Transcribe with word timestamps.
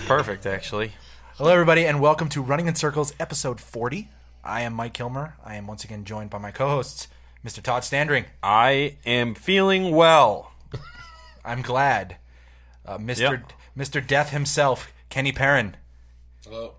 real. 0.00 0.08
That's 0.08 0.08
perfect, 0.08 0.46
actually. 0.46 0.92
Hello, 1.36 1.50
everybody, 1.52 1.86
and 1.86 2.00
welcome 2.00 2.28
to 2.30 2.42
Running 2.42 2.66
in 2.66 2.74
Circles, 2.74 3.12
episode 3.20 3.60
40. 3.60 4.08
I 4.42 4.62
am 4.62 4.74
Mike 4.74 4.94
Kilmer. 4.94 5.36
I 5.44 5.56
am 5.56 5.66
once 5.66 5.84
again 5.84 6.04
joined 6.04 6.30
by 6.30 6.38
my 6.38 6.50
co 6.50 6.68
hosts, 6.68 7.08
Mr. 7.44 7.62
Todd 7.62 7.84
Standring. 7.84 8.24
I 8.42 8.96
am 9.06 9.34
feeling 9.34 9.94
well. 9.94 10.52
I'm 11.44 11.62
glad. 11.62 12.16
Uh, 12.86 12.98
Mr. 12.98 13.18
Yep. 13.18 13.52
Mr. 13.76 14.06
Death 14.06 14.30
himself, 14.30 14.92
Kenny 15.08 15.32
Perrin. 15.32 15.76
Hello. 16.44 16.74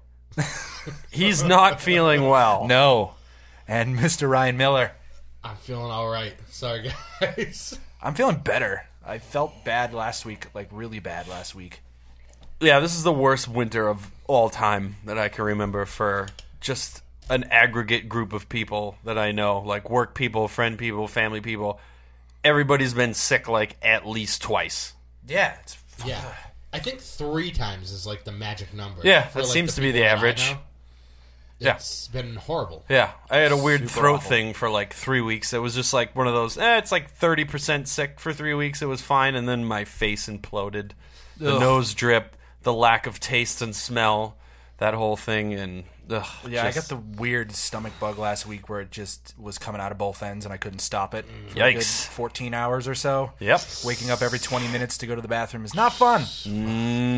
He's 1.11 1.43
not 1.43 1.81
feeling 1.81 2.27
well. 2.27 2.67
No. 2.67 3.13
And 3.67 3.97
Mr. 3.97 4.29
Ryan 4.29 4.57
Miller. 4.57 4.91
I'm 5.43 5.55
feeling 5.57 5.91
all 5.91 6.09
right. 6.09 6.33
Sorry, 6.49 6.91
guys. 7.21 7.79
I'm 8.01 8.13
feeling 8.13 8.37
better. 8.37 8.87
I 9.05 9.19
felt 9.19 9.63
bad 9.63 9.93
last 9.93 10.25
week, 10.25 10.47
like 10.53 10.69
really 10.71 10.99
bad 10.99 11.27
last 11.27 11.55
week. 11.55 11.81
Yeah, 12.65 12.79
this 12.79 12.95
is 12.95 13.03
the 13.03 13.11
worst 13.13 13.47
winter 13.47 13.87
of 13.87 14.09
all 14.27 14.49
time 14.49 14.95
that 15.05 15.17
I 15.17 15.29
can 15.29 15.45
remember 15.45 15.85
for 15.85 16.27
just 16.59 17.01
an 17.29 17.43
aggregate 17.45 18.07
group 18.09 18.33
of 18.33 18.49
people 18.49 18.97
that 19.03 19.17
I 19.17 19.31
know, 19.31 19.59
like 19.59 19.89
work 19.89 20.13
people, 20.15 20.47
friend 20.47 20.77
people, 20.77 21.07
family 21.07 21.41
people. 21.41 21.79
Everybody's 22.43 22.93
been 22.93 23.13
sick 23.13 23.47
like 23.47 23.75
at 23.81 24.07
least 24.07 24.41
twice. 24.41 24.93
Yeah, 25.27 25.55
it's 25.63 25.77
Yeah. 26.05 26.21
I 26.73 26.79
think 26.79 26.99
three 26.99 27.51
times 27.51 27.91
is 27.91 28.05
like 28.05 28.25
the 28.25 28.31
magic 28.33 28.73
number. 28.73 29.01
Yeah, 29.03 29.23
for, 29.27 29.39
that 29.39 29.43
like, 29.45 29.53
seems 29.53 29.75
to 29.75 29.81
be 29.81 29.91
the 29.91 30.03
average. 30.05 30.51
know. 30.51 30.57
Yeah. 31.57 31.75
It's 31.75 32.09
been 32.09 32.35
horrible. 32.35 32.83
Yeah, 32.89 33.11
I 33.29 33.37
had 33.37 33.53
a 33.53 33.57
weird 33.57 33.81
Super 33.81 33.93
throat 33.93 34.15
awful. 34.15 34.29
thing 34.29 34.53
for 34.53 34.69
like 34.69 34.93
three 34.93 35.21
weeks. 35.21 35.53
It 35.53 35.59
was 35.59 35.73
just 35.73 35.93
like 35.93 36.13
one 36.13 36.27
of 36.27 36.33
those. 36.33 36.57
Eh, 36.57 36.77
it's 36.77 36.91
like 36.91 37.11
thirty 37.11 37.45
percent 37.45 37.87
sick 37.87 38.19
for 38.19 38.33
three 38.33 38.53
weeks. 38.53 38.81
It 38.81 38.87
was 38.87 39.01
fine, 39.01 39.35
and 39.35 39.47
then 39.47 39.63
my 39.63 39.85
face 39.85 40.27
imploded, 40.27 40.91
the 41.37 41.53
Ugh. 41.55 41.61
nose 41.61 41.93
drip, 41.93 42.35
the 42.65 42.73
lack 42.73 43.07
of 43.07 43.19
taste 43.21 43.61
and 43.61 43.73
smell, 43.73 44.35
that 44.79 44.93
whole 44.93 45.15
thing, 45.15 45.53
and 45.53 45.85
ugh, 46.09 46.25
Yeah, 46.45 46.69
just- 46.69 46.77
I 46.77 46.81
got 46.81 46.89
the 46.89 47.19
weird 47.21 47.53
stomach 47.55 47.93
bug 47.99 48.17
last 48.17 48.45
week 48.45 48.67
where 48.67 48.81
it 48.81 48.91
just 48.91 49.33
was 49.39 49.57
coming 49.57 49.79
out 49.79 49.93
of 49.93 49.97
both 49.97 50.21
ends 50.21 50.45
and 50.45 50.53
I 50.53 50.57
couldn't 50.57 50.79
stop 50.79 51.13
it. 51.13 51.25
Mm. 51.25 51.51
For 51.51 51.63
a 51.63 51.71
good 51.73 51.81
Yikes. 51.81 52.07
14 52.07 52.53
hours 52.53 52.87
or 52.87 52.93
so. 52.95 53.31
Yep. 53.39 53.61
Waking 53.85 54.11
up 54.11 54.21
every 54.21 54.39
20 54.39 54.67
minutes 54.67 54.97
to 54.97 55.07
go 55.07 55.15
to 55.15 55.21
the 55.21 55.27
bathroom 55.29 55.63
is 55.63 55.73
not 55.73 55.93
fun. 55.93 56.25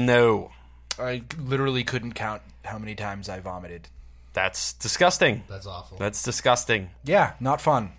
no. 0.06 0.52
I 1.00 1.24
literally 1.38 1.84
couldn't 1.84 2.14
count 2.14 2.42
how 2.66 2.78
many 2.78 2.96
times 2.96 3.30
I 3.30 3.40
vomited. 3.40 3.88
That's 4.34 4.74
disgusting. 4.74 5.44
That's 5.48 5.66
awful. 5.66 5.98
That's 5.98 6.22
disgusting. 6.24 6.90
Yeah, 7.04 7.34
not 7.40 7.62
fun. 7.62 7.92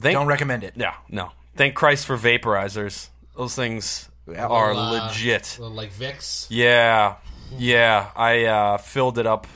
Thank, 0.00 0.14
Don't 0.14 0.26
recommend 0.26 0.64
it. 0.64 0.74
Yeah, 0.76 0.94
no. 1.08 1.32
Thank 1.56 1.74
Christ 1.74 2.06
for 2.06 2.16
vaporizers. 2.16 3.08
Those 3.36 3.54
things 3.54 4.08
Yeah. 4.32 4.46
are 4.46 4.72
Uh, 4.72 5.08
legit. 5.08 5.56
little, 5.60 5.74
like 5.74 5.92
Vicks. 5.92 6.46
Yeah, 6.50 7.16
yeah. 7.56 8.10
I 8.16 8.44
uh, 8.44 8.78
filled 8.78 9.18
it 9.18 9.26
up 9.26 9.46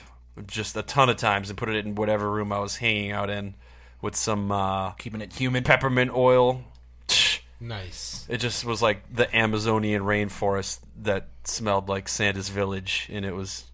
just 0.46 0.76
a 0.76 0.82
ton 0.82 1.08
of 1.08 1.16
times 1.16 1.48
and 1.50 1.56
put 1.58 1.68
it 1.68 1.84
in 1.86 1.94
whatever 1.94 2.30
room 2.30 2.52
I 2.52 2.58
was 2.58 2.76
hanging 2.76 3.12
out 3.12 3.30
in 3.30 3.54
with 4.02 4.16
some 4.16 4.50
uh, 4.52 4.90
Keeping 4.92 5.20
it 5.20 5.32
humid. 5.32 5.64
peppermint 5.64 6.10
oil. 6.14 6.62
Nice. 7.60 8.26
It 8.28 8.38
just 8.38 8.64
was 8.66 8.82
like 8.82 9.14
the 9.14 9.34
Amazonian 9.34 10.02
rainforest 10.02 10.80
that 11.02 11.28
smelled 11.44 11.88
like 11.88 12.08
Santa's 12.08 12.50
village, 12.50 13.08
and 13.10 13.24
it 13.24 13.34
was 13.34 13.64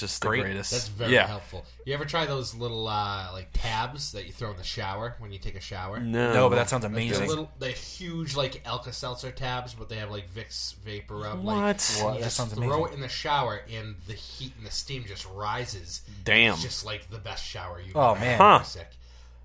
just 0.00 0.22
the 0.22 0.28
Great. 0.28 0.42
greatest. 0.42 0.70
That's 0.70 0.88
very 0.88 1.12
yeah. 1.12 1.26
helpful. 1.26 1.64
You 1.84 1.94
ever 1.94 2.04
try 2.04 2.24
those 2.26 2.54
little 2.54 2.88
uh, 2.88 3.28
like 3.32 3.48
tabs 3.52 4.12
that 4.12 4.26
you 4.26 4.32
throw 4.32 4.50
in 4.50 4.56
the 4.56 4.64
shower 4.64 5.16
when 5.18 5.32
you 5.32 5.38
take 5.38 5.54
a 5.56 5.60
shower? 5.60 6.00
No, 6.00 6.32
No, 6.32 6.48
but 6.48 6.56
that 6.56 6.68
sounds 6.68 6.82
They're 6.82 6.90
amazing. 6.90 7.28
little, 7.28 7.50
they're 7.58 7.70
huge 7.72 8.34
like 8.36 8.62
Alka-Seltzer 8.64 9.30
tabs, 9.32 9.74
but 9.74 9.88
they 9.88 9.96
have 9.96 10.10
like 10.10 10.32
Vicks 10.34 10.74
vapor 10.76 11.16
rub. 11.16 11.42
What? 11.44 11.54
Like, 11.54 12.04
What? 12.04 12.14
You 12.14 12.20
That 12.20 12.24
just 12.24 12.36
sounds 12.36 12.54
throw 12.54 12.64
amazing. 12.64 12.84
it 12.86 12.94
in 12.94 13.00
the 13.00 13.08
shower, 13.08 13.60
and 13.72 13.96
the 14.06 14.14
heat 14.14 14.52
and 14.58 14.66
the 14.66 14.70
steam 14.70 15.04
just 15.06 15.26
rises. 15.34 16.02
Damn. 16.24 16.54
It's 16.54 16.62
just 16.62 16.84
like 16.86 17.10
the 17.10 17.18
best 17.18 17.44
shower 17.44 17.80
you. 17.80 17.92
Oh, 17.94 18.12
ever 18.12 18.20
man. 18.20 18.38
Huh. 18.38 18.62
Sick. 18.62 18.88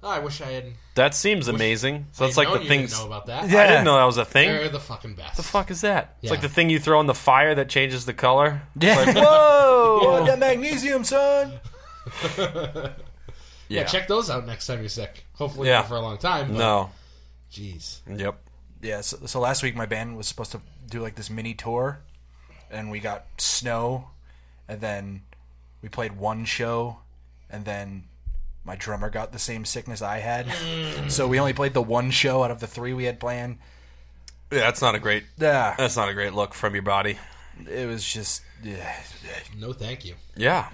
Oh, 0.03 0.09
I 0.09 0.19
wish 0.19 0.41
I 0.41 0.52
had. 0.52 0.66
That 0.96 1.16
seems 1.16 1.47
amazing. 1.47 2.06
So 2.12 2.25
that's 2.25 2.38
like 2.38 2.52
the 2.53 2.62
you 2.62 2.68
things. 2.68 2.97
Know 2.97 3.08
about 3.08 3.25
that. 3.25 3.50
Yeah. 3.50 3.62
I 3.63 3.68
didn't 3.68 3.85
know 3.85 3.97
that 3.97 4.06
was 4.06 4.18
a 4.18 4.25
thing. 4.25 4.47
They're 4.50 4.69
the 4.69 4.80
fucking 4.80 5.16
best. 5.16 5.38
the 5.38 5.44
fuck 5.44 5.72
is 5.72 5.81
that? 5.81 6.18
It's 6.22 6.30
like 6.31 6.41
the 6.41 6.50
thing 6.50 6.69
you 6.69 6.80
throw 6.80 7.00
in 7.02 7.08
the 7.08 7.13
fire 7.16 7.56
that 7.56 7.68
changes 7.68 8.06
the 8.06 8.13
color. 8.13 8.62
Yeah. 8.80 8.96
Like, 8.97 9.16
Whoa! 9.16 10.00
whoa! 10.03 10.25
that 10.25 10.40
magnesium, 10.40 11.03
son. 11.03 11.53
Yeah, 13.69 13.84
check 13.84 14.07
those 14.07 14.30
out 14.30 14.47
next 14.47 14.66
time 14.68 14.80
you're 14.80 14.88
sick. 14.88 15.25
Hopefully 15.34 15.68
Yeah. 15.68 15.80
not 15.80 15.90
for 15.90 15.96
a 15.96 16.00
long 16.00 16.18
time. 16.18 16.53
But 16.53 16.57
No. 16.57 16.91
Jeez. 17.52 18.00
Yep. 18.07 18.40
Yeah, 18.81 19.02
so, 19.02 19.18
so 19.25 19.40
last 19.41 19.62
week 19.62 19.75
my 19.75 19.86
band 19.86 20.16
was 20.16 20.25
supposed 20.28 20.53
to 20.53 20.62
do 20.90 21.02
like 21.02 21.16
this 21.16 21.30
mini 21.30 21.53
tour, 21.53 22.00
and 22.72 22.90
we 22.90 23.00
got 23.00 23.25
snow, 23.38 24.12
and 24.69 24.80
then 24.80 25.24
we 25.81 25.90
played 25.90 26.13
one 26.18 26.46
show, 26.46 27.00
and 27.50 27.66
then 27.66 28.06
my 28.68 28.76
drummer 28.76 29.10
got 29.10 29.32
the 29.32 29.40
same 29.40 29.66
sickness 29.66 30.02
I 30.04 30.20
had, 30.20 30.48
so 31.12 31.28
we 31.28 31.40
only 31.40 31.54
played 31.54 31.74
the 31.74 31.82
one 31.82 32.12
show 32.12 32.44
out 32.44 32.52
of 32.52 32.60
the 32.60 32.68
three 32.68 32.94
we 32.94 33.06
had 33.06 33.20
planned. 33.20 33.58
Yeah, 34.52 34.60
that's 34.60 34.82
not 34.82 34.94
a 34.94 35.00
great. 35.00 35.24
Yeah, 35.38 35.74
That's 35.78 35.96
not 35.98 36.08
a 36.10 36.14
great 36.14 36.34
look 36.34 36.54
from 36.54 36.74
your 36.76 36.84
body. 36.84 37.18
it 37.70 37.88
was 37.88 38.06
just. 38.06 38.44
Yeah. 38.64 38.94
No, 39.58 39.74
thank 39.74 40.06
you. 40.06 40.16
Yeah. 40.36 40.70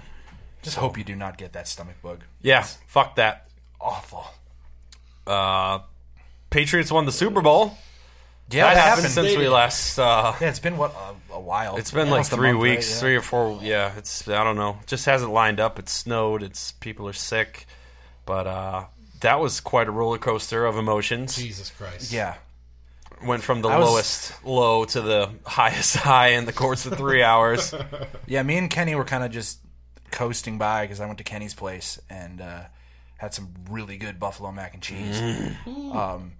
Just 0.62 0.76
hope 0.76 0.96
you 0.98 1.04
do 1.04 1.14
not 1.16 1.38
get 1.38 1.52
that 1.54 1.68
stomach 1.68 1.96
bug. 2.02 2.24
Yeah. 2.42 2.62
Fuck 2.86 3.16
that. 3.16 3.48
Awful. 3.80 4.26
Uh, 5.26 5.80
Patriots 6.50 6.90
won 6.92 7.04
the 7.06 7.12
Super 7.12 7.40
Bowl. 7.40 7.76
Yeah, 8.50 8.64
that 8.64 8.74
that 8.74 8.80
happened 8.80 9.06
happened. 9.06 9.14
since 9.30 9.38
we 9.38 9.48
last. 9.48 9.98
Uh, 9.98 10.34
Yeah, 10.40 10.48
it's 10.50 10.58
been 10.60 10.76
what 10.76 10.94
a, 11.30 11.34
a 11.34 11.40
while. 11.40 11.76
it's 11.76 11.90
been 11.90 12.08
like 12.10 12.12
Almost 12.12 12.32
a 12.32 12.36
three 12.36 12.52
month, 12.52 12.62
right? 12.62 12.70
weeks, 12.70 12.90
Yeah. 12.94 13.00
three 13.00 13.16
or 13.16 13.22
four. 13.22 13.58
Yeah, 13.62 13.92
it's 13.96 14.28
I 14.28 14.44
don't 14.44 14.56
know. 14.56 14.78
Just 14.86 15.06
hasn't 15.06 15.32
lined 15.32 15.60
up. 15.60 15.78
It's 15.78 15.92
snowed. 15.92 16.42
It's 16.42 16.72
people 16.72 17.08
are 17.08 17.12
sick, 17.14 17.66
but 18.26 18.46
uh, 18.46 18.84
that 19.20 19.40
was 19.40 19.60
quite 19.60 19.88
a 19.88 19.90
roller 19.90 20.18
coaster 20.18 20.64
of 20.66 20.76
emotions. 20.76 21.36
Jesus 21.36 21.70
Christ. 21.70 22.12
Yeah, 22.12 22.34
Went 23.24 23.42
from 23.42 23.62
the 23.62 23.68
I 23.68 23.78
was- 23.78 23.88
lowest 23.88 24.44
low 24.44 24.84
to 24.86 25.00
the 25.00 25.30
highest 25.46 25.96
high 25.98 26.28
in 26.28 26.44
the 26.46 26.52
course 26.52 26.84
of 26.86 26.96
three 26.96 27.22
hours. 27.22 27.74
Yeah, 28.26 28.42
me 28.42 28.56
and 28.56 28.70
Kenny 28.70 28.94
were 28.94 29.04
kind 29.04 29.22
of 29.22 29.30
just 29.30 29.58
coasting 30.10 30.56
by 30.58 30.82
because 30.84 31.00
I 31.00 31.06
went 31.06 31.18
to 31.18 31.24
Kenny's 31.24 31.54
place 31.54 32.00
and 32.08 32.40
uh, 32.40 32.62
had 33.18 33.34
some 33.34 33.48
really 33.70 33.96
good 33.98 34.18
buffalo 34.18 34.50
mac 34.52 34.72
and 34.74 34.82
cheese. 34.82 35.20
Um, 35.66 36.32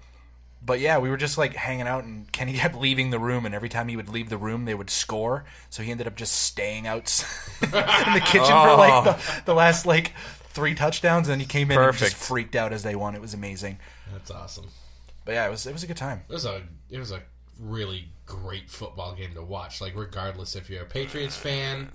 but 0.64 0.80
yeah, 0.80 0.96
we 0.98 1.10
were 1.10 1.18
just 1.18 1.36
like 1.36 1.54
hanging 1.54 1.86
out, 1.86 2.04
and 2.04 2.30
Kenny 2.32 2.52
kept 2.58 2.74
leaving 2.74 3.10
the 3.10 3.18
room, 3.18 3.44
and 3.44 3.54
every 3.54 3.68
time 3.68 3.88
he 3.88 3.96
would 3.96 4.08
leave 4.08 4.30
the 4.30 4.38
room, 4.38 4.64
they 4.64 4.74
would 4.74 4.88
score. 4.90 5.44
So 5.68 5.82
he 5.82 5.90
ended 5.90 6.06
up 6.06 6.16
just 6.16 6.32
staying 6.34 6.86
out 6.86 7.24
in 7.62 7.70
the 7.70 8.22
kitchen 8.24 8.46
for 8.46 8.76
like 8.76 9.04
the, 9.04 9.42
the 9.44 9.54
last 9.54 9.84
like 9.84 10.12
three 10.54 10.74
touchdowns, 10.74 11.28
and 11.28 11.32
then 11.32 11.40
he 11.40 11.46
came 11.46 11.70
in 11.70 11.78
and 11.78 11.96
just 11.96 12.16
freaked 12.16 12.54
out 12.56 12.72
as 12.72 12.82
they 12.82 12.94
won. 12.94 13.14
It 13.14 13.20
was 13.20 13.34
amazing. 13.34 13.78
That's 14.12 14.30
awesome. 14.30 14.68
But 15.24 15.32
yeah, 15.32 15.46
it 15.46 15.50
was 15.50 15.66
it 15.66 15.72
was 15.72 15.82
a 15.82 15.86
good 15.86 15.96
time. 15.96 16.22
It 16.28 16.32
was 16.32 16.46
a 16.46 16.62
it 16.90 16.98
was 16.98 17.10
a 17.10 17.22
really 17.60 18.08
great 18.26 18.70
football 18.70 19.14
game 19.14 19.34
to 19.34 19.42
watch. 19.42 19.80
Like 19.80 19.94
regardless 19.96 20.56
if 20.56 20.70
you're 20.70 20.82
a 20.82 20.86
Patriots 20.86 21.36
fan, 21.36 21.88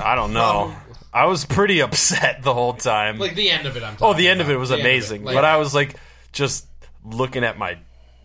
I 0.00 0.14
don't 0.14 0.32
know. 0.32 0.74
Um, 0.74 0.76
I 1.12 1.26
was 1.26 1.44
pretty 1.44 1.80
upset 1.80 2.42
the 2.42 2.54
whole 2.54 2.74
time. 2.74 3.18
like 3.18 3.34
the 3.34 3.50
end 3.50 3.66
of 3.66 3.76
it. 3.76 3.82
I'm. 3.82 3.96
oh, 4.00 4.14
the 4.14 4.28
end 4.28 4.40
of 4.40 4.50
it 4.50 4.56
was 4.56 4.70
The 4.70 4.76
end 4.76 4.80
of 4.82 4.86
amazing, 4.86 5.24
Like, 5.24 5.34
but 5.34 5.44
I 5.44 5.56
was 5.58 5.74
like 5.74 5.96
just 6.32 6.66
looking 7.04 7.44
at 7.44 7.58
my 7.58 7.78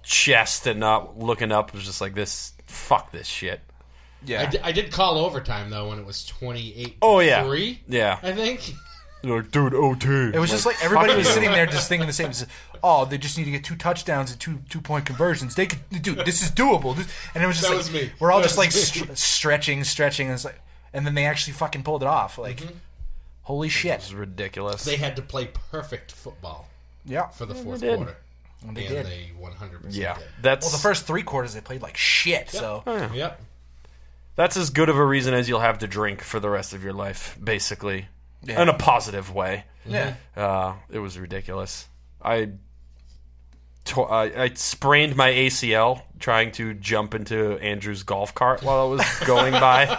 chest 0.04 0.68
and 0.68 0.80
not 0.80 1.18
looking 1.20 1.52
up. 1.52 1.74
Was 1.74 1.84
just 1.84 2.02
like 2.02 2.14
this. 2.14 2.54
Fuck 2.66 3.12
this 3.12 3.28
shit. 3.28 3.62
Yeah, 4.26 4.42
I, 4.42 4.46
di- 4.48 4.60
I 4.60 4.72
did 4.72 4.92
call 4.92 5.18
overtime 5.18 5.70
though 5.70 5.90
when 5.90 6.00
it 6.00 6.06
was 6.06 6.26
twenty 6.26 6.76
eight. 6.76 6.98
Oh, 7.02 7.20
yeah. 7.20 7.44
three. 7.46 7.82
Yeah. 7.88 8.20
I 8.22 8.34
think. 8.34 8.74
Like, 9.22 9.52
dude, 9.52 9.74
OT. 9.74 10.08
It 10.34 10.40
was 10.40 10.50
just 10.50 10.66
like 10.66 10.78
everybody 10.84 11.16
was 11.16 11.28
sitting 11.28 11.52
there 11.52 11.66
just 11.66 11.90
thinking 11.90 12.08
the 12.08 12.14
same. 12.14 12.30
It's, 12.30 12.46
Oh, 12.82 13.04
they 13.04 13.18
just 13.18 13.38
need 13.38 13.44
to 13.44 13.52
get 13.52 13.66
two 13.66 13.76
touchdowns 13.76 14.32
and 14.32 14.40
two 14.40 14.60
two 14.70 14.80
point 14.80 15.06
conversions. 15.06 15.56
They 15.56 15.66
could, 15.66 15.80
dude. 16.02 16.20
This 16.26 16.42
is 16.42 16.50
doable. 16.52 16.96
This, 16.96 17.08
and 17.36 17.44
it 17.44 17.48
was 17.48 17.58
just 17.58 17.68
That 17.68 17.76
like 17.76 17.78
was 17.80 17.92
me. 17.92 18.12
we're 18.20 18.32
all 18.32 18.40
That 18.40 18.46
just 18.46 18.58
like 18.58 18.68
was 18.68 18.96
me. 18.96 19.02
str- 19.08 19.14
stretching, 19.16 19.84
stretching, 19.84 20.28
and 20.28 20.36
it's 20.36 20.46
like, 20.46 20.62
and 20.94 21.06
then 21.06 21.14
they 21.16 21.26
actually 21.26 21.54
fucking 21.54 21.84
pulled 21.84 22.02
it 22.04 22.08
off. 22.08 22.38
Like, 22.38 22.58
mm-hmm. 22.62 22.78
holy 23.42 23.68
It 23.68 23.72
shit! 23.72 24.00
was 24.00 24.14
ridiculous. 24.14 24.86
They 24.86 24.96
had 24.96 25.18
to 25.18 25.22
play 25.22 25.50
perfect 25.72 26.14
football 26.14 26.70
Yeah, 27.06 27.28
for 27.28 27.46
the 27.46 27.56
fourth 27.56 27.82
did. 27.82 27.98
quarter, 27.98 28.16
And 28.66 28.78
they 28.78 28.86
and 28.86 28.96
did. 28.96 29.06
they 29.06 29.32
one 29.38 29.52
hundred 29.52 29.80
percent 29.82 29.96
yeah, 29.96 30.16
did. 30.16 30.24
that's 30.42 30.66
well, 30.66 30.72
the 30.72 30.78
first 30.78 31.06
three 31.06 31.24
quarters 31.24 31.54
they 31.54 31.60
played 31.62 31.82
like 31.82 31.98
shit. 31.98 32.50
So 32.50 32.84
oh, 32.88 33.12
Yep. 33.14 33.42
that's 34.38 34.56
as 34.56 34.70
good 34.70 34.88
of 34.88 34.96
a 34.96 35.06
reason 35.06 35.34
as 35.34 35.50
you'll 35.50 35.60
have 35.60 35.80
to 35.80 35.88
drink 35.88 36.22
for 36.22 36.40
the 36.40 36.50
rest 36.50 36.72
of 36.74 36.82
your 36.82 36.94
life, 36.94 37.38
basically, 37.44 38.08
Yeah. 38.44 38.62
in 38.62 38.70
a 38.70 38.74
positive 38.74 39.34
way. 39.34 39.66
yeah, 39.86 40.14
Uh, 40.36 40.74
it 40.90 41.00
was 41.00 41.18
ridiculous. 41.20 41.88
I, 42.22 42.50
to- 43.86 44.04
I 44.04 44.44
I 44.44 44.54
sprained 44.54 45.16
my 45.16 45.30
ACL 45.30 46.02
trying 46.20 46.52
to 46.54 46.74
jump 46.74 47.16
into 47.16 47.58
Andrew's 47.60 48.04
golf 48.04 48.34
cart 48.36 48.62
while 48.64 48.80
I 48.82 48.90
was 48.90 49.20
going 49.26 49.54
by. 49.54 49.98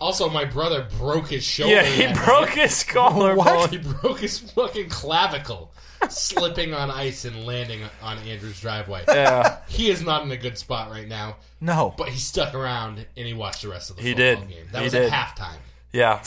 Also, 0.00 0.28
my 0.28 0.44
brother 0.44 0.88
broke 0.98 1.28
his 1.28 1.44
shoulder. 1.44 1.74
Yeah, 1.76 1.84
he 1.84 2.02
that 2.06 2.16
night. 2.16 2.24
broke 2.24 2.48
his 2.50 2.82
collarbone. 2.82 3.68
He 3.68 3.78
broke 3.78 4.18
his 4.18 4.38
fucking 4.38 4.88
clavicle 4.88 5.72
slipping 6.08 6.74
on 6.74 6.90
ice 6.90 7.24
and 7.24 7.46
landing 7.46 7.82
on 8.02 8.18
Andrew's 8.18 8.60
driveway. 8.60 9.04
Yeah, 9.06 9.58
He 9.68 9.88
is 9.90 10.02
not 10.02 10.24
in 10.24 10.32
a 10.32 10.36
good 10.36 10.58
spot 10.58 10.90
right 10.90 11.06
now, 11.06 11.36
No. 11.60 11.94
but 11.96 12.08
he 12.08 12.18
stuck 12.18 12.52
around 12.54 13.06
and 13.16 13.26
he 13.26 13.32
watched 13.32 13.62
the 13.62 13.68
rest 13.68 13.90
of 13.90 13.96
the 13.96 14.02
He 14.02 14.08
football 14.12 14.44
did. 14.46 14.48
game. 14.48 14.66
That 14.72 14.78
He 14.78 14.84
was 14.84 14.92
did. 14.92 15.12
at 15.12 15.12
halftime. 15.12 15.58
yeah. 15.92 16.20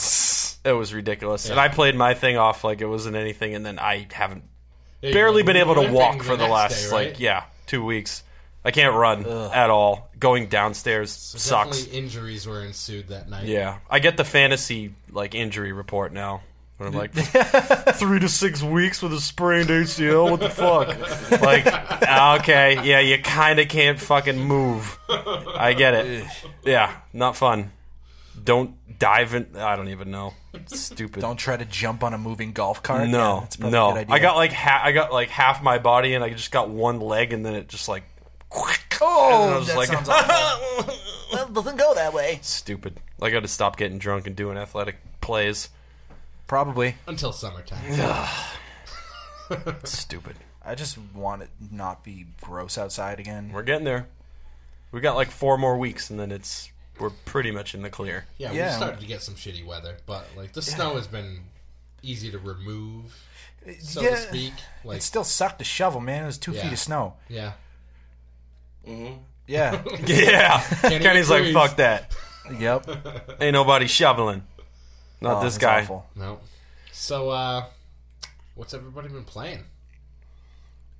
It 0.66 0.72
was 0.72 0.92
ridiculous, 0.92 1.48
and 1.48 1.58
I 1.60 1.68
played 1.68 1.94
my 1.94 2.14
thing 2.14 2.36
off 2.36 2.64
like 2.64 2.80
it 2.80 2.86
wasn't 2.86 3.16
anything, 3.16 3.54
and 3.54 3.64
then 3.64 3.78
I 3.78 4.06
haven't 4.12 4.44
Yeah, 5.00 5.12
barely 5.12 5.42
been 5.42 5.56
able 5.56 5.76
to 5.76 5.92
walk 5.92 6.22
for 6.22 6.36
the 6.36 6.48
next 6.48 6.50
last 6.52 6.84
day, 6.90 6.96
right? 6.96 7.06
like 7.10 7.20
yeah 7.20 7.44
two 7.66 7.84
weeks. 7.84 8.22
I 8.64 8.72
can't 8.72 8.96
run 8.96 9.24
at 9.24 9.70
all. 9.70 10.10
Going 10.18 10.48
downstairs 10.48 11.12
sucks. 11.12 11.86
Injuries 11.86 12.48
were 12.48 12.62
ensued 12.64 13.08
that 13.08 13.28
night. 13.28 13.44
Yeah, 13.46 13.78
I 13.88 14.00
get 14.00 14.16
the 14.16 14.24
fantasy 14.24 14.92
like 15.10 15.36
injury 15.36 15.70
report 15.72 16.12
now. 16.12 16.42
Where 16.78 16.88
I'm 16.88 16.94
like 16.94 17.12
three 17.94 18.18
to 18.18 18.28
six 18.28 18.62
weeks 18.62 19.00
with 19.02 19.12
a 19.12 19.20
sprained 19.20 19.68
ACL. 19.68 20.30
What 20.30 20.40
the 20.40 20.50
fuck? 20.50 20.88
Like, 21.40 21.64
ah, 21.66 22.38
okay, 22.40 22.82
yeah, 22.84 22.98
you 23.00 23.18
kind 23.22 23.60
of 23.60 23.68
can't 23.68 24.00
fucking 24.00 24.38
move. 24.38 24.98
I 25.08 25.72
get 25.78 25.94
it. 25.94 26.26
Yeah, 26.64 26.92
not 27.12 27.36
fun. 27.36 27.70
Don't 28.46 28.98
dive 28.98 29.34
in. 29.34 29.56
I 29.56 29.76
don't 29.76 29.88
even 29.88 30.10
know. 30.10 30.32
Stupid. 30.66 31.20
Don't 31.20 31.36
try 31.36 31.56
to 31.58 31.64
jump 31.66 32.02
on 32.02 32.14
a 32.14 32.18
moving 32.18 32.52
golf 32.52 32.82
cart. 32.82 33.02
Yeah, 33.02 33.10
no, 33.12 33.40
that's 33.40 33.56
probably 33.56 33.76
a 33.76 33.80
no. 33.80 33.92
good 33.92 33.98
idea. 33.98 34.14
I 34.14 34.18
got 34.20 34.36
like 34.36 34.52
ha- 34.52 34.80
I 34.82 34.92
got 34.92 35.12
like 35.12 35.28
half 35.28 35.62
my 35.62 35.78
body, 35.78 36.14
and 36.14 36.24
I 36.24 36.30
just 36.30 36.50
got 36.50 36.70
one 36.70 37.00
leg, 37.00 37.32
and 37.34 37.44
then 37.44 37.54
it 37.54 37.68
just 37.68 37.88
like. 37.88 38.04
Oh, 38.98 39.44
and 39.44 39.54
I 39.54 39.58
was 39.58 39.66
that 39.66 39.76
like, 39.76 39.88
sounds 39.88 40.08
awful. 40.10 40.94
well, 41.32 41.46
it 41.46 41.52
doesn't 41.52 41.76
go 41.76 41.92
that 41.94 42.14
way. 42.14 42.38
Stupid. 42.40 42.98
I 43.20 43.28
got 43.28 43.40
to 43.40 43.48
stop 43.48 43.76
getting 43.76 43.98
drunk 43.98 44.26
and 44.26 44.34
doing 44.34 44.56
athletic 44.56 44.96
plays. 45.20 45.68
Probably. 46.46 46.94
Until 47.06 47.32
summertime. 47.32 47.92
Stupid. 49.84 50.36
I 50.64 50.74
just 50.74 50.96
want 51.14 51.42
it 51.42 51.50
not 51.70 52.02
be 52.04 52.26
gross 52.40 52.78
outside 52.78 53.20
again. 53.20 53.50
We're 53.52 53.62
getting 53.62 53.84
there. 53.84 54.06
We 54.92 55.00
got 55.00 55.16
like 55.16 55.30
four 55.30 55.58
more 55.58 55.76
weeks, 55.76 56.08
and 56.08 56.18
then 56.18 56.32
it's 56.32 56.70
we're 56.98 57.10
pretty 57.10 57.50
much 57.50 57.74
in 57.74 57.82
the 57.82 57.90
clear. 57.90 58.26
Yeah, 58.38 58.52
Yeah. 58.52 58.70
we 58.70 58.76
started 58.76 59.00
to 59.00 59.06
get 59.06 59.22
some 59.22 59.34
shitty 59.34 59.64
weather, 59.66 59.96
but 60.06 60.26
like 60.36 60.52
the 60.52 60.62
snow 60.62 60.96
has 60.96 61.06
been 61.06 61.40
easy 62.02 62.30
to 62.30 62.38
remove, 62.38 63.16
so 63.80 64.00
yeah, 64.02 64.10
to 64.10 64.16
speak. 64.16 64.52
Like, 64.84 64.98
it 64.98 65.02
still 65.02 65.24
sucked 65.24 65.58
to 65.58 65.64
shovel, 65.64 66.00
man. 66.00 66.22
It 66.24 66.26
was 66.26 66.38
two 66.38 66.52
Yeah. 66.52 66.62
feet 66.62 66.72
of 66.72 66.78
snow. 66.78 67.14
yeah, 67.28 67.52
Yeah. 69.46 69.82
Yeah, 70.06 70.60
Kenny's 70.82 71.30
like, 71.30 71.52
fuck 71.52 71.76
that. 71.76 72.14
yep. 72.58 72.86
Ain't 73.40 73.52
nobody 73.54 73.86
shoveling. 73.86 74.42
Not 75.20 75.38
Oh, 75.38 75.44
this 75.44 75.58
guy. 75.58 75.80
awful. 75.82 76.06
no. 76.14 76.40
So, 76.92 77.30
uh, 77.30 77.66
what's 78.54 78.72
everybody 78.74 79.08
been 79.08 79.24
playing? 79.24 79.64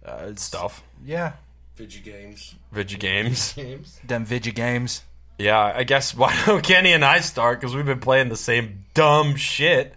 Uh, 0.05 0.35
Stuff. 0.37 0.83
Yeah. 1.05 1.33
Video 1.77 2.03
games. 2.03 2.55
Video 2.73 2.99
games. 2.99 3.53
Games. 3.55 4.01
Them 4.05 4.25
Vigi 4.25 4.53
games. 4.53 5.03
Yeah, 5.39 5.59
I 5.61 5.85
guess 5.85 6.15
why 6.17 6.35
don't 6.47 6.63
Kenny 6.63 6.93
and 6.93 7.05
I 7.05 7.21
start 7.21 7.61
because 7.61 7.75
we've 7.75 7.85
been 7.87 8.01
playing 8.01 8.29
the 8.29 8.37
same 8.37 8.81
dumb 8.95 9.37
shit. 9.37 9.95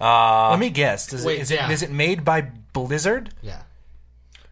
Uh, 0.00 0.50
Let 0.50 0.58
me 0.58 0.70
guess. 0.70 1.06
Does 1.06 1.24
wait, 1.24 1.38
it, 1.38 1.42
is, 1.42 1.50
yeah. 1.50 1.68
it, 1.68 1.72
is 1.72 1.82
it 1.82 1.90
made 1.90 2.24
by 2.24 2.48
Blizzard? 2.72 3.30
Yeah. 3.40 3.62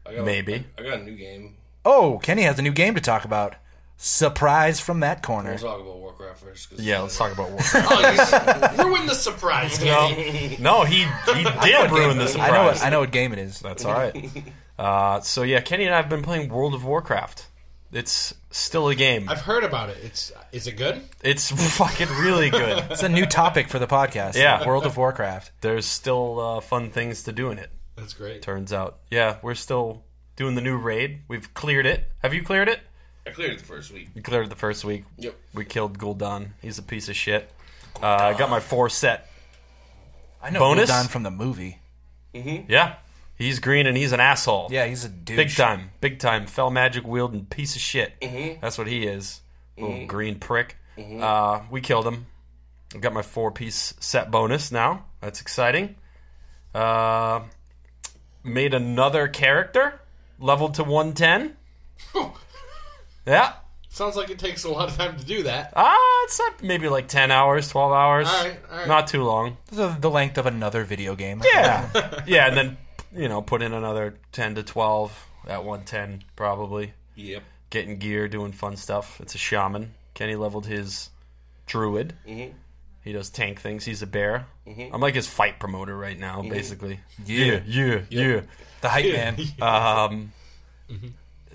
I 0.07 0.15
got, 0.15 0.25
Maybe. 0.25 0.65
I, 0.79 0.81
I 0.81 0.85
got 0.85 1.01
a 1.01 1.03
new 1.05 1.17
game. 1.17 1.57
Oh, 1.85 2.19
Kenny 2.23 2.43
has 2.43 2.59
a 2.59 2.63
new 2.63 2.73
game 2.73 2.95
to 2.95 3.01
talk 3.01 3.25
about. 3.25 3.57
Surprise 3.97 4.81
from 4.81 5.01
that 5.01 5.23
corner. 5.23 5.51
We'll 5.51 5.59
talk 5.59 5.81
about 5.81 5.97
Warcraft 5.99 6.41
first. 6.41 6.71
'cause- 6.71 6.81
yeah, 6.81 7.01
let's 7.01 7.19
talk 7.19 7.33
about 7.33 7.51
Warcraft. 7.51 7.87
Oh, 7.91 8.89
you 8.97 9.07
the 9.07 9.15
surprise, 9.15 9.77
Kenny. 9.79 10.57
no, 10.59 10.85
he 10.85 11.05
he 11.05 11.45
did 11.63 11.91
ruin 11.91 12.17
the 12.17 12.25
I 12.25 12.27
surprise. 12.27 12.53
know 12.53 12.65
what 12.65 12.83
I 12.83 12.89
know 12.91 13.01
what 13.01 13.11
game 13.11 13.33
it 13.35 13.39
is. 13.41 13.61
That's 13.61 13.85
all 13.85 13.93
right. 13.93 14.33
Uh, 14.79 15.21
so 15.21 15.43
yeah, 15.43 15.61
Kenny 15.61 15.85
and 15.85 15.93
I 15.95 15.99
have 15.99 16.09
been 16.09 16.23
playing 16.23 16.49
World 16.49 16.73
of 16.75 16.83
Warcraft. 16.85 17.47
It's 17.93 18.35
still 18.51 18.89
a 18.89 18.95
game. 18.95 19.29
I've 19.29 19.41
heard 19.41 19.65
about 19.65 19.89
it. 19.91 19.99
It's 20.03 20.33
is 20.53 20.67
it 20.67 20.77
good? 20.77 21.03
It's 21.23 21.51
fucking 21.77 22.09
really 22.21 22.51
good. 22.51 22.85
It's 22.91 23.03
a 23.03 23.09
new 23.09 23.27
topic 23.27 23.69
for 23.69 23.79
the 23.79 23.87
podcast. 23.87 24.37
Yeah. 24.37 24.65
World 24.67 24.87
of 24.87 24.97
Warcraft. 24.97 25.51
There's 25.61 25.87
still 25.87 26.41
uh, 26.41 26.61
fun 26.61 26.91
things 26.91 27.25
to 27.25 27.33
do 27.33 27.51
in 27.51 27.59
it. 27.59 27.71
That's 27.97 28.15
great. 28.15 28.43
Turns 28.43 28.73
out, 28.73 28.99
yeah, 29.11 29.37
we're 29.43 29.55
still 29.55 30.05
doing 30.37 30.55
the 30.55 30.61
new 30.63 30.79
raid. 30.79 31.21
We've 31.29 31.53
cleared 31.53 31.85
it. 31.85 32.05
Have 32.23 32.33
you 32.33 32.43
cleared 32.43 32.69
it? 32.69 32.81
I 33.27 33.31
cleared 33.31 33.53
it 33.53 33.59
the 33.59 33.65
first 33.65 33.93
week. 33.93 34.09
We 34.15 34.23
cleared 34.23 34.47
it 34.47 34.49
the 34.49 34.57
first 34.57 34.85
week. 34.85 35.05
Yep. 35.19 35.35
We 35.53 35.65
killed 35.67 35.99
Gul'dan. 35.99 36.51
He's 36.63 36.79
a 36.79 36.83
piece 36.83 37.09
of 37.09 37.17
shit. 37.17 37.51
Uh, 38.03 38.07
I 38.07 38.39
got 38.39 38.49
my 38.49 38.61
four 38.61 38.89
set. 38.89 39.29
I 40.43 40.49
know 40.51 40.61
Bonus? 40.61 40.91
Gul'dan 40.91 41.09
from 41.09 41.25
the 41.25 41.31
movie. 41.31 41.79
Yeah, 42.33 42.95
he's 43.41 43.59
green 43.59 43.87
and 43.87 43.97
he's 43.97 44.13
an 44.13 44.21
asshole. 44.21 44.69
Yeah, 44.71 44.87
he's 44.87 45.05
a 45.05 45.09
douche. 45.09 45.37
big 45.37 45.51
time, 45.51 45.91
big 46.01 46.19
time. 46.19 46.47
Fel 46.47 46.71
magic 46.71 47.05
wielding 47.07 47.47
piece 47.47 47.75
of 47.75 47.83
shit. 47.83 48.13
That's 48.61 48.79
what 48.79 48.87
he 48.87 49.05
is. 49.07 49.41
Little 49.77 50.07
green 50.07 50.39
prick. 50.39 50.77
Uh, 50.99 51.63
we 51.71 51.81
killed 51.81 52.07
him. 52.07 52.27
I 52.95 52.99
got 52.99 53.13
my 53.13 53.23
four 53.23 53.51
piece 53.51 53.95
set 54.01 54.31
bonus 54.31 54.71
now. 54.71 55.07
That's 55.21 55.41
exciting. 55.41 55.97
Uh, 56.75 57.43
made 58.45 58.75
another 58.75 59.29
character, 59.29 60.01
leveled 60.39 60.75
to 60.75 60.85
one 60.85 61.15
ten. 61.15 61.57
yeah. 63.27 63.55
Sounds 63.89 64.15
like 64.15 64.31
it 64.31 64.39
takes 64.39 64.63
a 64.63 64.71
lot 64.71 64.89
of 64.89 64.97
time 64.97 65.17
to 65.19 65.25
do 65.25 65.43
that. 65.45 65.73
Ah, 65.75 65.97
it's 66.25 66.39
uh, 66.39 66.51
maybe 66.63 66.89
like 66.89 67.09
ten 67.09 67.31
hours, 67.31 67.69
twelve 67.69 67.93
hours. 67.93 68.29
All 68.29 68.45
right, 68.45 68.59
all 68.71 68.79
right. 68.79 68.89
Not 68.89 69.09
too 69.09 69.25
long. 69.25 69.57
The, 69.73 69.89
the 69.89 70.11
length 70.11 70.39
of 70.39 70.47
another 70.47 70.85
video 70.85 71.17
game. 71.17 71.43
Yeah, 71.45 72.23
yeah, 72.27 72.47
and 72.47 72.57
then 72.57 72.77
you 73.15 73.29
know 73.29 73.43
put 73.43 73.62
in 73.62 73.73
another 73.73 74.15
ten 74.33 74.55
to 74.57 74.62
twelve 74.62 75.27
at 75.47 75.65
one 75.65 75.85
ten 75.85 76.23
probably. 76.37 76.95
Yep. 77.17 77.43
Getting 77.71 77.99
gear, 77.99 78.27
doing 78.29 78.53
fun 78.53 78.77
stuff. 78.77 79.21
It's 79.21 79.35
a 79.35 79.39
shaman. 79.39 79.95
Kenny 80.15 80.35
leveled 80.35 80.67
his 80.67 81.11
druid. 81.67 82.15
Mm-hmm. 82.27 82.53
He 83.03 83.12
does 83.12 83.31
tank 83.31 83.61
things. 83.61 83.85
He's 83.85 84.03
a 84.03 84.07
bear. 84.07 84.47
I'm 84.67 85.01
like 85.01 85.15
his 85.15 85.27
fight 85.27 85.59
promoter 85.59 85.97
right 85.97 86.19
now, 86.19 86.43
basically. 86.43 87.01
Yeah. 87.25 87.61
yeah, 87.67 88.01
yeah. 88.11 88.40
The 88.83 88.88
hype 88.88 89.12
man. 89.12 89.37
Um, 89.62 90.33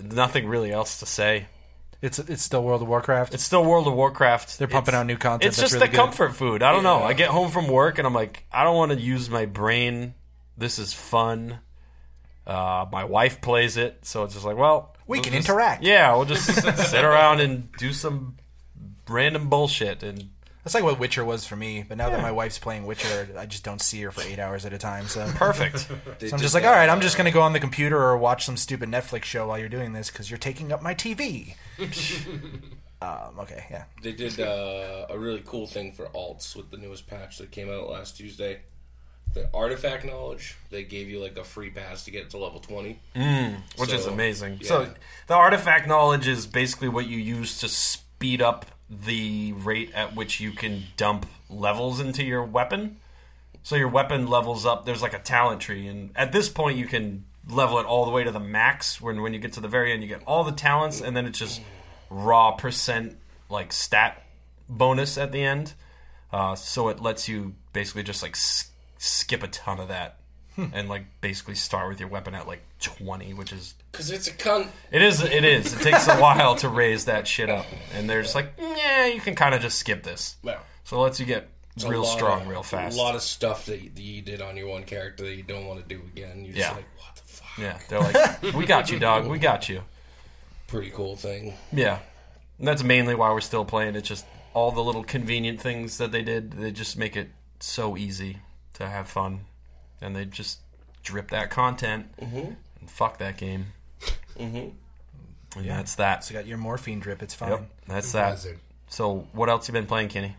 nothing 0.00 0.46
really 0.48 0.72
else 0.72 1.00
to 1.00 1.06
say. 1.06 1.46
It's 2.02 2.18
it's 2.18 2.42
still 2.42 2.62
World 2.62 2.82
of 2.82 2.88
Warcraft. 2.88 3.32
It's 3.34 3.42
still 3.42 3.64
World 3.64 3.86
of 3.86 3.94
Warcraft. 3.94 4.58
They're 4.58 4.68
pumping 4.68 4.92
It's- 4.92 5.00
out 5.00 5.06
new 5.06 5.16
content 5.16 5.48
It's 5.48 5.58
just 5.58 5.74
really 5.74 5.86
the 5.86 5.92
good. 5.92 5.96
comfort 5.96 6.34
food. 6.34 6.62
I 6.62 6.72
don't 6.72 6.82
know. 6.82 7.02
I 7.02 7.14
get 7.14 7.30
home 7.30 7.50
from 7.50 7.68
work 7.68 7.98
and 7.98 8.06
I'm 8.06 8.12
like, 8.14 8.44
I 8.52 8.64
don't 8.64 8.76
want 8.76 8.92
to 8.92 9.00
use 9.00 9.30
my 9.30 9.46
brain. 9.46 10.14
This 10.58 10.78
is 10.78 10.92
fun. 10.92 11.58
Uh, 12.46 12.86
my 12.92 13.04
wife 13.04 13.40
plays 13.40 13.76
it, 13.76 13.98
so 14.02 14.22
it's 14.24 14.34
just 14.34 14.46
like, 14.46 14.56
well, 14.56 14.94
we 15.06 15.16
we'll 15.18 15.24
can 15.24 15.32
just- 15.32 15.48
interact. 15.48 15.82
Yeah, 15.82 16.14
we'll 16.14 16.24
just 16.26 16.44
sit 16.90 17.04
around 17.04 17.40
and 17.40 17.70
do 17.78 17.92
some 17.92 18.36
random 19.08 19.48
bullshit. 19.48 20.02
And 20.04 20.30
That's 20.62 20.74
like 20.74 20.84
what 20.84 20.98
Witcher 21.00 21.24
was 21.24 21.44
for 21.44 21.56
me. 21.56 21.84
But 21.86 21.98
now 21.98 22.06
Yeah. 22.08 22.16
that 22.16 22.22
my 22.22 22.30
wife's 22.32 22.58
playing 22.58 22.86
Witcher, 22.86 23.28
I 23.36 23.46
just 23.46 23.64
don't 23.64 23.80
see 23.82 24.00
her 24.02 24.10
for 24.12 24.22
eight 24.22 24.38
hours 24.38 24.64
at 24.64 24.72
a 24.72 24.78
time. 24.78 25.06
So, 25.08 25.26
perfect. 25.34 25.88
So 26.20 26.28
I'm 26.34 26.38
just 26.40 26.54
like, 26.54 26.64
all 26.64 26.70
right, 26.72 26.88
I'm 26.88 27.00
just 27.00 27.16
gonna 27.16 27.30
go 27.32 27.42
on 27.42 27.52
the 27.52 27.60
computer 27.60 28.00
or 28.00 28.16
watch 28.16 28.44
some 28.46 28.56
stupid 28.56 28.88
Netflix 28.88 29.24
show 29.24 29.48
while 29.48 29.58
you're 29.58 29.68
doing 29.68 29.92
this 29.92 30.10
because 30.10 30.30
you're 30.30 30.38
taking 30.38 30.72
up 30.72 30.82
my 30.82 30.94
TV. 30.94 31.54
um, 33.02 33.38
okay, 33.40 33.64
yeah. 33.70 33.84
They 34.02 34.12
did 34.12 34.40
uh, 34.40 35.06
a 35.10 35.18
really 35.18 35.42
cool 35.44 35.66
thing 35.66 35.92
for 35.92 36.06
alts 36.06 36.56
with 36.56 36.70
the 36.70 36.76
newest 36.78 37.06
patch 37.06 37.38
that 37.38 37.50
came 37.50 37.70
out 37.70 37.88
last 37.88 38.16
Tuesday. 38.16 38.60
The 39.36 39.50
artifact 39.52 40.06
knowledge, 40.06 40.56
they 40.70 40.82
gave 40.82 41.10
you 41.10 41.20
like 41.20 41.36
a 41.36 41.44
free 41.44 41.68
pass 41.68 42.06
to 42.06 42.10
get 42.10 42.30
to 42.30 42.38
level 42.38 42.58
20. 42.58 42.98
which 43.76 43.92
is 43.92 44.06
amazing. 44.06 44.60
yeah. 44.62 44.68
So 44.68 44.90
the 45.26 45.34
artifact 45.34 45.86
knowledge 45.86 46.26
is 46.26 46.46
basically 46.46 46.88
what 46.88 47.06
you 47.06 47.18
use 47.18 47.58
to 47.60 47.68
speed 47.68 48.40
up 48.40 48.64
the 48.88 49.52
rate 49.52 49.92
at 49.94 50.16
which 50.16 50.40
you 50.40 50.52
can 50.52 50.84
dump 50.96 51.26
levels 51.50 52.00
into 52.00 52.24
your 52.24 52.42
weapon. 52.42 52.96
So 53.62 53.76
your 53.76 53.88
weapon 53.88 54.26
levels 54.26 54.64
up. 54.64 54.86
There's 54.86 55.02
like 55.02 55.12
a 55.12 55.18
talent 55.18 55.60
tree, 55.60 55.86
and 55.86 56.12
at 56.16 56.32
this 56.32 56.48
point 56.48 56.78
you 56.78 56.86
can 56.86 57.26
level 57.46 57.78
it 57.78 57.84
all 57.84 58.06
the 58.06 58.10
way 58.12 58.24
to 58.24 58.30
the 58.30 58.40
max. 58.40 59.02
When 59.02 59.20
when 59.20 59.34
you 59.34 59.38
get 59.38 59.52
to 59.52 59.60
the 59.60 59.68
very 59.68 59.92
end, 59.92 60.00
you 60.02 60.08
get 60.08 60.22
all 60.26 60.44
the 60.44 60.52
talents, 60.52 61.02
and 61.02 61.14
then 61.14 61.26
it's 61.26 61.38
just 61.38 61.60
raw 62.08 62.52
percent 62.52 63.18
like 63.50 63.70
stat 63.70 64.22
bonus 64.66 65.18
at 65.18 65.30
the 65.30 65.42
end. 65.42 65.74
Uh, 66.32 66.54
so 66.54 66.88
it 66.88 67.02
lets 67.02 67.28
you 67.28 67.54
basically 67.74 68.02
just 68.02 68.22
like 68.22 68.34
skip 69.06 69.42
a 69.42 69.48
ton 69.48 69.80
of 69.80 69.88
that. 69.88 70.16
Hmm. 70.54 70.66
And 70.72 70.88
like 70.88 71.04
basically 71.20 71.54
start 71.54 71.88
with 71.90 72.00
your 72.00 72.08
weapon 72.08 72.34
at 72.34 72.46
like 72.46 72.62
twenty, 72.80 73.34
which 73.34 73.52
is 73.52 73.74
Because 73.92 74.10
it's 74.10 74.26
a 74.26 74.32
cunt. 74.32 74.68
it 74.90 75.02
is. 75.02 75.22
It 75.22 75.44
is. 75.44 75.74
It 75.74 75.82
takes 75.82 76.08
a 76.08 76.16
while 76.16 76.54
to 76.56 76.68
raise 76.70 77.04
that 77.04 77.28
shit 77.28 77.50
up, 77.50 77.66
and 77.94 78.08
they're 78.08 78.22
just 78.22 78.34
like, 78.34 78.54
yeah, 78.58 79.06
you 79.06 79.20
can 79.20 79.34
kind 79.34 79.54
of 79.54 79.60
just 79.60 79.78
skip 79.78 80.02
this. 80.02 80.36
Well, 80.42 80.60
So 80.84 80.96
it 80.96 81.00
lets 81.00 81.20
you 81.20 81.26
get 81.26 81.48
it's 81.74 81.84
real 81.84 82.04
strong, 82.04 82.40
of- 82.42 82.48
real 82.48 82.62
fast. 82.62 82.96
A 82.96 83.00
lot 83.02 83.14
of 83.14 83.20
stuff 83.20 83.66
that 83.66 83.82
you, 83.82 83.90
that 83.90 84.00
you 84.00 84.22
did 84.22 84.40
on 84.40 84.56
your 84.56 84.68
one 84.68 84.84
character 84.84 85.24
that 85.24 85.34
you 85.34 85.42
don't 85.42 85.66
want 85.66 85.86
to 85.86 85.94
do 85.94 86.00
again. 86.06 86.42
You're 86.46 86.54
just 86.54 86.70
Yeah. 86.70 86.74
like, 86.74 86.86
what 86.96 87.16
the 87.16 87.22
fuck? 87.22 87.58
yeah, 87.58 87.78
they're 87.90 88.00
like, 88.00 88.54
we 88.54 88.64
got 88.64 88.90
you, 88.90 88.98
dog. 88.98 89.26
We 89.26 89.38
got 89.38 89.68
you. 89.68 89.82
Pretty 90.68 90.88
cool 90.90 91.16
thing. 91.16 91.52
Yeah, 91.70 91.98
and 92.58 92.66
that's 92.66 92.82
mainly 92.82 93.14
why 93.14 93.30
we're 93.30 93.42
still 93.42 93.66
playing. 93.66 93.94
It's 93.94 94.08
just 94.08 94.24
all 94.54 94.72
the 94.72 94.82
little 94.82 95.04
convenient 95.04 95.60
things 95.60 95.98
that 95.98 96.12
they 96.12 96.22
did. 96.22 96.52
They 96.52 96.70
just 96.72 96.96
make 96.96 97.14
it 97.14 97.28
so 97.60 97.94
easy 97.98 98.38
to 98.76 98.88
have 98.88 99.08
fun, 99.08 99.40
and 100.00 100.14
they 100.16 100.24
just 100.24 100.60
drip 101.02 101.30
that 101.30 101.50
content 101.50 102.06
and 102.18 102.56
fuck 102.86 103.18
that 103.18 103.36
game. 103.36 103.66
Mm-hmm. 104.38 105.58
And 105.58 105.68
that's 105.70 105.94
that. 105.96 106.24
So 106.24 106.34
you 106.34 106.40
got 106.40 106.46
your 106.46 106.58
morphine 106.58 107.00
drip. 107.00 107.22
It's 107.22 107.34
fine. 107.34 107.50
Yep, 107.50 107.70
that's 107.88 108.12
that. 108.12 108.30
Buzzard. 108.30 108.58
So, 108.88 109.26
what 109.32 109.48
else 109.48 109.66
you 109.68 109.72
been 109.72 109.86
playing, 109.86 110.08
Kenny? 110.08 110.36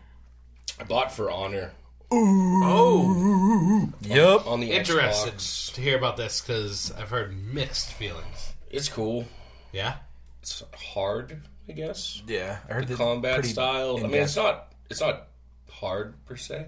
I 0.80 0.84
bought 0.84 1.12
For 1.12 1.30
Honor 1.30 1.72
Oh, 2.10 3.88
Yep. 4.02 4.46
on 4.46 4.60
the 4.60 4.72
interested 4.72 5.34
Xbox. 5.34 5.74
to 5.74 5.80
hear 5.80 5.98
about 5.98 6.16
this 6.16 6.40
because 6.40 6.92
I've 6.92 7.10
heard 7.10 7.36
mixed 7.36 7.92
feelings. 7.92 8.54
It's 8.70 8.88
cool. 8.88 9.26
Yeah, 9.72 9.96
It's 10.40 10.62
hard, 10.94 11.42
I 11.68 11.72
guess. 11.72 12.22
Yeah, 12.26 12.58
I 12.68 12.72
heard 12.74 12.84
The 12.88 12.94
that 12.94 13.02
combat 13.02 13.44
style. 13.44 13.98
I 13.98 14.02
mean, 14.06 14.22
it's 14.22 14.36
not. 14.36 14.72
It's 14.88 15.00
not 15.02 15.28
hard 15.70 16.14
per 16.24 16.36
se. 16.36 16.66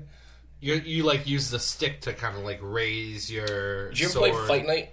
You 0.60 0.74
you 0.74 1.02
like 1.04 1.26
use 1.26 1.50
the 1.50 1.58
stick 1.58 2.02
to 2.02 2.12
kind 2.12 2.36
of 2.36 2.44
like 2.44 2.58
raise 2.62 3.30
your. 3.30 3.88
Did 3.90 4.00
you 4.00 4.06
ever 4.06 4.12
sword. 4.12 4.32
play 4.32 4.46
Fight 4.58 4.66
Night? 4.66 4.90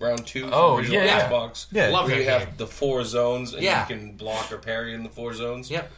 Round 0.00 0.26
two. 0.26 0.44
from 0.44 0.54
Oh, 0.54 0.76
original 0.78 1.04
yeah. 1.04 1.28
Xbox. 1.28 1.66
Yeah. 1.72 1.88
Love 1.88 2.06
Where 2.06 2.16
that 2.16 2.22
you 2.22 2.28
game. 2.30 2.40
have 2.40 2.56
the 2.56 2.66
four 2.66 3.04
zones 3.04 3.52
and 3.52 3.62
Yeah. 3.62 3.86
you 3.86 3.94
can 3.96 4.16
block 4.16 4.50
or 4.50 4.56
parry 4.58 4.94
in 4.94 5.02
the 5.02 5.10
four 5.10 5.34
zones. 5.34 5.70
Yep. 5.70 5.90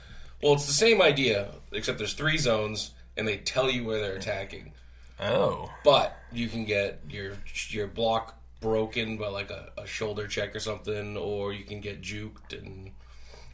Well, 0.43 0.55
it's 0.55 0.67
the 0.67 0.73
same 0.73 1.01
idea, 1.01 1.53
except 1.71 1.99
there's 1.99 2.15
three 2.15 2.37
zones 2.37 2.91
and 3.17 3.29
they 3.29 3.37
tell 3.37 3.71
you 3.71 3.85
where 3.85 4.01
they're 4.01 4.17
attacking. 4.17 4.73
Oh, 5.21 5.71
But 5.85 6.17
you 6.33 6.49
can 6.49 6.65
get 6.65 6.99
your 7.09 7.35
your 7.69 7.87
block 7.87 8.37
broken 8.61 9.19
by 9.19 9.29
like 9.29 9.51
a, 9.51 9.71
a 9.79 9.87
shoulder 9.87 10.27
check 10.27 10.57
or 10.57 10.61
something, 10.61 11.17
or 11.17 11.53
you 11.53 11.63
can 11.65 11.81
get 11.81 12.01
juked, 12.03 12.59
and 12.59 12.91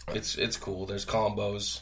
it's 0.08 0.36
it's 0.36 0.56
cool. 0.56 0.86
There's 0.86 1.04
combos. 1.04 1.80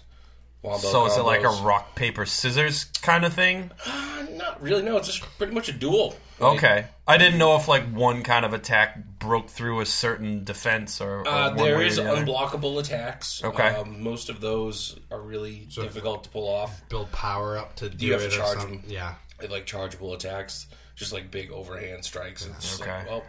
Wombo 0.62 0.78
so 0.88 1.06
is 1.06 1.16
it 1.16 1.22
like 1.22 1.42
a 1.42 1.48
rock 1.62 1.94
paper 1.94 2.26
scissors 2.26 2.84
kind 3.02 3.24
of 3.24 3.32
thing? 3.34 3.70
Uh, 3.86 4.26
not 4.32 4.60
really. 4.60 4.82
No, 4.82 4.96
it's 4.96 5.06
just 5.06 5.22
pretty 5.38 5.54
much 5.54 5.68
a 5.68 5.72
duel. 5.72 6.16
Like, 6.40 6.56
Okay, 6.58 6.86
I 7.06 7.18
didn't 7.18 7.38
know 7.38 7.56
if 7.56 7.68
like 7.68 7.84
one 7.92 8.22
kind 8.22 8.44
of 8.44 8.52
attack 8.52 8.98
broke 9.18 9.48
through 9.48 9.80
a 9.80 9.86
certain 9.86 10.44
defense 10.44 11.00
or, 11.00 11.20
or 11.20 11.28
Uh, 11.28 11.48
one 11.48 11.56
there 11.56 11.76
way 11.78 11.84
or 11.84 11.86
is 11.86 11.96
the 11.96 12.10
other. 12.10 12.24
unblockable 12.24 12.80
attacks. 12.80 13.42
Okay. 13.44 13.68
Um, 13.68 14.02
most 14.02 14.28
of 14.28 14.40
those 14.40 14.98
are 15.10 15.20
really 15.20 15.68
difficult 15.72 16.24
to 16.24 16.30
pull 16.30 16.48
off. 16.48 16.82
Build 16.88 17.10
power 17.12 17.56
up 17.58 17.76
to 17.76 17.88
do 17.88 18.04
you 18.06 18.12
have 18.12 18.22
it 18.22 18.30
to 18.30 18.36
charge 18.36 18.58
them. 18.58 18.82
Yeah. 18.86 19.14
They 19.38 19.48
like 19.48 19.66
chargeable 19.66 20.14
attacks, 20.14 20.66
just 20.96 21.12
like 21.12 21.30
big 21.30 21.52
overhand 21.52 22.04
strikes. 22.04 22.44
And 22.44 22.54
it's 22.56 22.80
Okay. 22.80 22.90
like, 22.90 23.06
well, 23.08 23.24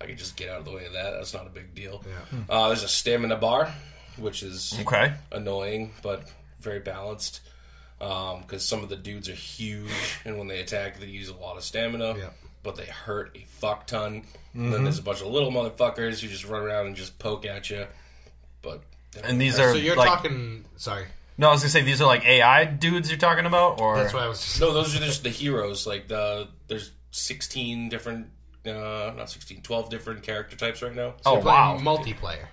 I 0.00 0.06
can 0.06 0.16
just 0.16 0.36
get 0.36 0.48
out 0.50 0.58
of 0.58 0.64
the 0.64 0.72
way 0.72 0.84
of 0.84 0.92
that. 0.92 1.12
That's 1.12 1.32
not 1.32 1.46
a 1.46 1.50
big 1.50 1.74
deal. 1.74 2.04
Yeah. 2.06 2.38
Uh, 2.48 2.66
there's 2.68 2.82
a 2.82 2.88
stamina 2.88 3.36
bar, 3.36 3.72
which 4.16 4.42
is 4.42 4.74
Okay, 4.82 5.14
annoying 5.32 5.92
but 6.02 6.28
very 6.64 6.80
balanced. 6.80 7.40
Because 7.98 8.64
some 8.64 8.82
of 8.82 8.88
the 8.88 8.96
dudes 8.96 9.28
are 9.30 9.34
huge, 9.34 10.18
and 10.24 10.36
when 10.36 10.48
they 10.48 10.60
attack, 10.60 10.98
they 10.98 11.06
use 11.06 11.28
a 11.28 11.36
lot 11.36 11.56
of 11.56 11.62
stamina. 11.62 12.16
Yeah. 12.18 12.30
But 12.62 12.76
they 12.76 12.86
hurt 12.86 13.36
a 13.36 13.44
fuck 13.46 13.86
ton. 13.86 14.24
And 14.54 14.72
then 14.72 14.84
there's 14.84 14.98
a 14.98 15.02
bunch 15.02 15.20
of 15.20 15.28
little 15.28 15.50
motherfuckers 15.50 16.20
who 16.20 16.28
just 16.28 16.46
run 16.46 16.62
around 16.62 16.86
and 16.86 16.96
just 16.96 17.18
poke 17.18 17.44
at 17.44 17.70
you. 17.70 17.86
But 18.62 18.82
and 19.22 19.40
these 19.40 19.58
are 19.58 19.72
So 19.72 19.76
you're 19.76 19.96
like 19.96 20.08
talking. 20.08 20.64
Sorry, 20.76 21.06
no, 21.36 21.48
I 21.48 21.52
was 21.52 21.62
gonna 21.62 21.70
say 21.70 21.82
these 21.82 22.00
are 22.00 22.06
like 22.06 22.24
AI 22.24 22.64
dudes 22.64 23.10
you're 23.10 23.18
talking 23.18 23.46
about, 23.46 23.80
or 23.80 23.96
that's 23.96 24.14
why 24.14 24.24
I 24.24 24.28
was. 24.28 24.40
Just, 24.40 24.60
No, 24.60 24.72
those 24.72 24.94
are 24.94 25.00
just 25.00 25.22
the 25.22 25.30
heroes. 25.30 25.86
Like 25.86 26.08
the 26.08 26.48
there's 26.68 26.92
16 27.10 27.88
different, 27.88 28.28
uh, 28.66 29.12
not 29.16 29.30
16, 29.30 29.62
12 29.62 29.90
different 29.90 30.22
character 30.22 30.56
types 30.56 30.82
right 30.82 30.94
now. 30.94 31.14
oh 31.26 31.34
You're 31.34 31.42
playing 31.42 31.84
wow, 31.84 31.96
multiplayer. 31.96 32.46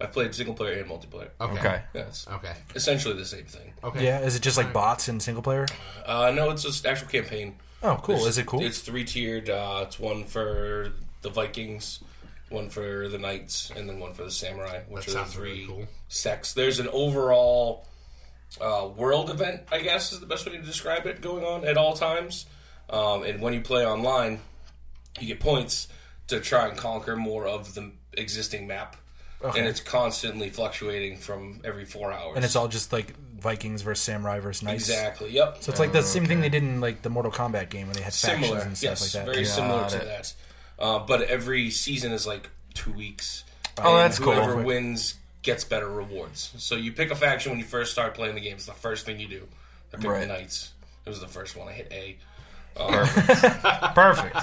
I've 0.00 0.12
played 0.12 0.34
single 0.34 0.54
player 0.54 0.80
and 0.80 0.88
multiplayer. 0.90 1.30
Okay. 1.40 1.58
okay, 1.58 1.82
Yeah, 1.94 2.02
it's 2.02 2.28
Okay. 2.28 2.52
essentially 2.74 3.14
the 3.14 3.24
same 3.24 3.46
thing. 3.46 3.72
Okay. 3.82 4.04
Yeah, 4.04 4.20
is 4.20 4.36
it 4.36 4.42
just 4.42 4.56
like 4.56 4.72
bots 4.72 5.08
in 5.08 5.18
single 5.20 5.42
player? 5.42 5.66
Uh, 6.06 6.30
no, 6.34 6.50
it's 6.50 6.62
just 6.62 6.86
actual 6.86 7.08
campaign. 7.08 7.56
Oh, 7.82 7.98
cool. 8.02 8.24
Is 8.26 8.38
it 8.38 8.46
cool? 8.46 8.62
It's 8.62 8.78
three 8.80 9.04
tiered. 9.04 9.50
Uh, 9.50 9.84
it's 9.86 9.98
one 9.98 10.24
for 10.24 10.92
the 11.22 11.30
Vikings, 11.30 12.00
one 12.48 12.70
for 12.70 13.08
the 13.08 13.18
knights, 13.18 13.70
and 13.76 13.88
then 13.88 13.98
one 13.98 14.12
for 14.14 14.22
the 14.24 14.30
samurai, 14.30 14.80
which 14.88 15.06
That 15.06 15.10
are 15.10 15.14
the 15.14 15.18
sounds 15.24 15.34
three 15.34 15.50
really 15.50 15.66
cool. 15.66 15.86
sects. 16.08 16.52
There's 16.54 16.78
an 16.78 16.88
overall 16.88 17.86
uh, 18.60 18.88
world 18.96 19.30
event, 19.30 19.62
I 19.70 19.80
guess, 19.80 20.12
is 20.12 20.20
the 20.20 20.26
best 20.26 20.46
way 20.46 20.52
to 20.56 20.62
describe 20.62 21.06
it, 21.06 21.20
going 21.20 21.44
on 21.44 21.64
at 21.64 21.76
all 21.76 21.94
times. 21.94 22.46
Um, 22.90 23.22
and 23.24 23.42
when 23.42 23.52
you 23.52 23.60
play 23.60 23.84
online, 23.86 24.40
you 25.20 25.26
get 25.26 25.40
points 25.40 25.88
to 26.28 26.40
try 26.40 26.68
and 26.68 26.76
conquer 26.76 27.16
more 27.16 27.46
of 27.46 27.74
the 27.74 27.90
existing 28.14 28.66
map. 28.66 28.96
Okay. 29.42 29.58
And 29.60 29.68
it's 29.68 29.80
constantly 29.80 30.50
fluctuating 30.50 31.18
from 31.18 31.60
every 31.64 31.84
four 31.84 32.12
hours. 32.12 32.34
and 32.36 32.44
it's 32.44 32.56
all 32.56 32.66
just 32.66 32.92
like 32.92 33.14
Vikings 33.38 33.82
versus 33.82 34.02
samurai 34.02 34.40
versus 34.40 34.64
knights. 34.64 34.88
exactly. 34.88 35.30
Yep. 35.30 35.58
So 35.60 35.70
it's 35.70 35.78
like 35.78 35.92
the 35.92 36.02
same 36.02 36.26
thing 36.26 36.40
they 36.40 36.48
did 36.48 36.64
in 36.64 36.80
like 36.80 37.02
the 37.02 37.10
Mortal 37.10 37.30
Kombat 37.30 37.68
game 37.68 37.86
where 37.86 37.94
they 37.94 38.02
had 38.02 38.12
similar. 38.12 38.56
factions 38.60 38.64
and 38.64 38.76
stuff 38.78 38.90
yes, 38.90 39.14
like 39.14 39.24
that. 39.26 39.32
very 39.32 39.44
similar 39.44 39.80
Got 39.82 39.90
to 39.90 39.98
that. 39.98 40.34
Uh, 40.78 40.98
but 41.00 41.22
every 41.22 41.70
season 41.70 42.10
is 42.12 42.26
like 42.26 42.50
two 42.74 42.92
weeks. 42.92 43.44
Oh, 43.78 43.94
And 43.94 43.98
that's 44.04 44.18
cool. 44.18 44.32
Whoever 44.32 44.56
wins 44.60 45.14
gets 45.42 45.62
better 45.62 45.88
rewards. 45.88 46.52
So 46.58 46.74
you 46.74 46.92
pick 46.92 47.12
a 47.12 47.14
faction 47.14 47.52
when 47.52 47.60
you 47.60 47.64
first 47.64 47.92
start 47.92 48.14
playing 48.14 48.34
the 48.34 48.40
game. 48.40 48.54
It's 48.54 48.66
the 48.66 48.72
first 48.72 49.06
thing 49.06 49.20
you 49.20 49.28
do. 49.28 49.46
I 49.92 49.96
picked 49.98 50.08
Right. 50.08 50.20
the 50.22 50.26
Knights. 50.26 50.72
It 51.06 51.10
was 51.10 51.20
the 51.20 51.28
first 51.28 51.56
one. 51.56 51.68
I 51.68 51.72
hit 51.72 51.92
A. 51.92 52.16
perfect. 53.94 54.36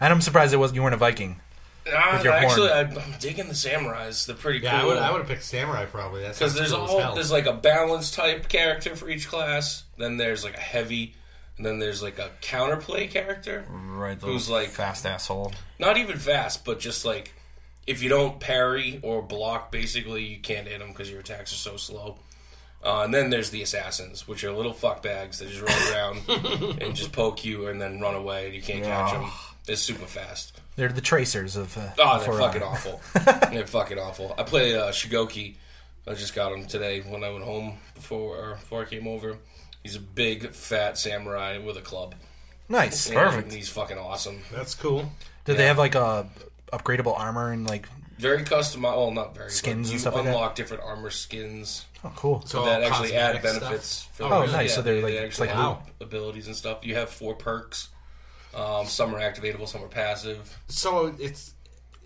And 0.00 0.12
I'm 0.12 0.20
surprised 0.20 0.52
it 0.52 0.58
was 0.58 0.72
you 0.74 0.82
weren't 0.82 0.94
a 0.94 0.98
Viking. 0.98 1.40
Your 1.86 2.32
actually, 2.32 2.68
horn. 2.68 2.98
I'm 2.98 3.14
digging 3.18 3.48
the 3.48 3.54
samurais. 3.54 4.26
They're 4.26 4.36
pretty 4.36 4.60
Yeah, 4.60 4.82
I 4.82 4.84
would. 4.84 4.98
I 4.98 5.10
would 5.10 5.18
have 5.18 5.28
picked 5.28 5.42
samurai 5.42 5.84
probably. 5.86 6.22
That's 6.22 6.38
because 6.38 6.54
there's 6.54 6.72
cool 6.72 6.84
as 6.84 6.90
all 6.90 7.14
there's 7.14 7.32
like 7.32 7.46
a 7.46 7.52
balance 7.52 8.10
type 8.10 8.48
character 8.48 8.94
for 8.94 9.08
each 9.08 9.28
class. 9.28 9.84
Then 9.98 10.16
there's 10.16 10.44
like 10.44 10.56
a 10.56 10.60
heavy, 10.60 11.14
and 11.56 11.66
then 11.66 11.78
there's 11.78 12.02
like 12.02 12.18
a 12.18 12.30
counterplay 12.40 13.10
character. 13.10 13.64
Right, 13.68 14.18
the 14.18 14.26
Who's 14.26 14.48
like- 14.48 14.68
fast 14.68 15.04
asshole. 15.06 15.52
Not 15.78 15.96
even 15.96 16.18
fast, 16.18 16.64
but 16.64 16.78
just 16.78 17.04
like 17.04 17.34
if 17.86 18.02
you 18.02 18.08
don't 18.08 18.38
parry 18.38 19.00
or 19.02 19.20
block, 19.22 19.72
basically 19.72 20.24
you 20.24 20.38
can't 20.38 20.68
hit 20.68 20.78
them 20.78 20.88
because 20.90 21.10
your 21.10 21.20
attacks 21.20 21.52
are 21.52 21.56
so 21.56 21.76
slow. 21.76 22.18
Uh, 22.84 23.02
and 23.04 23.14
then 23.14 23.30
there's 23.30 23.50
the 23.50 23.62
assassins, 23.62 24.26
which 24.26 24.42
are 24.42 24.52
little 24.52 24.74
fuckbags 24.74 25.38
that 25.38 25.48
just 25.48 25.62
run 25.62 25.92
around 25.92 26.78
and 26.82 26.96
just 26.96 27.12
poke 27.12 27.44
you 27.44 27.66
and 27.68 27.80
then 27.80 28.00
run 28.00 28.14
away, 28.14 28.46
and 28.46 28.54
you 28.54 28.62
can't 28.62 28.84
catch 28.84 29.12
them. 29.12 29.30
They're 29.66 29.76
super 29.76 30.06
fast. 30.06 30.60
They're 30.76 30.88
the 30.88 31.00
tracers 31.00 31.56
of. 31.56 31.76
Uh, 31.76 31.90
Oh, 31.98 32.18
they're 32.24 32.32
fucking 32.38 32.62
Honor. 32.62 32.72
awful. 32.72 33.00
they're 33.52 33.66
fucking 33.66 33.98
awful. 33.98 34.34
I 34.38 34.42
play 34.42 34.74
uh, 34.76 34.90
Shugoki. 34.90 35.56
I 36.06 36.14
just 36.14 36.34
got 36.34 36.52
him 36.52 36.66
today 36.66 37.00
when 37.00 37.22
I 37.22 37.30
went 37.30 37.44
home 37.44 37.78
before 37.94 38.54
before 38.60 38.82
I 38.82 38.84
came 38.86 39.06
over. 39.06 39.36
He's 39.82 39.96
a 39.96 40.00
big 40.00 40.50
fat 40.50 40.96
samurai 40.98 41.58
with 41.58 41.76
a 41.76 41.80
club. 41.82 42.14
Nice. 42.68 43.06
And 43.06 43.16
Perfect. 43.16 43.52
He's 43.52 43.68
fucking 43.68 43.98
awesome. 43.98 44.40
That's 44.52 44.74
cool. 44.74 45.10
Did 45.44 45.58
they 45.58 45.66
have 45.66 45.78
like 45.78 45.94
a 45.94 46.28
upgradable 46.72 47.18
armor 47.18 47.52
and 47.52 47.68
like? 47.68 47.88
Very 48.18 48.44
customized. 48.44 48.82
Well, 48.96 49.10
not 49.10 49.34
very. 49.36 49.50
Skins 49.50 49.88
but 49.88 49.90
and 49.90 49.92
you 49.92 49.98
stuff 49.98 50.14
like 50.14 50.24
that? 50.24 50.30
unlock 50.30 50.54
different 50.54 50.82
armor 50.84 51.10
skins 51.10 51.86
Oh, 52.04 52.12
cool. 52.16 52.42
So 52.46 52.64
that 52.64 52.82
actually 52.82 53.14
add 53.14 53.40
benefits. 53.42 53.86
stuff? 53.86 54.16
For 54.16 54.22
Oh, 54.24 54.46
the- 54.46 54.52
nice. 54.52 54.70
Yeah, 54.70 54.74
So 54.76 54.82
they're 54.82 54.94
they, 54.96 55.02
like- 55.02 55.12
they 55.14 55.18
it's 55.26 55.40
like 55.40 55.50
have 55.50 55.58
Wow. 55.58 55.82
abilities 56.00 56.46
and 56.46 56.54
stuff. 56.56 56.78
You 56.82 56.94
have 56.96 57.10
four 57.10 57.34
perks. 57.34 57.88
Um, 58.54 58.86
some 58.86 59.14
are 59.14 59.20
activatable, 59.20 59.66
some 59.68 59.82
are 59.82 59.88
passive. 59.88 60.58
So 60.68 61.14
it's 61.18 61.54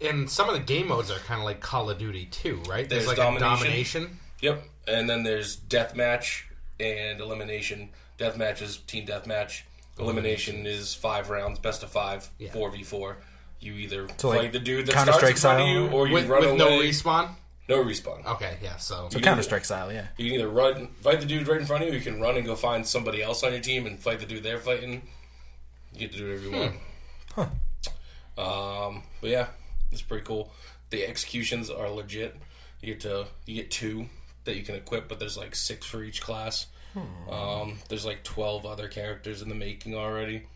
and 0.00 0.28
some 0.30 0.48
of 0.48 0.54
the 0.54 0.60
game 0.60 0.88
modes 0.88 1.10
are 1.10 1.18
kind 1.20 1.40
of 1.40 1.44
like 1.44 1.60
Call 1.60 1.88
of 1.90 1.98
Duty 1.98 2.26
too, 2.26 2.56
right? 2.68 2.88
There's, 2.88 3.06
There's 3.06 3.06
like 3.06 3.16
domination. 3.16 3.42
a 3.42 3.56
domination. 3.56 4.18
Yep. 4.42 4.64
And 4.88 5.10
then 5.10 5.22
there's 5.22 5.56
deathmatch 5.56 6.42
and 6.78 7.20
elimination. 7.20 7.88
Deathmatch 8.18 8.62
is 8.62 8.76
team 8.78 9.06
deathmatch. 9.06 9.62
Elimination 9.98 10.66
is 10.66 10.94
five 10.94 11.30
rounds, 11.30 11.58
best 11.58 11.82
of 11.82 11.90
five, 11.90 12.28
four 12.52 12.70
v 12.70 12.82
four. 12.82 13.16
You 13.60 13.72
either 13.74 14.06
So, 14.18 14.30
fight 14.32 14.42
like, 14.42 14.52
the 14.52 14.58
dude 14.58 14.86
that 14.86 14.92
starts 14.92 15.08
in 15.08 15.12
Counter-Strike 15.14 15.38
front 15.38 15.62
of 15.62 15.68
you, 15.68 15.88
or 15.88 16.06
you 16.06 16.12
With, 16.14 16.28
run 16.28 16.40
with 16.42 16.58
no 16.58 16.68
respawn. 16.78 17.30
no 17.70 17.82
respawn. 17.82 18.24
Okay, 18.26 18.58
yeah. 18.62 18.76
So, 18.76 19.08
So 19.10 19.16
You- 19.18 19.24
Counter 19.24 19.42
Strike 19.42 19.64
style, 19.64 19.90
yeah. 19.90 20.08
You 20.18 20.30
can 20.30 20.40
either 20.40 20.48
run, 20.50 20.88
fight 21.00 21.20
the 21.20 21.26
dude 21.26 21.48
right 21.48 21.58
in 21.58 21.66
front 21.66 21.82
of 21.82 21.88
you, 21.88 21.94
or 21.94 21.96
you 21.96 22.02
can 22.04 22.20
run 22.20 22.36
and 22.36 22.44
go 22.44 22.54
find 22.54 22.86
somebody 22.86 23.22
else 23.22 23.42
on 23.42 23.52
your 23.52 23.62
team 23.62 23.86
and 23.86 23.98
fight 23.98 24.20
the 24.20 24.26
dude 24.26 24.42
they're 24.42 24.58
fighting. 24.58 25.02
You 25.96 26.08
get 26.08 26.12
to 26.12 26.18
do 26.18 26.24
whatever 26.28 26.44
you 26.44 26.70
want. 27.36 27.50
Um, 28.38 29.02
but 29.20 29.30
yeah, 29.30 29.46
it's 29.90 30.02
pretty 30.02 30.24
cool. 30.24 30.52
The 30.90 31.06
executions 31.06 31.70
are 31.70 31.88
legit. 31.90 32.36
You 32.82 32.92
get 32.92 33.00
to 33.02 33.26
you 33.46 33.54
get 33.56 33.70
two 33.70 34.06
that 34.44 34.56
you 34.56 34.62
can 34.62 34.74
equip, 34.74 35.08
but 35.08 35.18
there's 35.18 35.36
like 35.36 35.54
six 35.56 35.86
for 35.86 36.02
each 36.04 36.20
class. 36.20 36.66
Um, 37.30 37.78
there's 37.88 38.04
like 38.06 38.24
twelve 38.24 38.64
other 38.66 38.88
characters 38.88 39.42
in 39.42 39.48
the 39.48 39.54
making 39.54 39.94
already. 39.94 40.46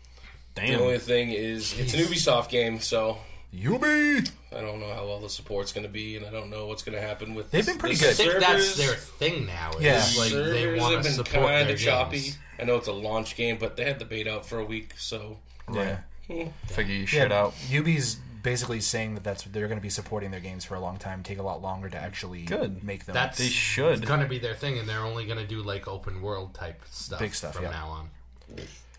The 0.55 0.61
only 0.83 0.97
thing 0.99 1.29
is, 1.29 1.77
it's 1.79 1.93
an 1.93 2.01
Ubisoft 2.01 2.49
game, 2.49 2.79
so 2.79 3.17
Ubi. 3.53 4.19
I 4.55 4.61
don't 4.61 4.79
know 4.79 4.93
how 4.93 5.05
well 5.05 5.19
the 5.19 5.29
support's 5.29 5.71
going 5.73 5.85
to 5.85 5.91
be, 5.91 6.15
and 6.15 6.25
I 6.25 6.29
don't 6.31 6.49
know 6.49 6.67
what's 6.67 6.83
going 6.83 6.95
to 6.99 7.05
happen 7.05 7.33
with. 7.35 7.51
They've 7.51 7.65
the- 7.65 7.71
been 7.73 7.79
pretty 7.79 7.95
the 7.95 8.01
good. 8.01 8.09
I 8.11 8.13
think 8.13 8.39
that's 8.39 8.77
their 8.77 8.95
thing 8.95 9.45
now. 9.45 9.71
Is 9.71 9.81
Yeah. 9.83 9.93
like 10.21 10.31
they 10.31 10.63
Servers 10.63 10.79
want 10.79 10.93
have 10.95 11.03
to 11.03 11.09
been 11.09 11.15
support 11.25 11.45
kind 11.47 11.67
their 11.67 11.75
of 11.75 11.79
choppy. 11.81 12.19
games. 12.21 12.37
I 12.59 12.63
know 12.63 12.75
it's 12.77 12.87
a 12.87 12.93
launch 12.93 13.35
game, 13.35 13.57
but 13.59 13.75
they 13.77 13.83
had 13.85 13.99
the 13.99 14.05
beta 14.05 14.33
out 14.33 14.45
for 14.45 14.59
a 14.59 14.65
week, 14.65 14.93
so 14.97 15.39
Yeah. 15.73 15.99
Hmm. 16.27 16.47
Figure 16.67 16.93
you 16.93 16.99
Yeah. 17.01 17.05
shit 17.07 17.31
out. 17.31 17.53
Ubi's 17.69 18.15
basically 18.43 18.79
saying 18.81 19.15
that 19.15 19.23
that's 19.23 19.43
they're 19.43 19.67
going 19.67 19.77
to 19.77 19.81
be 19.83 19.89
supporting 19.89 20.31
their 20.31 20.39
games 20.39 20.63
for 20.65 20.75
a 20.75 20.79
long 20.79 20.97
time. 20.97 21.21
Take 21.23 21.37
a 21.37 21.43
lot 21.43 21.61
longer 21.61 21.89
to 21.89 21.97
actually 21.97 22.43
Good. 22.43 22.83
make 22.83 23.05
them. 23.05 23.13
That's 23.13 23.37
They 23.37 23.49
should. 23.49 24.05
gonna 24.05 24.27
be 24.27 24.39
their 24.39 24.55
thing, 24.55 24.79
and 24.79 24.87
they're 24.89 25.05
only 25.05 25.25
gonna 25.25 25.45
do 25.45 25.61
like 25.61 25.87
open 25.87 26.21
world 26.21 26.53
type 26.55 26.81
stuff, 26.89 27.19
Big 27.19 27.35
stuff, 27.35 27.53
from 27.55 27.65
yeah. 27.65 27.71
now 27.71 27.87
on. 27.87 28.09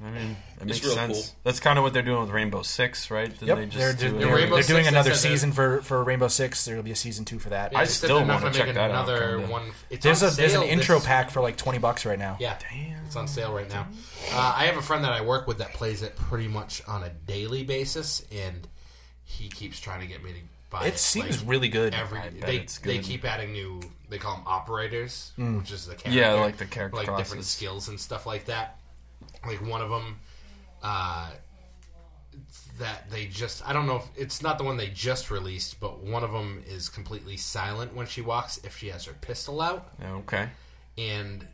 I 0.05 0.11
mean, 0.11 0.37
it 0.61 0.67
makes 0.67 0.83
real 0.83 0.95
sense. 0.95 1.13
cool. 1.13 1.37
That's 1.45 1.61
kind 1.61 1.79
of 1.79 1.85
what 1.85 1.93
they're 1.93 2.03
doing 2.03 2.23
with 2.23 2.31
Rainbow 2.31 2.63
Six, 2.63 3.09
right? 3.09 3.29
Didn't 3.29 3.47
Yep, 3.47 3.57
they 3.59 3.67
just 3.67 3.77
they're, 3.79 3.93
do 4.11 4.19
they're, 4.19 4.37
they're, 4.37 4.51
they're 4.51 4.63
doing 4.65 4.87
another 4.89 5.15
season 5.15 5.53
for, 5.53 5.81
for 5.83 6.03
Rainbow 6.03 6.27
Six. 6.27 6.65
There 6.65 6.75
will 6.75 6.83
be 6.83 6.91
a 6.91 6.97
season 6.97 7.25
two 7.25 7.39
for 7.39 7.51
that. 7.51 7.71
Yeah, 7.73 7.79
I 7.79 7.85
still 7.85 8.19
wanna 8.27 8.51
check 8.51 8.67
make 8.67 8.75
that 8.75 8.91
out, 8.91 9.09
Another 9.09 9.37
kinda. 9.39 9.47
one. 9.53 9.71
It's 9.91 10.03
There's 10.03 10.25
on 10.25 10.31
a 10.31 10.33
there's 10.33 10.55
an 10.55 10.65
intro 10.65 10.97
this- 10.97 11.07
pack 11.07 11.31
for 11.31 11.41
like 11.41 11.57
twenty 11.57 11.79
bucks 11.79 12.05
right 12.05 12.19
now. 12.19 12.37
Yeah, 12.41 12.59
it's 13.07 13.15
on 13.15 13.29
sale 13.29 13.53
right 13.55 13.69
now. 13.69 13.87
Uh, 14.33 14.55
I 14.57 14.65
have 14.65 14.77
a 14.77 14.83
friend 14.83 15.05
that 15.05 15.13
I 15.13 15.21
work 15.21 15.47
with 15.47 15.59
that 15.59 15.73
plays 15.75 16.03
it 16.03 16.17
pretty 16.17 16.49
much 16.49 16.83
on 16.89 17.05
a 17.05 17.11
daily 17.11 17.63
basis, 17.63 18.27
and 18.33 18.67
he 19.25 19.49
keeps 19.51 19.79
trying 19.79 20.01
to 20.01 20.07
get 20.09 20.25
me 20.25 20.33
to 20.33 20.39
buy 20.69 20.87
it. 20.87 20.95
It 20.95 20.99
seems 20.99 21.41
like, 21.43 21.49
really 21.49 21.69
good. 21.69 21.95
Every 21.95 22.19
they 22.41 22.57
it's 22.57 22.79
they 22.79 22.99
keep 22.99 23.25
adding 23.25 23.53
new. 23.53 23.81
They 24.09 24.19
call 24.19 24.35
them 24.35 24.45
operators, 24.49 25.31
which 25.39 25.71
is 25.71 25.87
the 25.87 25.95
character, 25.95 26.11
Yeah, 26.21 26.33
like 26.33 26.57
the 26.57 26.67
character 26.67 26.97
like 27.05 27.17
different 27.17 27.45
skills 27.45 27.87
and 27.89 28.01
stuff 28.01 28.27
like 28.27 28.47
that. 28.47 28.79
Like 29.47 29.65
one 29.67 29.81
of 29.83 29.91
them, 29.91 30.17
uh, 30.83 31.31
that 32.79 33.11
they 33.11 33.27
just 33.27 33.67
I 33.69 33.73
don't 33.73 33.87
know 33.87 33.97
if 33.97 34.05
it's 34.17 34.43
not 34.43 34.57
the 34.59 34.65
one 34.65 34.77
they 34.77 34.89
just 34.89 35.31
released, 35.31 35.81
but 35.81 36.03
one 36.03 36.25
of 36.25 36.33
them 36.33 36.63
is 36.67 36.89
completely 36.89 37.37
silent 37.37 37.95
when 37.95 38.07
she 38.07 38.21
walks 38.23 38.59
if 38.65 38.77
she 38.79 38.89
has 38.89 39.05
her 39.05 39.13
pistol 39.21 39.61
out. 39.61 39.93
Okay. 40.03 40.49
and 40.99 41.47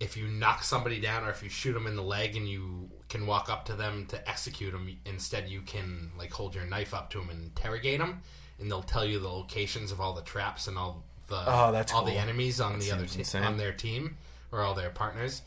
if 0.00 0.16
you 0.16 0.26
knock 0.26 0.64
somebody 0.64 0.98
down 0.98 1.22
or 1.22 1.30
if 1.30 1.44
you 1.44 1.48
shoot 1.48 1.74
them 1.74 1.86
in 1.86 1.94
the 1.94 2.02
leg 2.02 2.34
and 2.34 2.48
you 2.48 2.90
can 3.08 3.24
walk 3.24 3.48
up 3.48 3.64
to 3.66 3.74
them 3.74 4.04
to 4.06 4.28
execute 4.28 4.72
them 4.72 4.88
instead 5.06 5.48
you 5.48 5.60
can 5.60 6.10
like 6.18 6.32
hold 6.32 6.56
your 6.56 6.64
knife 6.64 6.92
up 6.92 7.08
to 7.08 7.18
them 7.18 7.30
and 7.30 7.44
interrogate 7.44 8.00
them 8.00 8.20
and 8.58 8.68
they'll 8.68 8.82
tell 8.82 9.04
you 9.04 9.20
the 9.20 9.28
locations 9.28 9.92
of 9.92 10.00
all 10.00 10.12
the 10.12 10.22
traps 10.22 10.66
and 10.66 10.76
all 10.76 11.04
the 11.28 11.36
Oh, 11.36 11.84
all 11.94 12.04
the 12.04 12.14
enemies 12.18 12.60
on 12.60 12.80
the 12.80 12.90
other 12.90 13.06
seems 13.06 13.30
te- 13.30 13.38
on 13.38 13.56
their 13.58 13.72
team 13.72 14.16
or 14.50 14.62
all 14.62 14.74
their 14.74 14.90
partners 14.90 15.42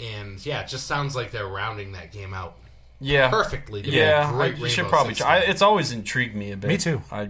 and 0.00 0.44
yeah 0.46 0.60
it 0.60 0.68
just 0.68 0.86
sounds 0.86 1.14
like 1.16 1.30
they're 1.30 1.46
rounding 1.46 1.92
that 1.92 2.12
game 2.12 2.32
out 2.34 2.56
Yeah. 3.00 3.30
perfectly 3.30 3.82
to 3.82 3.90
be 3.90 3.98
a 3.98 4.06
Yeah, 4.20 4.28
I, 4.28 4.32
great 4.32 4.58
you 4.58 4.68
should 4.68 4.86
probably. 4.86 5.14
Try. 5.14 5.36
I, 5.36 5.38
it's 5.40 5.62
always 5.62 5.92
intrigued 5.92 6.34
me 6.34 6.52
a 6.52 6.56
bit. 6.56 6.68
Me 6.68 6.76
too. 6.78 7.02
I, 7.10 7.28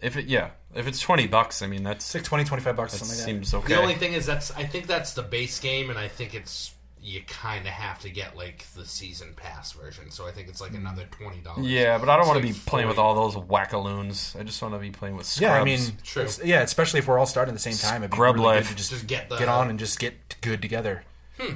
if 0.00 0.16
it, 0.16 0.26
yeah, 0.26 0.50
if 0.74 0.86
it's 0.86 1.00
twenty 1.00 1.26
bucks, 1.26 1.62
I 1.62 1.66
mean 1.66 1.82
that's 1.82 2.06
It's 2.06 2.14
like 2.14 2.24
20, 2.24 2.44
25 2.44 2.76
bucks, 2.76 2.92
that 2.92 2.98
something 2.98 3.16
like 3.18 3.26
that. 3.26 3.46
seems 3.46 3.54
okay. 3.54 3.74
The 3.74 3.80
only 3.80 3.94
thing 3.96 4.12
is 4.14 4.24
that's 4.26 4.50
I 4.52 4.64
think 4.64 4.86
that's 4.86 5.12
the 5.14 5.22
base 5.22 5.58
game, 5.60 5.90
and 5.90 5.98
I 5.98 6.08
think 6.08 6.34
it's 6.34 6.72
you 7.02 7.22
kind 7.26 7.66
of 7.66 7.72
have 7.72 7.98
to 8.00 8.10
get 8.10 8.36
like 8.36 8.64
the 8.76 8.84
season 8.84 9.32
pass 9.34 9.72
version. 9.72 10.10
So 10.10 10.26
I 10.26 10.32
think 10.32 10.48
it's 10.48 10.60
like 10.60 10.72
another 10.74 11.06
twenty 11.10 11.38
dollars. 11.40 11.66
yeah, 11.66 11.96
but 11.98 12.08
I 12.08 12.12
don't 12.16 12.20
It's 12.20 12.28
want 12.28 12.40
to 12.42 12.46
like 12.46 12.54
be 12.56 12.60
playing 12.66 12.88
with 12.88 12.98
all 12.98 13.14
those 13.14 13.34
wackaloons. 13.36 14.38
I 14.38 14.42
just 14.42 14.60
want 14.62 14.74
to 14.74 14.78
be 14.80 14.90
playing 14.90 15.16
with 15.16 15.26
scrubs. 15.26 15.40
Yeah, 15.50 15.60
I 15.60 15.64
mean, 15.64 15.80
True. 16.04 16.26
yeah, 16.44 16.60
especially 16.60 16.98
if 17.00 17.08
we're 17.08 17.18
all 17.18 17.26
starting 17.26 17.52
at 17.52 17.60
the 17.60 17.72
same 17.72 17.76
time, 17.76 18.02
it'd 18.02 18.10
be 18.10 18.16
Scrub 18.16 18.34
really 18.36 18.46
life. 18.46 18.64
good 18.64 18.68
to 18.70 18.76
just, 18.76 18.90
Just 18.90 19.06
get 19.06 19.28
the- 19.28 19.36
get 19.38 19.48
on 19.48 19.70
and 19.70 19.78
just 19.78 19.98
get 19.98 20.14
good 20.42 20.60
together. 20.62 21.04
Hmm. 21.38 21.54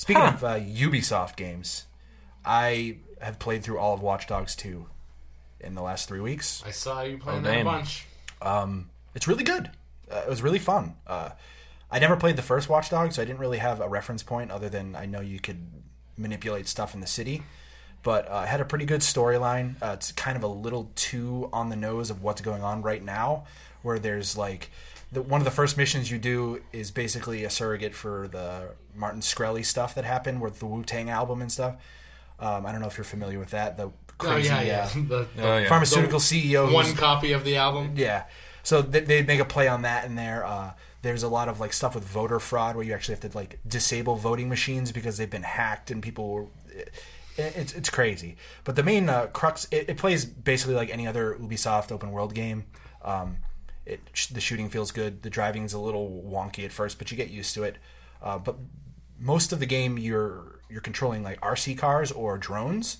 Speaking 0.00 0.22
of 0.22 0.42
uh, 0.42 0.58
Ubisoft 0.58 1.36
games, 1.36 1.84
I 2.42 2.96
have 3.20 3.38
played 3.38 3.62
through 3.62 3.78
all 3.78 3.92
of 3.92 4.00
Watch 4.00 4.26
Dogs 4.26 4.56
2 4.56 4.86
in 5.60 5.74
the 5.74 5.82
last 5.82 6.08
three 6.08 6.20
weeks. 6.20 6.62
I 6.66 6.70
saw 6.70 7.02
you 7.02 7.18
playing 7.18 7.40
Oh, 7.40 7.42
that 7.42 7.50
a 7.50 7.56
damn. 7.56 7.66
bunch. 7.66 8.06
It's 9.14 9.28
really 9.28 9.44
good. 9.44 9.70
Uh, 10.10 10.22
it 10.24 10.28
was 10.30 10.40
really 10.40 10.58
fun. 10.58 10.94
Uh, 11.06 11.28
I 11.90 11.98
never 11.98 12.16
played 12.16 12.36
the 12.36 12.42
first 12.42 12.70
Watch 12.70 12.88
Dogs, 12.88 13.16
so 13.16 13.22
I 13.22 13.26
didn't 13.26 13.40
really 13.40 13.58
have 13.58 13.82
a 13.82 13.90
reference 13.90 14.22
point 14.22 14.50
other 14.50 14.70
than 14.70 14.96
I 14.96 15.04
know 15.04 15.20
you 15.20 15.38
could 15.38 15.60
manipulate 16.16 16.66
stuff 16.66 16.94
in 16.94 17.00
the 17.00 17.06
city. 17.06 17.42
But 18.02 18.26
uh, 18.30 18.40
it 18.44 18.48
had 18.48 18.62
a 18.62 18.64
pretty 18.64 18.86
good 18.86 19.02
storyline. 19.02 19.74
Uh, 19.82 19.92
it's 19.92 20.12
kind 20.12 20.34
of 20.38 20.42
a 20.42 20.48
little 20.48 20.90
too 20.94 21.50
on 21.52 21.68
the 21.68 21.76
nose 21.76 22.08
of 22.08 22.22
what's 22.22 22.40
going 22.40 22.62
on 22.62 22.80
right 22.80 23.04
now, 23.04 23.44
where 23.82 23.98
there's 23.98 24.34
like 24.38 24.70
the, 25.12 25.22
one 25.22 25.40
of 25.40 25.44
the 25.44 25.50
first 25.50 25.76
missions 25.76 26.10
you 26.10 26.18
do 26.18 26.60
is 26.72 26.90
basically 26.90 27.44
a 27.44 27.50
surrogate 27.50 27.94
for 27.94 28.28
the 28.28 28.70
Martin 28.94 29.20
Shkreli 29.20 29.64
stuff 29.64 29.94
that 29.94 30.04
happened 30.04 30.40
with 30.40 30.58
the 30.60 30.66
Wu 30.66 30.82
Tang 30.84 31.10
album 31.10 31.40
and 31.42 31.50
stuff. 31.50 31.76
Um, 32.38 32.64
I 32.66 32.72
don't 32.72 32.80
know 32.80 32.86
if 32.86 32.96
you're 32.96 33.04
familiar 33.04 33.38
with 33.38 33.50
that. 33.50 33.76
The 33.76 33.84
Oh 34.22 34.24
crazy 34.26 34.48
yeah, 34.48 34.62
yeah. 34.62 34.84
uh, 34.84 34.88
The, 35.08 35.28
the 35.36 35.42
Oh, 35.48 35.58
yeah. 35.58 35.68
pharmaceutical 35.68 36.18
CEO 36.20 36.72
one 36.72 36.94
copy 36.94 37.32
of 37.32 37.42
the 37.44 37.56
album. 37.56 37.92
yeah. 37.96 38.24
So 38.62 38.82
they, 38.82 39.00
they 39.00 39.22
make 39.22 39.40
a 39.40 39.44
play 39.46 39.66
on 39.68 39.82
that 39.82 40.04
in 40.04 40.14
there. 40.14 40.44
Uh, 40.44 40.72
there's 41.02 41.22
a 41.22 41.28
lot 41.28 41.48
of 41.48 41.58
like 41.60 41.72
stuff 41.72 41.94
with 41.94 42.04
voter 42.04 42.38
fraud 42.38 42.76
where 42.76 42.84
you 42.84 42.92
actually 42.92 43.14
have 43.18 43.30
to 43.30 43.36
like 43.36 43.58
disable 43.66 44.16
voting 44.16 44.48
machines 44.50 44.92
because 44.92 45.16
they've 45.16 45.30
been 45.30 45.42
hacked 45.42 45.90
and 45.90 46.02
people. 46.02 46.28
Were, 46.30 46.46
it, 46.68 46.92
it's 47.38 47.72
it's 47.72 47.88
crazy. 47.88 48.36
But 48.64 48.76
the 48.76 48.82
main 48.82 49.08
uh, 49.08 49.28
crux 49.28 49.66
it, 49.70 49.88
it 49.88 49.96
plays 49.96 50.26
basically 50.26 50.74
like 50.74 50.90
any 50.90 51.06
other 51.06 51.34
Ubisoft 51.40 51.90
open 51.90 52.12
world 52.12 52.34
game. 52.34 52.64
Um, 53.02 53.38
it 53.90 54.30
the 54.32 54.40
shooting 54.40 54.68
feels 54.68 54.90
good. 54.92 55.22
The 55.22 55.30
driving 55.30 55.64
is 55.64 55.72
a 55.72 55.78
little 55.78 56.22
wonky 56.26 56.64
at 56.64 56.72
first, 56.72 56.98
but 56.98 57.10
you 57.10 57.16
get 57.16 57.30
used 57.30 57.54
to 57.54 57.62
it. 57.64 57.76
Uh, 58.22 58.38
but 58.38 58.56
most 59.18 59.52
of 59.52 59.60
the 59.60 59.66
game 59.66 59.98
you're 59.98 60.60
you're 60.68 60.80
controlling 60.80 61.22
like 61.22 61.40
RC 61.40 61.76
cars 61.78 62.12
or 62.12 62.38
drones. 62.38 62.98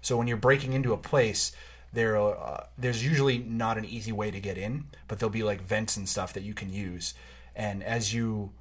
So 0.00 0.16
when 0.16 0.26
you're 0.26 0.36
breaking 0.36 0.72
into 0.72 0.92
a 0.92 0.96
place, 0.96 1.52
there 1.92 2.16
uh, 2.16 2.66
there's 2.76 3.04
usually 3.04 3.38
not 3.38 3.78
an 3.78 3.84
easy 3.84 4.12
way 4.12 4.30
to 4.30 4.40
get 4.40 4.58
in, 4.58 4.86
but 5.08 5.18
there'll 5.18 5.30
be 5.30 5.42
like 5.42 5.62
vents 5.62 5.96
and 5.96 6.08
stuff 6.08 6.32
that 6.34 6.42
you 6.42 6.54
can 6.54 6.72
use. 6.72 7.14
And 7.54 7.82
as 7.82 8.14
you 8.14 8.52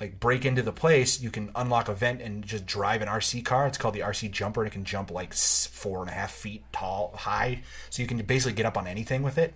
like 0.00 0.20
break 0.20 0.44
into 0.44 0.62
the 0.62 0.72
place, 0.72 1.20
you 1.20 1.30
can 1.30 1.50
unlock 1.54 1.88
a 1.88 1.94
vent 1.94 2.20
and 2.20 2.44
just 2.44 2.66
drive 2.66 3.02
an 3.02 3.08
RC 3.08 3.44
car. 3.44 3.66
It's 3.66 3.78
called 3.78 3.94
the 3.94 4.00
RC 4.00 4.30
jumper, 4.30 4.62
and 4.62 4.68
it 4.68 4.72
can 4.72 4.84
jump 4.84 5.10
like 5.10 5.32
four 5.34 6.00
and 6.00 6.10
a 6.10 6.12
half 6.12 6.32
feet 6.32 6.64
tall, 6.72 7.12
high. 7.16 7.62
So 7.90 8.02
you 8.02 8.08
can 8.08 8.18
basically 8.18 8.54
get 8.54 8.66
up 8.66 8.76
on 8.76 8.86
anything 8.86 9.22
with 9.22 9.38
it, 9.38 9.54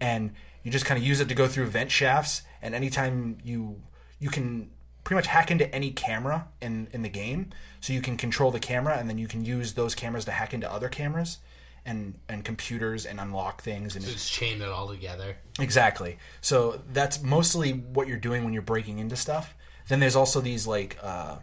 and 0.00 0.32
you 0.64 0.72
just 0.72 0.84
kind 0.84 0.98
of 0.98 1.06
use 1.06 1.20
it 1.20 1.28
to 1.28 1.34
go 1.34 1.46
through 1.46 1.66
vent 1.66 1.92
shafts. 1.92 2.42
And 2.60 2.74
anytime 2.74 3.38
you 3.44 3.80
you 4.18 4.30
can 4.30 4.70
pretty 5.04 5.16
much 5.16 5.26
hack 5.28 5.50
into 5.52 5.72
any 5.72 5.92
camera 5.92 6.48
in 6.60 6.88
in 6.92 7.02
the 7.02 7.08
game, 7.08 7.50
so 7.80 7.92
you 7.92 8.00
can 8.00 8.16
control 8.16 8.50
the 8.50 8.58
camera, 8.58 8.96
and 8.98 9.08
then 9.08 9.18
you 9.18 9.28
can 9.28 9.44
use 9.44 9.74
those 9.74 9.94
cameras 9.94 10.24
to 10.24 10.32
hack 10.32 10.52
into 10.52 10.70
other 10.70 10.88
cameras. 10.88 11.38
And, 11.86 12.18
and 12.30 12.46
computers 12.46 13.04
and 13.04 13.20
unlock 13.20 13.60
things 13.60 13.94
and 13.94 14.02
Just 14.02 14.32
chain 14.32 14.62
it 14.62 14.68
all 14.68 14.88
together. 14.88 15.36
Exactly. 15.60 16.16
So 16.40 16.80
that's 16.94 17.22
mostly 17.22 17.72
what 17.72 18.08
you're 18.08 18.16
doing 18.16 18.42
when 18.42 18.54
you're 18.54 18.62
breaking 18.62 19.00
into 19.00 19.16
stuff. 19.16 19.54
Then 19.88 20.00
there's 20.00 20.16
also 20.16 20.40
these 20.40 20.66
like 20.66 20.96
uh, 21.02 21.40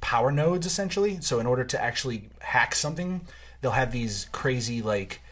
power 0.00 0.30
nodes 0.30 0.64
essentially. 0.64 1.20
So 1.20 1.40
in 1.40 1.46
order 1.46 1.64
to 1.64 1.82
actually 1.82 2.28
hack 2.38 2.76
something, 2.76 3.22
they'll 3.60 3.72
have 3.72 3.90
these 3.90 4.28
crazy 4.30 4.80
like 4.80 5.22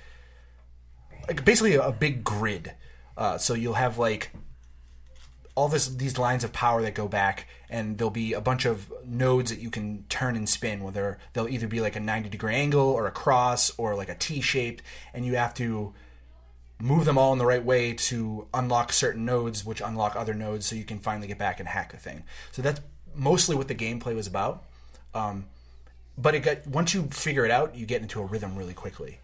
like 1.29 1.44
basically 1.44 1.74
a 1.74 1.92
big 1.92 2.24
grid. 2.24 2.72
Uh, 3.18 3.37
so 3.37 3.52
you'll 3.52 3.74
have 3.74 3.98
like 3.98 4.31
all 5.54 5.68
this 5.68 5.88
these 5.88 6.16
lines 6.16 6.44
of 6.44 6.52
power 6.52 6.81
that 6.81 6.94
go 6.94 7.09
back 7.09 7.46
and 7.68 7.98
there'll 7.98 8.11
be 8.11 8.33
a 8.33 8.40
bunch 8.40 8.64
of 8.64 8.90
nodes 9.04 9.50
that 9.50 9.59
you 9.59 9.70
can 9.70 10.04
turn 10.09 10.37
and 10.37 10.48
spin 10.48 10.85
whether 10.85 11.18
they'll 11.33 11.48
either 11.48 11.66
be 11.66 11.81
like 11.81 11.96
a 11.96 12.00
90 12.00 12.28
degree 12.28 12.54
angle 12.54 12.88
or 12.88 13.07
a 13.09 13.11
cross 13.11 13.72
or 13.76 13.96
like 13.96 14.09
a 14.09 14.14
T 14.14 14.40
shaped 14.40 14.85
and 15.12 15.26
you 15.26 15.35
have 15.35 15.52
to 15.54 15.92
move 16.81 17.04
them 17.04 17.18
all 17.18 17.33
in 17.33 17.38
the 17.38 17.46
right 17.46 17.64
way 17.64 17.92
to 17.92 18.46
unlock 18.54 18.92
certain 18.92 19.24
nodes, 19.24 19.64
which 19.64 19.81
unlock 19.81 20.14
other 20.16 20.35
nodes, 20.35 20.66
so 20.66 20.76
you 20.76 20.85
can 20.85 20.98
finally 20.98 21.26
get 21.26 21.38
back 21.38 21.59
and 21.59 21.68
hack 21.68 21.92
the 21.92 21.98
thing. 21.98 22.22
So 22.52 22.62
that's 22.62 22.81
mostly 23.14 23.57
what 23.57 23.68
the 23.68 23.74
gameplay 23.74 24.14
was 24.14 24.26
about. 24.26 24.64
Um, 25.14 25.46
but 26.16 26.35
it 26.35 26.40
got 26.40 26.66
once 26.66 26.94
you 26.94 27.04
figure 27.09 27.44
it 27.44 27.50
out, 27.50 27.74
you 27.74 27.87
get 27.87 28.02
into 28.02 28.20
a 28.20 28.24
rhythm 28.24 28.57
really 28.57 28.74
quickly. 28.74 29.18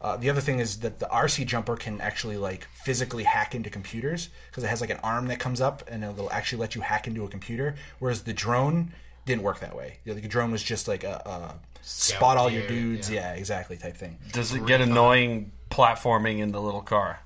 Uh, 0.00 0.16
the 0.16 0.30
other 0.30 0.40
thing 0.40 0.58
is 0.60 0.80
that 0.80 0.98
the 0.98 1.06
RC 1.06 1.46
jumper 1.46 1.76
can 1.76 2.00
actually 2.00 2.36
like 2.38 2.66
physically 2.84 3.24
hack 3.24 3.54
into 3.54 3.68
computers 3.68 4.30
because 4.50 4.64
it 4.64 4.68
has 4.68 4.80
like 4.80 4.88
an 4.90 4.98
arm 5.02 5.26
that 5.26 5.38
comes 5.38 5.60
up 5.60 5.82
and 5.88 6.02
it'll 6.02 6.30
actually 6.32 6.58
let 6.58 6.74
you 6.74 6.80
hack 6.80 7.06
into 7.06 7.24
a 7.24 7.28
computer. 7.28 7.74
Whereas 7.98 8.22
the 8.22 8.32
drone 8.32 8.92
didn't 9.26 9.42
work 9.42 9.60
that 9.60 9.76
way. 9.76 9.98
The 10.06 10.14
drone 10.22 10.50
was 10.50 10.62
just 10.62 10.88
like 10.88 11.04
a, 11.04 11.22
a 11.26 11.54
spot 11.82 12.38
all 12.38 12.48
your 12.50 12.66
dudes, 12.66 13.10
yeah. 13.10 13.32
yeah, 13.34 13.38
exactly 13.38 13.76
type 13.76 13.96
thing. 13.96 14.16
Does 14.32 14.54
it 14.54 14.64
get 14.66 14.80
annoying 14.80 15.52
platforming 15.70 16.38
in 16.38 16.52
the 16.52 16.60
little 16.62 16.80
car? 16.82 17.20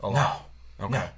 A 0.00 0.08
lot? 0.08 0.48
No, 0.80 0.86
Okay. 0.86 0.94
no. 0.94 1.08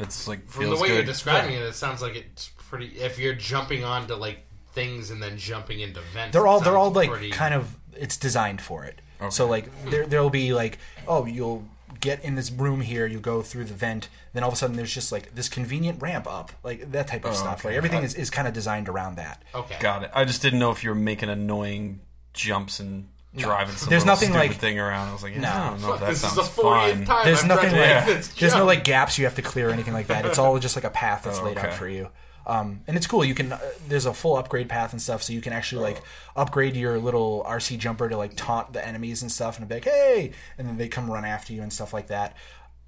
It's 0.00 0.26
like 0.26 0.48
From 0.48 0.70
the 0.70 0.76
way 0.76 0.88
good. 0.88 0.94
you're 0.94 1.04
describing 1.04 1.54
it, 1.54 1.62
it 1.62 1.74
sounds 1.74 2.02
like 2.02 2.16
it's 2.16 2.48
pretty. 2.56 2.86
If 2.98 3.18
you're 3.18 3.34
jumping 3.34 3.84
onto 3.84 4.14
like 4.14 4.40
things 4.72 5.10
and 5.10 5.22
then 5.22 5.38
jumping 5.38 5.78
into 5.80 6.00
vents, 6.12 6.32
they're 6.32 6.46
all 6.48 6.58
they're 6.58 6.76
all 6.76 6.86
sounds 6.86 6.96
like 6.96 7.10
pretty- 7.10 7.30
kind 7.30 7.54
of 7.54 7.76
it's 7.96 8.16
designed 8.16 8.60
for 8.60 8.84
it. 8.84 8.98
So 9.30 9.46
like 9.46 9.66
there 9.90 10.06
there'll 10.06 10.30
be 10.30 10.52
like 10.54 10.78
oh 11.08 11.24
you'll 11.26 11.64
get 12.00 12.22
in 12.24 12.34
this 12.34 12.50
room 12.50 12.80
here 12.82 13.06
you 13.06 13.18
go 13.18 13.40
through 13.40 13.64
the 13.64 13.72
vent 13.72 14.08
then 14.34 14.42
all 14.42 14.48
of 14.50 14.54
a 14.54 14.56
sudden 14.56 14.76
there's 14.76 14.92
just 14.92 15.10
like 15.10 15.34
this 15.34 15.48
convenient 15.48 16.02
ramp 16.02 16.26
up 16.26 16.52
like 16.62 16.90
that 16.92 17.06
type 17.06 17.24
of 17.24 17.30
oh, 17.30 17.34
stuff 17.34 17.60
okay. 17.60 17.68
like 17.68 17.76
everything 17.78 18.02
is, 18.02 18.14
is 18.14 18.28
kind 18.28 18.46
of 18.46 18.52
designed 18.52 18.88
around 18.88 19.16
that 19.16 19.42
okay. 19.54 19.76
Got 19.80 20.02
it. 20.02 20.10
I 20.12 20.24
just 20.24 20.42
didn't 20.42 20.58
know 20.58 20.70
if 20.70 20.84
you 20.84 20.90
were 20.90 20.96
making 20.96 21.30
annoying 21.30 22.00
jumps 22.34 22.78
and 22.80 23.08
driving 23.36 23.74
some 23.74 23.88
There's 23.90 24.04
nothing 24.04 24.28
stupid 24.30 24.48
like- 24.50 24.58
thing 24.58 24.78
around. 24.78 25.08
I 25.08 25.12
was 25.12 25.22
like, 25.22 25.34
yeah, 25.34 25.66
I 25.66 25.70
don't 25.70 25.80
know. 25.82 25.94
if 25.94 26.00
That 26.00 26.08
this 26.10 26.22
is 26.24 26.30
sounds 26.32 26.36
the 26.54 26.62
40th 26.62 26.90
fun. 26.90 27.04
time 27.06 27.24
there's 27.26 27.40
I've 27.42 27.48
nothing 27.48 27.72
like 27.72 28.06
make 28.06 28.06
this 28.06 28.28
there's 28.34 28.54
no 28.54 28.64
like 28.64 28.84
gaps 28.84 29.18
you 29.18 29.24
have 29.24 29.34
to 29.36 29.42
clear 29.42 29.70
or 29.70 29.72
anything 29.72 29.94
like 29.94 30.08
that 30.08 30.26
it's 30.26 30.38
all 30.38 30.58
just 30.58 30.76
like 30.76 30.84
a 30.84 30.90
path 30.90 31.22
that's 31.24 31.38
Oh, 31.38 31.44
laid 31.44 31.58
out 31.58 31.72
for 31.74 31.88
you 31.88 32.08
Um, 32.46 32.80
and 32.86 32.96
it's 32.96 33.06
cool. 33.06 33.24
You 33.24 33.34
can 33.34 33.52
uh, 33.52 33.60
there's 33.88 34.06
a 34.06 34.14
full 34.14 34.36
upgrade 34.36 34.68
path 34.68 34.92
and 34.92 35.00
stuff, 35.00 35.22
so 35.22 35.32
you 35.32 35.40
can 35.40 35.52
actually 35.52 35.82
like 35.82 36.02
upgrade 36.36 36.76
your 36.76 36.98
little 36.98 37.44
RC 37.48 37.78
jumper 37.78 38.08
to 38.08 38.16
like 38.16 38.36
taunt 38.36 38.72
the 38.72 38.86
enemies 38.86 39.22
and 39.22 39.32
stuff, 39.32 39.58
and 39.58 39.66
be 39.68 39.76
like, 39.76 39.84
hey, 39.84 40.32
and 40.58 40.68
then 40.68 40.76
they 40.76 40.88
come 40.88 41.10
run 41.10 41.24
after 41.24 41.52
you 41.52 41.62
and 41.62 41.72
stuff 41.72 41.92
like 41.92 42.08
that. 42.08 42.36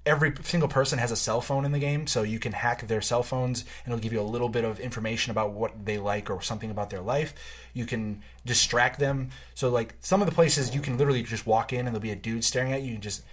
Every 0.05 0.33
single 0.43 0.69
person 0.69 0.99
has 0.99 1.11
a 1.11 1.17
cell 1.17 1.41
phone 1.41 1.65
in 1.65 1.73
the 1.73 1.79
game, 1.79 2.07
so 2.07 2.23
you 2.23 2.39
can 2.39 2.53
hack 2.53 2.87
their 2.87 3.01
cell 3.01 3.23
phones, 3.23 3.65
and 3.83 3.93
it'll 3.93 4.01
give 4.01 4.13
you 4.13 4.21
a 4.21 4.23
little 4.23 4.47
bit 4.47 4.63
of 4.63 4.79
information 4.79 5.31
about 5.31 5.51
what 5.51 5.85
they 5.85 5.97
like 5.97 6.29
or 6.29 6.41
something 6.41 6.71
about 6.71 6.89
their 6.89 7.01
life. 7.01 7.33
You 7.73 7.85
can 7.85 8.21
distract 8.45 8.99
them. 8.99 9.31
So 9.53 9.69
like 9.69 9.95
some 9.99 10.21
of 10.21 10.29
the 10.29 10.35
places 10.35 10.73
you 10.73 10.81
can 10.81 10.97
literally 10.97 11.23
just 11.23 11.45
walk 11.45 11.73
in 11.73 11.79
and 11.79 11.87
there'll 11.89 11.99
be 11.99 12.11
a 12.11 12.15
dude 12.15 12.45
staring 12.45 12.71
at 12.71 12.83
you, 12.83 12.93
and 12.93 13.03
just 13.03 13.23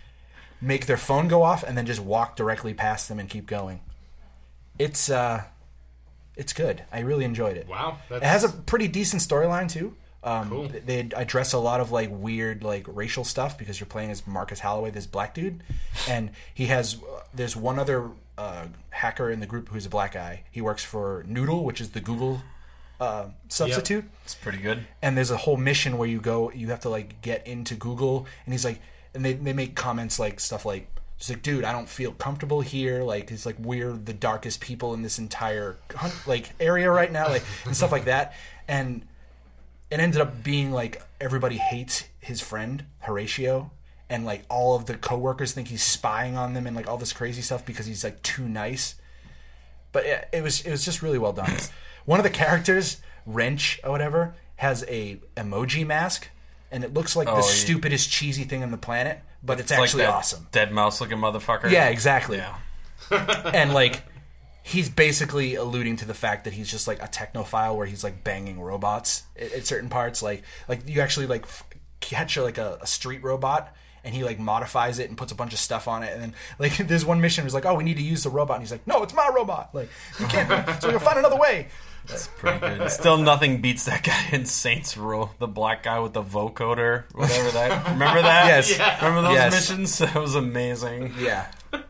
make 0.61 0.87
their 0.87 0.97
phone 0.97 1.29
go 1.29 1.43
off, 1.43 1.63
and 1.63 1.77
then 1.77 1.87
just 1.87 2.01
walk 2.01 2.35
directly 2.35 2.73
past 2.73 3.09
them 3.09 3.21
and 3.21 3.29
keep 3.29 3.47
going. 3.47 3.81
It's 4.77 5.09
uh, 5.09 5.45
it's 6.37 6.53
good. 6.53 6.83
I 6.93 7.01
really 7.01 7.25
enjoyed 7.25 7.57
it. 7.57 7.69
Wow, 7.69 7.99
It 8.11 8.23
has 8.23 8.45
a 8.45 8.49
pretty 8.49 8.89
decent 8.89 9.23
storyline 9.23 9.69
too. 9.71 9.97
Um, 10.23 10.49
Cool. 10.49 10.69
They 10.87 11.01
address 11.15 11.53
a 11.53 11.59
lot 11.59 11.81
of 11.81 11.93
like 11.93 12.09
weird 12.11 12.65
like 12.65 12.87
racial 12.89 13.25
stuff 13.25 13.59
because 13.59 13.79
you're 13.79 13.87
playing 13.87 14.11
as 14.11 14.27
Marcus 14.27 14.61
Holloway, 14.61 14.91
this 14.91 15.07
black 15.07 15.35
dude, 15.35 15.63
and 16.09 16.31
he 16.55 16.67
has 16.67 16.97
there's 17.35 17.55
one 17.55 17.79
other 17.79 18.11
uh, 18.39 18.67
hacker 18.91 19.31
in 19.31 19.41
the 19.41 19.47
group 19.47 19.69
who's 19.69 19.85
a 19.87 19.91
black 19.91 20.13
guy. 20.13 20.45
He 20.51 20.61
works 20.63 20.83
for 20.85 21.25
Nudle, 21.29 21.63
which 21.63 21.81
is 21.81 21.91
the 21.91 22.01
Google 22.01 22.41
uh, 23.01 23.27
substitute 23.49 24.05
It's 24.25 24.35
pretty 24.35 24.59
good. 24.59 24.87
and 25.03 25.17
there's 25.17 25.31
a 25.33 25.37
whole 25.37 25.57
mission 25.57 25.99
where 25.99 26.09
you 26.09 26.21
go 26.21 26.51
you 26.53 26.69
have 26.69 26.81
to 26.81 26.89
like 26.89 27.21
get 27.23 27.45
into 27.47 27.75
google 27.75 28.25
and 28.47 28.55
he's 28.55 28.65
like 28.65 28.81
and 29.15 29.25
they, 29.25 29.33
they 29.33 29.53
make 29.53 29.75
comments 29.75 30.21
like 30.21 30.39
stuff 30.39 30.65
like 30.65 30.87
just 31.19 31.31
like 31.31 31.43
dude 31.43 31.65
i 31.65 31.73
don't 31.73 31.89
feel 31.89 32.13
comfortable 32.13 32.61
here 32.61 33.03
like 33.03 33.31
it's 33.31 33.47
like 33.47 33.57
we're 33.59 33.93
the 33.93 34.13
darkest 34.13 34.61
people 34.61 34.95
in 34.95 35.03
this 35.03 35.19
entire 35.19 35.77
like 36.27 36.51
area 36.61 36.91
right 36.91 37.13
now 37.13 37.29
like 37.29 37.45
and 37.65 37.77
stuff 37.77 37.93
like 37.93 38.05
that 38.07 38.35
and 38.69 39.03
it 39.91 40.01
ended 40.01 40.21
up 40.21 40.43
being 40.43 40.73
like 40.73 41.03
everybody 41.21 41.57
hates 41.57 42.05
his 42.21 42.41
friend 42.41 42.85
horatio 43.01 43.71
and 44.11 44.25
like 44.25 44.45
all 44.49 44.75
of 44.77 44.87
the 44.87 44.95
coworkers 44.97 45.53
think 45.53 45.69
he's 45.69 45.83
spying 45.83 46.37
on 46.37 46.53
them 46.55 46.67
and 46.67 46.75
like 46.77 46.89
all 46.89 46.99
this 46.99 47.13
crazy 47.13 47.41
stuff 47.43 47.65
because 47.65 47.87
he's 47.87 48.03
like 48.05 48.21
too 48.23 48.49
nice 48.49 48.97
but 49.93 50.05
it, 50.05 50.29
it 50.33 50.43
was 50.43 50.61
it 50.63 50.71
was 50.73 50.85
just 50.85 51.03
really 51.03 51.19
well 51.19 51.33
done. 51.33 51.53
One 52.05 52.19
of 52.19 52.25
the 52.25 52.31
characters, 52.31 53.01
Wrench 53.27 53.79
or 53.85 53.93
whatever, 53.93 54.35
has 54.57 54.85
a 54.89 55.21
emoji 55.37 55.87
mask, 55.87 56.29
and 56.73 56.83
it 56.83 56.93
looks 56.93 57.15
like 57.15 57.29
Oh, 57.29 57.37
the 57.37 57.43
yeah. 57.43 57.47
stupidest 57.53 58.11
cheesy 58.11 58.43
thing 58.43 58.65
on 58.65 58.73
the 58.73 58.77
planet, 58.77 59.21
but 59.45 59.61
it's, 59.61 59.71
It's 59.71 59.79
like 59.79 59.87
actually 59.89 60.03
that 60.05 60.15
awesome. 60.15 60.47
Deadmau5 60.53 61.01
looking 61.01 61.19
motherfucker. 61.19 61.71
Yeah, 61.71 61.89
exactly. 61.89 62.39
Yeah. 62.39 62.57
And 63.53 63.75
like, 63.75 64.03
he's 64.63 64.89
basically 64.89 65.55
alluding 65.57 65.97
to 65.97 66.07
the 66.07 66.15
fact 66.15 66.45
that 66.45 66.55
he's 66.55 66.71
just 66.71 66.89
like 66.89 67.03
a 67.03 67.07
technophile, 67.07 67.77
where 67.77 67.87
he's 67.87 68.03
like 68.03 68.25
banging 68.25 68.61
robots 68.61 69.25
at, 69.39 69.53
at 69.53 69.67
certain 69.67 69.91
parts. 69.91 70.23
Like, 70.23 70.43
like 70.69 70.89
you 70.89 71.01
actually 71.03 71.27
like 71.27 71.43
f- 71.43 71.65
catch 72.01 72.37
like 72.39 72.59
a, 72.59 72.79
a 72.81 72.87
street 72.87 73.23
robot. 73.23 73.75
And 74.07 74.15
he 74.15 74.23
like 74.23 74.39
modifies 74.39 74.99
it 74.99 75.09
and 75.09 75.17
puts 75.17 75.33
a 75.33 75.35
bunch 75.35 75.55
of 75.55 75.59
stuff 75.59 75.89
on 75.89 76.03
it, 76.03 76.13
and 76.13 76.21
then 76.21 76.35
like 76.59 76.77
there's 76.89 77.07
one 77.07 77.23
mission 77.23 77.41
where 77.43 77.47
he's 77.47 77.55
like, 77.55 77.65
"Oh, 77.65 77.75
we 77.75 77.85
need 77.85 77.97
to 77.97 78.03
use 78.03 78.23
the 78.23 78.29
robot," 78.29 78.57
and 78.57 78.63
he's 78.63 78.71
like, 78.71 78.87
"No, 78.87 79.03
it's 79.03 79.15
my 79.15 79.31
robot. 79.35 79.71
Like 79.75 79.89
you 80.21 80.27
can't, 80.27 80.49
so 80.83 80.91
we'll 80.91 80.99
find 80.99 81.19
another 81.19 81.37
way." 81.37 81.69
That's 82.07 82.29
pretty 82.39 82.59
good. 82.59 82.91
Still 82.91 83.17
nothing 83.19 83.61
beats 83.61 83.85
that 83.87 84.03
guy 84.05 84.27
in 84.33 84.45
Saints 84.47 84.97
Row, 84.97 85.31
the 85.39 85.47
black 85.47 85.83
guy 85.83 85.99
with 86.01 86.13
the 86.13 86.23
vocoder, 86.23 87.05
whatever 87.15 87.51
that. 87.53 87.93
Remember 87.93 88.23
that? 88.23 88.45
Yes. 88.69 88.79
Remember 89.03 89.23
those 89.23 89.35
Yes. 89.35 89.53
missions? 89.71 89.99
That 90.13 90.15
was 90.15 90.35
amazing. 90.35 91.15
Yeah. 91.19 91.47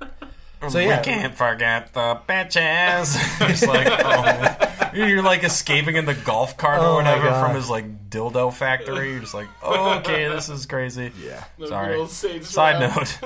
So, 0.71 0.79
yeah. 0.79 0.97
we 0.99 1.05
can't 1.05 1.35
forget 1.35 1.93
the 1.93 2.19
bitches. 2.27 3.19
It's 3.51 3.67
like, 3.67 3.87
oh, 3.87 4.91
you're 4.95 5.21
like 5.23 5.45
escaping 5.45 5.97
in 5.97 6.07
the 6.07 6.15
golf 6.15 6.57
cart 6.57 6.79
Oh, 6.81 6.93
or 6.93 6.95
whatever 6.95 7.29
from 7.39 7.55
his 7.55 7.69
like 7.69 8.09
dildo 8.09 8.51
factory. 8.51 9.11
You're 9.11 9.21
just 9.21 9.35
like, 9.35 9.49
oh, 9.63 9.99
okay, 9.99 10.27
this 10.27 10.49
is 10.49 10.65
crazy. 10.65 11.13
Yeah. 11.23 11.45
Sorry. 11.67 12.07
Side 12.07 12.81
Row. 12.81 12.89
note. 12.95 13.19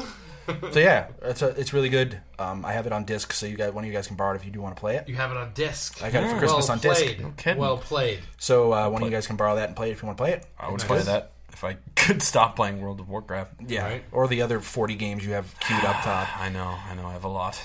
So 0.72 0.80
yeah, 0.80 1.08
it's 1.22 1.42
a, 1.42 1.48
it's 1.48 1.72
really 1.72 1.88
good. 1.88 2.20
Um, 2.38 2.64
I 2.64 2.72
have 2.72 2.86
it 2.86 2.92
on 2.92 3.04
disc, 3.04 3.32
so 3.32 3.46
you 3.46 3.56
guys, 3.56 3.72
one 3.72 3.84
of 3.84 3.88
you 3.88 3.94
guys 3.94 4.06
can 4.06 4.16
borrow 4.16 4.32
it 4.32 4.36
if 4.36 4.44
you 4.44 4.50
do 4.50 4.60
want 4.60 4.76
to 4.76 4.80
play 4.80 4.96
it. 4.96 5.08
You 5.08 5.14
have 5.16 5.30
it 5.30 5.36
on 5.36 5.52
disc. 5.54 6.02
I 6.02 6.10
got 6.10 6.24
it 6.24 6.30
for 6.30 6.38
Christmas 6.38 6.66
well 6.68 6.72
on 6.72 6.78
disc. 6.78 7.00
played. 7.02 7.36
kidding. 7.36 7.60
Well 7.60 7.78
played. 7.78 8.20
So 8.38 8.72
uh, 8.72 8.88
one 8.88 9.02
of 9.02 9.08
you 9.08 9.14
guys 9.14 9.26
can 9.26 9.36
borrow 9.36 9.56
that 9.56 9.68
and 9.68 9.76
play 9.76 9.90
it 9.90 9.92
if 9.92 10.02
you 10.02 10.06
want 10.06 10.16
to 10.18 10.22
play 10.24 10.32
it. 10.32 10.46
I 10.58 10.70
would 10.70 10.78
Nice. 10.80 10.86
play 10.86 11.00
that 11.02 11.32
if 11.52 11.64
I 11.64 11.74
could 11.96 12.22
stop 12.22 12.56
playing 12.56 12.80
World 12.80 13.00
of 13.00 13.08
Warcraft. 13.08 13.54
Yeah. 13.66 13.84
Right. 13.84 14.04
Or 14.12 14.26
the 14.28 14.42
other 14.42 14.60
forty 14.60 14.94
games 14.94 15.24
you 15.24 15.32
have 15.32 15.54
queued 15.60 15.84
up 15.84 15.96
top. 16.02 16.28
I 16.40 16.48
know, 16.48 16.76
I 16.90 16.94
know, 16.94 17.06
I 17.06 17.12
have 17.12 17.24
a 17.24 17.28
lot. 17.28 17.60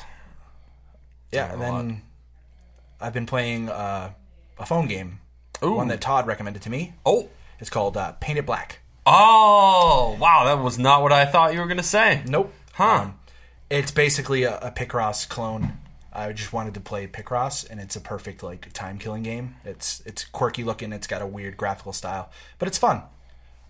Yeah. 1.31 1.49
a 1.49 1.53
And 1.53 1.61
lot. 1.61 1.77
then 1.77 2.01
I've 2.99 3.13
been 3.13 3.25
playing 3.25 3.69
uh, 3.69 4.11
a 4.59 4.65
phone 4.65 4.87
game, 4.87 5.19
Ooh. 5.63 5.73
one 5.73 5.87
that 5.89 6.01
Todd 6.01 6.27
recommended 6.27 6.61
to 6.63 6.69
me. 6.69 6.93
Oh. 7.05 7.29
It's 7.59 7.69
called 7.69 7.95
uh, 7.97 8.11
Paint 8.13 8.39
It 8.39 8.45
Black. 8.45 8.79
Oh, 9.05 10.17
wow, 10.19 10.43
that 10.45 10.61
was 10.63 10.77
not 10.79 11.01
what 11.01 11.11
I 11.11 11.25
thought 11.25 11.53
you 11.53 11.59
were 11.59 11.65
going 11.65 11.77
to 11.77 11.83
say. 11.83 12.23
Nope. 12.25 12.53
Huh. 12.73 12.83
Um, 13.01 13.19
it's 13.69 13.91
basically 13.91 14.43
a, 14.43 14.57
a 14.59 14.71
Picross 14.71 15.27
clone. 15.27 15.77
I 16.11 16.31
just 16.31 16.53
wanted 16.53 16.75
to 16.75 16.79
play 16.79 17.07
Picross, 17.07 17.67
and 17.69 17.79
it's 17.79 17.95
a 17.95 18.01
perfect 18.01 18.43
like 18.43 18.71
time 18.73 18.99
killing 18.99 19.23
game. 19.23 19.55
It's 19.65 20.01
it's 20.05 20.25
quirky 20.25 20.63
looking. 20.63 20.93
It's 20.93 21.07
got 21.07 21.21
a 21.23 21.25
weird 21.27 21.57
graphical 21.57 21.93
style, 21.93 22.29
but 22.59 22.67
it's 22.67 22.77
fun. 22.77 23.01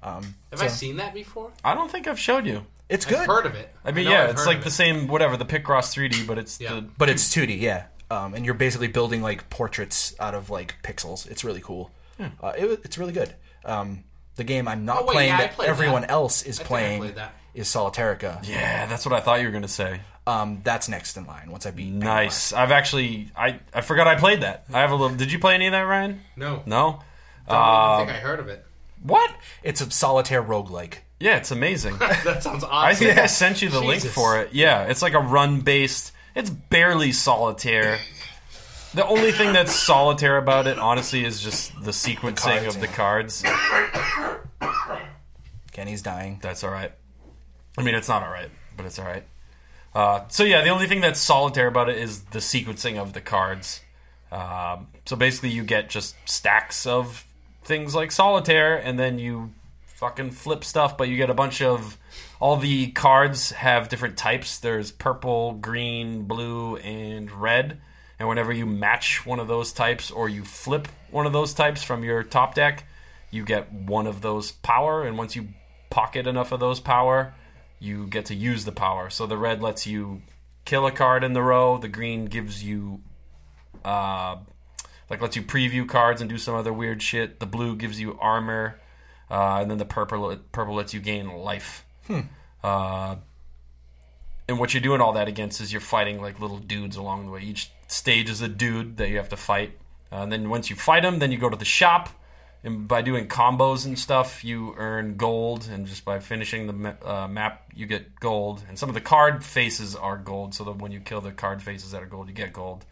Um, 0.02 0.36
Have 0.52 0.60
so- 0.60 0.66
I 0.66 0.68
seen 0.68 0.98
that 0.98 1.14
before? 1.14 1.52
I 1.64 1.74
don't 1.74 1.90
think 1.90 2.08
I've 2.08 2.20
showed 2.20 2.46
you. 2.46 2.66
It's 2.90 3.06
good, 3.06 3.20
I've 3.20 3.28
heard 3.28 3.46
of 3.46 3.56
it. 3.56 3.74
I 3.86 3.92
mean, 3.92 4.06
know 4.06 4.12
yeah, 4.12 4.24
I've 4.26 4.32
it's 4.32 4.46
like 4.46 4.62
the 4.62 4.68
it. 4.68 4.72
same, 4.72 5.08
whatever, 5.08 5.38
the 5.38 5.46
Picross 5.46 5.94
3D, 5.96 6.28
but 6.28 6.38
it's 6.38 6.60
Yeah. 6.60 6.76
the. 6.76 6.82
but 6.82 7.10
it's 7.10 7.34
2D, 7.34 7.60
yeah. 7.60 7.86
Um, 8.12 8.34
and 8.34 8.44
you're 8.46 8.54
basically 8.54 8.90
building 8.90 9.22
like 9.22 9.50
portraits 9.50 10.14
out 10.20 10.36
of 10.36 10.50
like 10.50 10.76
pixels. 10.84 11.26
It's 11.32 11.44
really 11.46 11.62
cool. 11.62 11.90
Uh, 12.20 12.52
it, 12.58 12.82
it's 12.84 12.98
really 12.98 13.14
good. 13.14 13.34
Um, 13.66 14.04
the 14.36 14.44
game 14.44 14.68
I'm 14.68 14.84
not 14.86 15.04
Oh, 15.04 15.06
wait, 15.06 15.14
playing 15.14 15.30
yeah, 15.30 15.48
that 15.48 15.60
everyone 15.62 16.02
that. 16.02 16.12
else 16.12 16.44
is 16.44 16.60
I 16.60 16.64
think 16.64 16.66
I 16.66 16.68
playing 16.68 17.02
played 17.02 17.16
that. 17.16 17.34
Is 17.54 17.68
Solitairica. 17.68 18.48
Yeah, 18.48 18.88
that's 18.88 19.06
what 19.06 19.14
I 19.14 19.20
thought 19.20 19.40
you 19.40 19.46
were 19.46 19.52
going 19.52 19.62
to 19.64 19.68
say. 19.68 20.02
Um, 20.26 20.62
that's 20.64 20.88
next 20.90 21.18
in 21.18 21.26
line 21.26 21.52
once 21.52 21.66
I 21.66 21.72
beat. 21.72 21.92
Paint 21.92 22.04
It 22.04 22.06
Nice. 22.06 22.54
I've 22.54 22.72
actually, 22.72 23.30
I, 23.36 23.60
I 23.74 23.82
forgot 23.82 24.08
I 24.08 24.16
played 24.16 24.42
that. 24.42 24.64
I 24.74 24.80
have 24.80 24.92
a 24.92 24.96
little. 24.96 25.16
Did 25.16 25.32
you 25.32 25.40
play 25.40 25.54
any 25.54 25.68
of 25.68 25.74
that, 25.74 25.82
Ryan? 25.82 26.22
No. 26.36 26.64
No? 26.66 27.02
I 27.48 27.96
don't 27.96 28.02
even 28.06 28.08
think 28.08 28.18
I 28.18 28.28
heard 28.28 28.40
of 28.40 28.48
it. 28.48 28.66
What? 29.02 29.32
It's 29.64 29.82
a 29.82 29.92
solitaire 29.92 30.42
roguelike. 30.42 31.00
Yeah, 31.20 31.38
it's 31.38 31.52
amazing. 31.52 31.98
That 32.00 32.42
sounds 32.42 32.64
awesome. 32.64 32.70
I 32.72 32.96
think 32.96 33.18
I 33.18 33.26
sent 33.28 33.62
you 33.62 33.70
the 33.70 33.82
link 33.82 34.04
for 34.04 34.40
it. 34.40 34.54
Yeah, 34.54 34.84
it's 34.86 35.02
like 35.02 35.14
a 35.14 35.20
run 35.20 35.62
based. 35.62 36.14
It's 36.36 36.50
barely 36.50 37.12
solitaire. 37.12 38.00
The 38.94 39.08
only 39.08 39.32
thing 39.32 39.54
that's 39.54 39.74
solitaire 39.74 40.38
about 40.38 40.68
it, 40.68 40.78
honestly, 40.78 41.26
is 41.26 41.42
just 41.42 41.74
the 41.84 41.90
sequencing 41.90 42.36
cards, 42.62 42.76
of 42.76 42.80
the 42.80 42.88
cards. 42.88 43.44
Kenny's 45.72 46.04
dying. 46.04 46.38
That's 46.44 46.64
all 46.64 46.70
right. 46.70 46.92
I 47.78 47.84
mean, 47.84 47.96
it's 47.96 48.10
not 48.10 48.24
all 48.24 48.32
right, 48.32 48.50
but 48.78 48.86
it's 48.86 49.00
all 49.00 49.06
right. 49.06 49.24
Uh, 49.96 50.22
so 50.28 50.44
yeah, 50.44 50.64
the 50.64 50.70
only 50.70 50.88
thing 50.88 51.02
that's 51.02 51.20
solitaire 51.20 51.68
about 51.68 51.90
it 51.90 51.98
is 51.98 52.22
the 52.26 52.40
sequencing 52.40 52.98
of 52.98 53.14
the 53.14 53.22
cards. 53.22 53.82
Um, 54.32 54.88
so 55.06 55.16
basically, 55.16 55.50
you 55.50 55.64
get 55.64 55.90
just 55.90 56.16
stacks 56.26 56.86
of 56.86 57.26
things 57.64 57.94
like 57.94 58.12
solitaire, 58.12 58.76
and 58.76 58.98
then 58.98 59.20
you 59.20 59.52
fucking 59.86 60.32
flip 60.32 60.64
stuff. 60.64 60.98
But 60.98 61.10
you 61.10 61.18
get 61.18 61.30
a 61.30 61.36
bunch 61.36 61.62
of 61.62 61.98
all 62.40 62.58
the 62.58 62.88
cards 62.88 63.52
have 63.52 63.90
different 63.90 64.18
types. 64.18 64.58
There's 64.60 64.92
purple, 64.92 65.54
green, 65.54 66.24
blue, 66.24 66.78
and 66.78 67.32
red. 67.32 67.80
And 68.20 68.28
whenever 68.30 68.54
you 68.54 68.66
match 68.66 69.26
one 69.26 69.40
of 69.40 69.48
those 69.48 69.72
types, 69.74 70.10
or 70.10 70.30
you 70.30 70.44
flip 70.44 70.88
one 71.12 71.26
of 71.26 71.34
those 71.34 71.54
types 71.54 71.84
from 71.84 72.04
your 72.04 72.24
top 72.24 72.56
deck, 72.56 72.86
you 73.32 73.44
get 73.44 73.72
one 73.72 74.08
of 74.08 74.22
those 74.22 74.52
power. 74.52 75.04
And 75.04 75.18
once 75.18 75.36
you 75.36 75.50
pocket 75.90 76.26
enough 76.26 76.52
of 76.52 76.60
those 76.60 76.80
power, 76.80 77.34
you 77.84 78.08
get 78.08 78.26
to 78.28 78.36
use 78.36 78.64
the 78.64 78.72
power. 78.72 79.10
So 79.10 79.28
the 79.28 79.38
red 79.38 79.62
lets 79.62 79.86
you 79.86 80.22
kill 80.64 80.88
a 80.88 80.92
card 80.92 81.24
in 81.24 81.34
the 81.34 81.42
row. 81.42 81.78
The 81.78 81.90
green 81.90 82.26
gives 82.26 82.64
you, 82.64 83.02
uh, 83.84 84.38
like, 85.10 85.22
lets 85.22 85.36
you 85.36 85.44
preview 85.44 85.88
cards 85.88 86.22
and 86.22 86.30
do 86.30 86.38
some 86.38 86.56
other 86.56 86.72
weird 86.72 87.02
shit. 87.02 87.40
The 87.42 87.46
blue 87.46 87.76
gives 87.76 88.00
you 88.00 88.18
armor, 88.22 88.80
uh, 89.30 89.60
and 89.62 89.70
then 89.70 89.78
the 89.80 89.86
purple 89.86 90.38
purple 90.54 90.76
lets 90.76 90.94
you 90.94 91.02
gain 91.02 91.28
life. 91.28 91.86
Uh, 92.64 93.18
and 94.48 94.60
what 94.60 94.74
you're 94.74 94.82
doing 94.82 95.02
all 95.02 95.14
that 95.14 95.28
against 95.28 95.60
is 95.60 95.72
you're 95.74 95.82
fighting 95.82 96.22
like 96.22 96.40
little 96.40 96.60
dudes 96.60 96.96
along 96.96 97.26
the 97.26 97.32
way. 97.32 97.42
Each 97.42 97.72
stage 97.88 98.30
is 98.30 98.42
a 98.42 98.48
dude 98.48 98.98
that 98.98 99.10
you 99.10 99.18
have 99.18 99.30
to 99.30 99.38
fight. 99.38 99.78
Uh, 100.12 100.24
and 100.24 100.32
then 100.32 100.50
once 100.50 100.70
you 100.70 100.76
fight 100.76 101.04
them, 101.04 101.20
then 101.20 101.32
you 101.32 101.38
go 101.38 101.50
to 101.50 101.58
the 101.58 101.66
shop. 101.66 102.10
And 102.64 102.88
by 102.88 103.02
doing 103.02 103.28
combos 103.28 103.86
and 103.86 104.00
stuff, 104.00 104.44
you 104.44 104.74
earn 104.78 105.18
gold. 105.18 105.68
And 105.70 105.86
just 105.86 106.06
by 106.06 106.20
finishing 106.20 106.68
the 106.68 106.96
uh, 107.06 107.28
map, 107.28 107.70
you 107.76 107.86
get 107.86 108.20
gold. 108.20 108.64
And 108.70 108.80
some 108.80 108.90
of 108.90 108.96
the 108.96 109.02
card 109.02 109.44
faces 109.44 109.96
are 109.96 110.18
gold. 110.18 110.56
So 110.56 110.64
that 110.64 110.78
when 110.78 110.92
you 110.92 111.00
kill 111.00 111.22
the 111.22 111.32
card 111.32 111.62
faces 111.62 111.92
that 111.92 112.02
are 112.02 112.08
gold, 112.08 112.30
you 112.30 112.34
get 112.34 112.54
gold. 112.54 112.86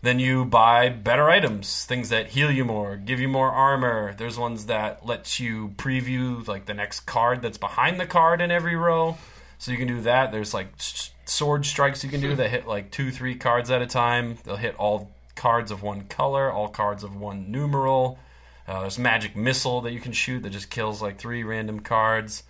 Then 0.00 0.20
you 0.20 0.44
buy 0.44 0.90
better 0.90 1.28
items, 1.28 1.84
things 1.84 2.08
that 2.10 2.28
heal 2.28 2.52
you 2.52 2.64
more, 2.64 2.96
give 2.96 3.18
you 3.18 3.26
more 3.26 3.50
armor. 3.50 4.14
There's 4.16 4.38
ones 4.38 4.66
that 4.66 5.04
let 5.04 5.40
you 5.40 5.70
preview 5.76 6.46
like 6.46 6.66
the 6.66 6.74
next 6.74 7.00
card 7.00 7.42
that's 7.42 7.58
behind 7.58 7.98
the 7.98 8.06
card 8.06 8.40
in 8.40 8.52
every 8.52 8.76
row. 8.76 9.16
So 9.58 9.72
you 9.72 9.78
can 9.78 9.88
do 9.88 10.00
that. 10.02 10.30
There's 10.30 10.54
like 10.54 10.68
sword 11.24 11.66
strikes 11.66 12.04
you 12.04 12.10
can 12.10 12.20
do 12.20 12.36
that 12.36 12.50
hit 12.50 12.66
like 12.66 12.92
two, 12.92 13.10
three 13.10 13.34
cards 13.34 13.70
at 13.72 13.82
a 13.82 13.86
time. 13.86 14.38
They'll 14.44 14.56
hit 14.56 14.76
all 14.76 15.10
cards 15.34 15.72
of 15.72 15.82
one 15.82 16.02
color, 16.02 16.50
all 16.50 16.68
cards 16.68 17.02
of 17.02 17.16
one 17.16 17.50
numeral. 17.50 18.20
Uh, 18.68 18.82
there's 18.82 18.98
magic 18.98 19.34
missile 19.34 19.80
that 19.80 19.92
you 19.92 19.98
can 20.00 20.12
shoot 20.12 20.42
that 20.42 20.50
just 20.50 20.68
kills 20.68 21.00
like 21.00 21.18
three 21.18 21.42
random 21.42 21.80
cards. 21.80 22.42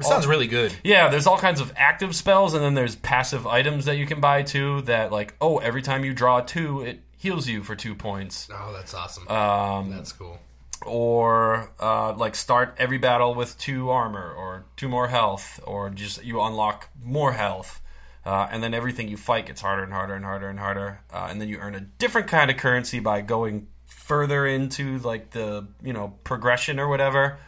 It 0.00 0.04
sounds 0.04 0.26
really 0.26 0.46
good. 0.46 0.74
Yeah, 0.82 1.08
there's 1.08 1.26
all 1.26 1.38
kinds 1.38 1.60
of 1.60 1.72
active 1.76 2.16
spells, 2.16 2.54
and 2.54 2.62
then 2.64 2.74
there's 2.74 2.96
passive 2.96 3.46
items 3.46 3.84
that 3.84 3.96
you 3.96 4.06
can 4.06 4.20
buy 4.20 4.42
too. 4.42 4.80
That 4.82 5.12
like, 5.12 5.34
oh, 5.40 5.58
every 5.58 5.82
time 5.82 6.04
you 6.04 6.12
draw 6.14 6.40
two, 6.40 6.80
it 6.80 7.00
heals 7.16 7.46
you 7.48 7.62
for 7.62 7.76
two 7.76 7.94
points. 7.94 8.48
Oh, 8.52 8.72
that's 8.74 8.92
awesome. 8.94 9.28
Um, 9.28 9.90
that's 9.90 10.12
cool. 10.12 10.38
or 10.84 11.70
uh, 11.80 12.12
like 12.14 12.34
start 12.34 12.74
every 12.78 12.98
battle 12.98 13.34
with 13.34 13.58
two 13.58 13.90
armor 13.90 14.32
or 14.32 14.64
two 14.76 14.88
more 14.88 15.08
health, 15.08 15.60
or 15.64 15.90
just 15.90 16.24
you 16.24 16.40
unlock 16.40 16.88
more 17.02 17.32
health. 17.32 17.80
Uh, 18.24 18.48
and 18.50 18.60
then 18.62 18.74
everything 18.74 19.08
you 19.08 19.16
fight 19.16 19.46
gets 19.46 19.60
harder 19.60 19.84
and 19.84 19.92
harder 19.92 20.14
and 20.14 20.24
harder 20.24 20.48
and 20.48 20.58
harder, 20.58 21.00
uh, 21.12 21.28
and 21.30 21.40
then 21.40 21.48
you 21.48 21.58
earn 21.58 21.74
a 21.76 21.80
different 21.80 22.26
kind 22.26 22.50
of 22.50 22.56
currency 22.56 22.98
by 22.98 23.20
going 23.20 23.68
further 24.06 24.46
into 24.46 24.98
like 24.98 25.30
the 25.30 25.66
you 25.82 25.92
know 25.92 26.14
progression 26.24 26.78
or 26.78 26.88
whatever. 26.88 27.38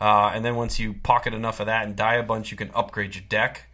Uh, 0.00 0.30
and 0.34 0.44
then 0.44 0.54
once 0.56 0.78
you 0.78 0.94
pocket 0.94 1.32
enough 1.34 1.60
of 1.60 1.66
that 1.66 1.86
and 1.86 1.96
die 1.96 2.14
a 2.16 2.22
bunch, 2.22 2.50
you 2.50 2.56
can 2.56 2.70
upgrade 2.74 3.14
your 3.14 3.24
deck. 3.28 3.66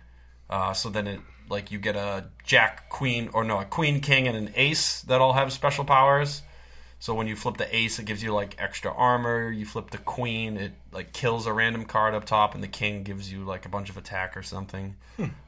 Uh, 0.49 0.73
so 0.73 0.89
then 0.89 1.07
it 1.07 1.21
like 1.49 1.71
you 1.71 1.79
get 1.79 1.97
a 1.97 2.27
jack, 2.45 2.89
queen, 2.89 3.29
or 3.33 3.43
no, 3.45 3.59
a 3.59 3.65
queen, 3.65 4.01
king, 4.01 4.27
and 4.29 4.37
an 4.37 4.53
ace 4.55 5.03
that 5.03 5.21
all 5.21 5.33
have 5.35 5.53
special 5.53 5.85
powers. 5.85 6.43
So 7.03 7.15
when 7.15 7.27
you 7.27 7.35
flip 7.35 7.57
the 7.57 7.75
ace, 7.75 7.99
it 7.99 8.05
gives 8.05 8.23
you 8.23 8.33
like 8.35 8.55
extra 8.59 8.93
armor. 8.93 9.51
You 9.51 9.65
flip 9.65 9.91
the 9.91 9.99
queen, 9.99 10.57
it 10.59 10.73
like 10.93 11.13
kills 11.13 11.47
a 11.47 11.53
random 11.53 11.87
card 11.87 12.15
up 12.15 12.25
top, 12.27 12.55
and 12.55 12.63
the 12.63 12.69
king 12.69 13.03
gives 13.03 13.33
you 13.33 13.43
like 13.45 13.65
a 13.65 13.69
bunch 13.71 13.89
of 13.91 13.97
attack 13.97 14.37
or 14.37 14.43
something. 14.43 14.97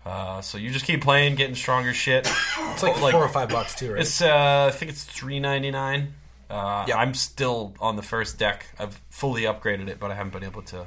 Uh, 0.05 0.41
so 0.41 0.59
you 0.59 0.71
just 0.71 0.85
keep 0.87 1.03
playing, 1.03 1.35
getting 1.35 1.55
stronger 1.55 1.93
shit. 1.93 2.27
It's 2.73 2.83
like, 2.83 3.01
Like- 3.01 3.13
four 3.13 3.25
or 3.25 3.29
five 3.29 3.49
bucks 3.51 3.75
too, 3.75 3.93
right? 3.93 4.01
It's 4.01 4.21
uh, 4.23 4.71
I 4.73 4.77
think 4.77 4.91
it's 4.91 5.05
three 5.05 5.41
ninety 5.41 5.71
nine. 5.71 6.15
Uh, 6.53 6.85
Yeah. 6.89 6.97
I'm 6.99 7.15
still 7.15 7.75
on 7.81 7.97
the 7.97 8.03
first 8.03 8.39
deck. 8.39 8.67
I've 8.79 9.01
fully 9.11 9.43
upgraded 9.43 9.89
it, 9.89 9.99
but 9.99 10.11
I 10.11 10.15
haven't 10.15 10.33
been 10.33 10.45
able 10.45 10.63
to 10.63 10.87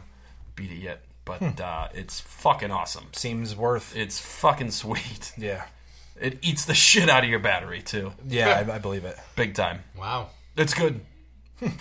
beat 0.55 0.71
it 0.71 0.77
yet. 0.77 1.01
But 1.25 1.59
uh, 1.59 1.87
it's 1.93 2.19
fucking 2.21 2.69
awesome. 2.71 3.05
Seems 3.13 3.55
worth. 3.55 3.95
It's 3.95 4.19
fucking 4.19 4.71
sweet. 4.71 5.33
Yeah, 5.37 5.65
It 6.21 6.37
eats 6.43 6.65
the 6.65 6.75
shit 6.75 7.09
out 7.09 7.23
of 7.23 7.29
your 7.29 7.39
battery 7.39 7.81
too, 7.81 8.13
yeah, 8.27 8.63
I, 8.69 8.75
I 8.75 8.77
believe 8.77 9.05
it. 9.05 9.17
big 9.35 9.55
time. 9.55 9.83
Wow. 9.97 10.29
It's 10.55 10.73
good. 10.75 11.01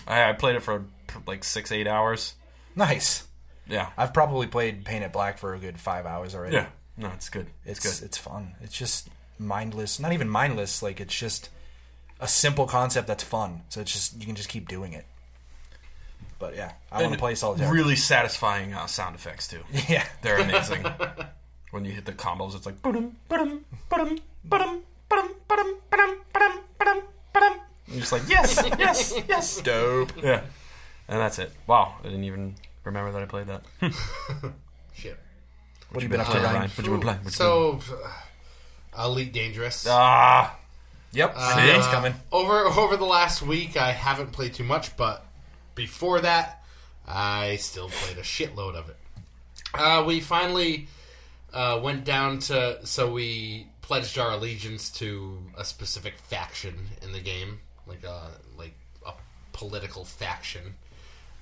I, 0.06 0.30
I 0.30 0.32
played 0.32 0.56
it 0.56 0.62
for 0.62 0.84
like 1.26 1.44
six, 1.44 1.70
eight 1.72 1.86
hours. 1.86 2.34
Nice. 2.74 3.24
Yeah, 3.68 3.90
I've 3.96 4.12
probably 4.14 4.46
played 4.46 4.84
Paint 4.84 5.04
It 5.04 5.12
Black 5.12 5.38
for 5.38 5.54
a 5.54 5.58
good 5.58 5.78
five 5.78 6.06
hours 6.06 6.34
already. 6.34 6.56
yeah. 6.56 6.66
No, 6.96 7.08
it's 7.08 7.28
good. 7.28 7.46
It's, 7.64 7.84
it's 7.84 8.00
good. 8.00 8.06
it's 8.06 8.18
fun. 8.18 8.54
It's 8.62 8.76
just 8.76 9.08
mindless. 9.38 9.98
Not 10.00 10.12
even 10.12 10.28
mindless. 10.28 10.82
Like 10.82 11.00
it's 11.00 11.14
just 11.18 11.50
a 12.24 12.28
simple 12.28 12.66
concept 12.66 13.06
that's 13.06 13.22
fun. 13.22 13.62
So 13.68 13.82
it's 13.82 13.92
just 13.92 14.18
you 14.18 14.26
can 14.26 14.34
just 14.34 14.48
keep 14.48 14.66
doing 14.66 14.94
it. 14.94 15.04
But 16.38 16.56
yeah, 16.56 16.72
I 16.90 16.96
want 16.96 17.08
to 17.08 17.12
And 17.12 17.18
play 17.18 17.34
Solitaire. 17.34 17.70
Really 17.72 17.96
satisfying 17.96 18.72
uh, 18.74 18.86
sound 18.86 19.14
effects 19.14 19.46
too. 19.46 19.60
yeah, 19.88 20.06
They're 20.22 20.38
amazing. 20.38 20.84
when 21.70 21.84
you 21.84 21.92
hit 21.92 22.06
the 22.06 22.12
combos, 22.12 22.56
it's 22.56 22.66
like 22.66 22.80
ba-dum, 22.82 23.16
ba-dum, 23.28 23.64
ba-dum, 23.88 24.18
ba-dum, 24.44 24.82
ba-dum, 25.08 25.34
ba-dum, 25.48 25.74
ba-dum, 25.90 26.18
ba-dum, 26.32 26.60
ba-dum, 26.78 27.02
ba-dum. 27.32 27.60
You're 27.88 28.00
just 28.00 28.12
like, 28.12 28.28
yes, 28.28 28.62
yes, 28.78 29.14
yes. 29.28 29.60
dope. 29.62 30.12
Yeah. 30.22 30.40
And 31.08 31.20
that's 31.20 31.38
it. 31.38 31.52
Wow, 31.66 31.96
I 32.00 32.04
didn't 32.04 32.24
even 32.24 32.54
remember 32.84 33.12
that 33.12 33.22
I 33.22 33.26
played 33.26 33.46
that. 33.46 33.62
Shit. 34.94 35.18
What 35.90 36.02
have 36.02 36.02
you 36.02 36.08
been 36.08 36.20
up 36.20 36.26
to, 36.28 36.38
Ryan, 36.38 36.44
Ryan? 36.44 36.70
what 36.70 36.84
you 36.84 36.90
been 36.90 37.00
playing? 37.00 37.18
What 37.18 37.24
you 37.26 37.30
So, 37.30 37.80
uh, 38.96 39.04
Elite 39.04 39.32
Dangerous. 39.32 39.86
Ah, 39.88 40.56
Yep, 41.14 41.34
I 41.36 41.64
knew 41.66 41.72
it 41.72 41.78
Uh, 41.78 41.90
coming. 41.92 42.14
Over 42.32 42.64
over 42.66 42.96
the 42.96 43.04
last 43.04 43.42
week, 43.42 43.76
I 43.76 43.92
haven't 43.92 44.32
played 44.32 44.54
too 44.54 44.64
much, 44.64 44.96
but 44.96 45.24
before 45.74 46.20
that, 46.20 46.64
I 47.06 47.56
still 47.56 47.88
played 47.88 48.18
a 48.18 48.22
shitload 48.22 48.74
of 48.74 48.88
it. 48.88 48.96
Uh, 49.72 50.04
we 50.06 50.20
finally 50.20 50.88
uh, 51.52 51.80
went 51.82 52.04
down 52.04 52.38
to 52.40 52.84
so 52.86 53.10
we 53.12 53.66
pledged 53.82 54.18
our 54.18 54.30
allegiance 54.32 54.90
to 54.90 55.38
a 55.58 55.64
specific 55.64 56.18
faction 56.18 56.88
in 57.02 57.12
the 57.12 57.20
game, 57.20 57.60
like 57.86 58.02
a 58.04 58.30
like 58.56 58.74
a 59.06 59.12
political 59.52 60.04
faction, 60.04 60.74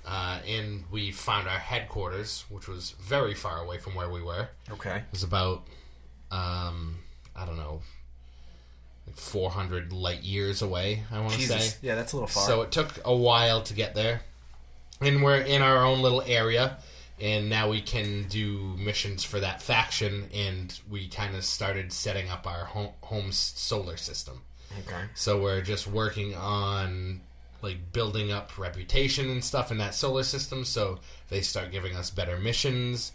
uh, 0.05 0.39
and 0.47 0.83
we 0.91 1.11
found 1.11 1.47
our 1.47 1.57
headquarters, 1.59 2.45
which 2.49 2.67
was 2.67 2.91
very 2.99 3.33
far 3.33 3.59
away 3.63 3.77
from 3.77 3.95
where 3.95 4.09
we 4.09 4.21
were. 4.21 4.49
okay. 4.71 4.97
It 4.97 5.03
was 5.11 5.23
about, 5.23 5.65
um, 6.31 6.97
I 7.35 7.45
don't 7.45 7.57
know, 7.57 7.81
like 9.07 9.17
400 9.17 9.91
light 9.93 10.23
years 10.23 10.61
away, 10.61 11.03
I 11.11 11.19
want 11.19 11.33
to 11.33 11.41
say. 11.41 11.77
Yeah, 11.81 11.95
that's 11.95 12.13
a 12.13 12.15
little 12.15 12.27
far. 12.27 12.45
So 12.45 12.61
it 12.61 12.71
took 12.71 12.99
a 13.05 13.15
while 13.15 13.61
to 13.63 13.73
get 13.73 13.95
there. 13.95 14.21
And 15.01 15.23
we're 15.23 15.37
in 15.37 15.61
our 15.61 15.83
own 15.83 16.01
little 16.01 16.21
area, 16.25 16.77
and 17.19 17.49
now 17.49 17.69
we 17.69 17.81
can 17.81 18.27
do 18.29 18.75
missions 18.77 19.23
for 19.23 19.39
that 19.39 19.61
faction, 19.61 20.29
and 20.33 20.79
we 20.89 21.07
kind 21.09 21.35
of 21.35 21.43
started 21.43 21.91
setting 21.91 22.29
up 22.29 22.47
our 22.47 22.65
home, 22.65 22.91
home 23.01 23.31
solar 23.31 23.97
system. 23.97 24.41
Okay. 24.79 25.03
So 25.13 25.41
we're 25.41 25.61
just 25.61 25.87
working 25.87 26.35
on 26.35 27.21
like 27.61 27.93
building 27.93 28.31
up 28.31 28.57
reputation 28.57 29.29
and 29.29 29.43
stuff 29.43 29.71
in 29.71 29.77
that 29.77 29.95
solar 29.95 30.23
system. 30.23 30.65
So 30.65 30.99
they 31.29 31.41
start 31.41 31.71
giving 31.71 31.95
us 31.95 32.09
better 32.09 32.37
missions, 32.37 33.13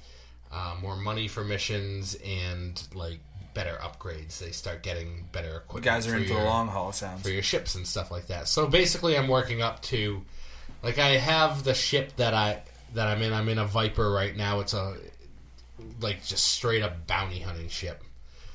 uh, 0.50 0.76
more 0.80 0.96
money 0.96 1.28
for 1.28 1.44
missions, 1.44 2.16
and 2.24 2.82
like 2.94 3.18
better 3.54 3.78
upgrades. 3.82 4.38
They 4.38 4.50
start 4.52 4.82
getting 4.82 5.26
better 5.32 5.56
equipment. 5.56 5.84
you 5.84 5.90
guys 5.90 6.06
are 6.06 6.16
in 6.16 6.22
for 6.22 6.28
the 6.28 6.34
your- 6.34 6.44
long 6.44 6.68
haul. 6.68 6.92
Sounds. 6.92 7.22
for 7.22 7.30
your 7.30 7.42
ships 7.42 7.74
and 7.74 7.86
stuff 7.86 8.10
like 8.10 8.26
that. 8.28 8.48
So 8.48 8.66
basically, 8.66 9.16
I'm 9.16 9.28
working 9.28 9.62
up 9.62 9.82
to, 9.82 10.22
like, 10.82 10.98
I 10.98 11.10
have 11.16 11.64
the 11.64 11.74
ship 11.74 12.16
that 12.16 12.34
I 12.34 12.62
that 12.94 13.06
I'm 13.08 13.20
in. 13.22 13.32
I'm 13.32 13.48
in 13.48 13.58
a 13.58 13.66
Viper 13.66 14.10
right 14.10 14.34
now. 14.36 14.60
It's 14.60 14.74
a 14.74 14.96
like 16.00 16.24
just 16.24 16.44
straight 16.46 16.82
up 16.82 17.06
bounty 17.06 17.40
hunting 17.40 17.68
ship. 17.68 18.02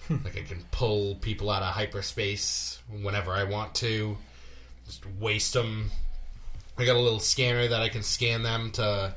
Hmm. 0.07 0.17
like 0.25 0.37
I 0.37 0.41
can 0.41 0.63
pull 0.71 1.15
people 1.15 1.49
out 1.49 1.61
of 1.63 1.73
hyperspace 1.73 2.79
whenever 3.01 3.31
I 3.31 3.45
want 3.45 3.73
to, 3.75 4.17
just 4.85 5.05
waste 5.19 5.53
them. 5.53 5.91
I 6.77 6.83
got 6.85 6.95
a 6.97 6.99
little 6.99 7.19
scanner 7.21 7.67
that 7.69 7.81
I 7.81 7.87
can 7.87 8.03
scan 8.03 8.43
them 8.43 8.71
to, 8.71 9.13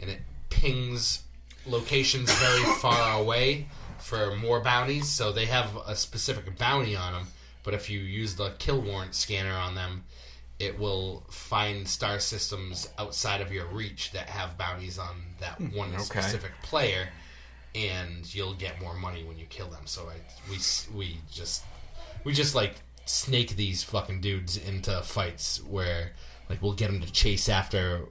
and 0.00 0.10
it 0.10 0.20
pings 0.50 1.22
locations 1.66 2.30
very 2.34 2.64
far 2.80 3.18
away 3.20 3.66
for 4.06 4.36
more 4.36 4.60
bounties. 4.60 5.08
So 5.08 5.32
they 5.32 5.46
have 5.46 5.76
a 5.86 5.96
specific 5.96 6.56
bounty 6.56 6.94
on 6.94 7.12
them, 7.12 7.26
but 7.64 7.74
if 7.74 7.90
you 7.90 7.98
use 7.98 8.36
the 8.36 8.50
kill 8.58 8.80
warrant 8.80 9.14
scanner 9.14 9.52
on 9.52 9.74
them, 9.74 10.04
it 10.60 10.78
will 10.78 11.24
find 11.28 11.86
star 11.86 12.20
systems 12.20 12.88
outside 12.98 13.40
of 13.40 13.52
your 13.52 13.66
reach 13.66 14.12
that 14.12 14.28
have 14.28 14.56
bounties 14.56 14.98
on 14.98 15.16
that 15.40 15.56
hmm, 15.56 15.76
one 15.76 15.92
okay. 15.94 16.02
specific 16.02 16.52
player, 16.62 17.08
and 17.74 18.32
you'll 18.32 18.54
get 18.54 18.80
more 18.80 18.94
money 18.94 19.24
when 19.24 19.36
you 19.36 19.44
kill 19.46 19.68
them. 19.68 19.82
So 19.86 20.08
I, 20.08 20.14
we 20.48 20.56
we 20.96 21.20
just 21.30 21.64
we 22.24 22.32
just 22.32 22.54
like 22.54 22.76
snake 23.06 23.56
these 23.56 23.82
fucking 23.82 24.20
dudes 24.20 24.56
into 24.56 25.02
fights 25.02 25.62
where 25.64 26.12
like 26.48 26.62
we'll 26.62 26.72
get 26.72 26.90
them 26.90 27.00
to 27.00 27.12
chase 27.12 27.48
after 27.48 28.06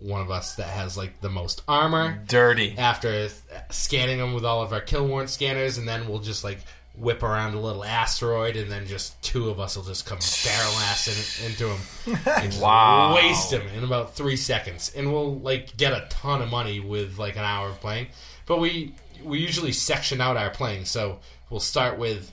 one 0.00 0.20
of 0.20 0.30
us 0.30 0.56
that 0.56 0.68
has 0.68 0.96
like 0.96 1.20
the 1.20 1.30
most 1.30 1.62
armor 1.66 2.22
Dirty. 2.28 2.74
after 2.76 3.28
scanning 3.70 4.18
them 4.18 4.34
with 4.34 4.44
all 4.44 4.62
of 4.62 4.72
our 4.72 4.80
kill 4.80 5.06
warrant 5.06 5.30
scanners, 5.30 5.78
and 5.78 5.88
then 5.88 6.08
we'll 6.08 6.18
just 6.20 6.44
like 6.44 6.58
whip 6.94 7.22
around 7.22 7.54
a 7.54 7.60
little 7.60 7.84
asteroid, 7.84 8.56
and 8.56 8.70
then 8.70 8.86
just 8.86 9.20
two 9.22 9.50
of 9.50 9.60
us 9.60 9.76
will 9.76 9.84
just 9.84 10.06
come 10.06 10.18
barrel 10.44 10.72
ass 10.80 11.40
in, 11.42 11.50
into 11.50 11.68
him 11.68 12.16
and 12.42 12.60
Wow. 12.60 13.14
waste 13.14 13.52
him 13.52 13.66
in 13.76 13.84
about 13.84 14.14
three 14.14 14.36
seconds, 14.36 14.92
and 14.96 15.12
we'll 15.12 15.38
like 15.38 15.76
get 15.76 15.92
a 15.92 16.06
ton 16.10 16.40
of 16.42 16.50
money 16.50 16.80
with 16.80 17.18
like 17.18 17.36
an 17.36 17.44
hour 17.44 17.68
of 17.68 17.80
playing. 17.80 18.08
But 18.46 18.60
we 18.60 18.94
we 19.24 19.38
usually 19.40 19.72
section 19.72 20.20
out 20.20 20.36
our 20.36 20.50
playing, 20.50 20.84
so 20.84 21.20
we'll 21.50 21.60
start 21.60 21.98
with 21.98 22.30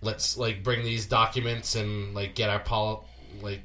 let's 0.00 0.36
like 0.36 0.62
bring 0.62 0.82
these 0.82 1.06
documents 1.06 1.74
and 1.74 2.14
like 2.14 2.34
get 2.34 2.50
our 2.50 2.58
pol 2.58 3.06
like 3.40 3.60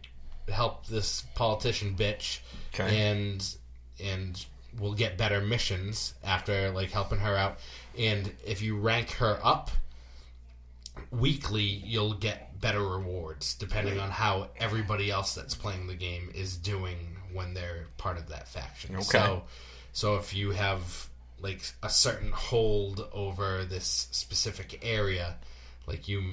help 0.47 0.85
this 0.87 1.23
politician 1.35 1.95
bitch 1.97 2.39
Okay. 2.79 3.09
and 3.11 3.55
and 4.03 4.45
we'll 4.79 4.93
get 4.93 5.17
better 5.17 5.41
missions 5.41 6.13
after 6.23 6.69
like 6.71 6.91
helping 6.91 7.17
her 7.19 7.35
out 7.35 7.57
and 7.97 8.31
if 8.45 8.61
you 8.61 8.77
rank 8.77 9.11
her 9.13 9.39
up 9.43 9.71
weekly 11.11 11.61
you'll 11.63 12.13
get 12.13 12.59
better 12.59 12.81
rewards 12.83 13.53
depending 13.55 13.99
on 13.99 14.09
how 14.09 14.49
everybody 14.57 15.09
else 15.11 15.33
that's 15.35 15.55
playing 15.55 15.87
the 15.87 15.95
game 15.95 16.29
is 16.33 16.57
doing 16.57 16.97
when 17.33 17.53
they're 17.53 17.85
part 17.97 18.17
of 18.17 18.29
that 18.29 18.47
faction 18.47 18.95
Okay. 18.95 19.03
so 19.03 19.43
so 19.93 20.15
if 20.17 20.35
you 20.35 20.51
have 20.51 21.07
like 21.39 21.61
a 21.83 21.89
certain 21.89 22.31
hold 22.31 23.07
over 23.13 23.63
this 23.65 24.07
specific 24.11 24.79
area 24.83 25.35
like 25.85 26.07
you 26.07 26.23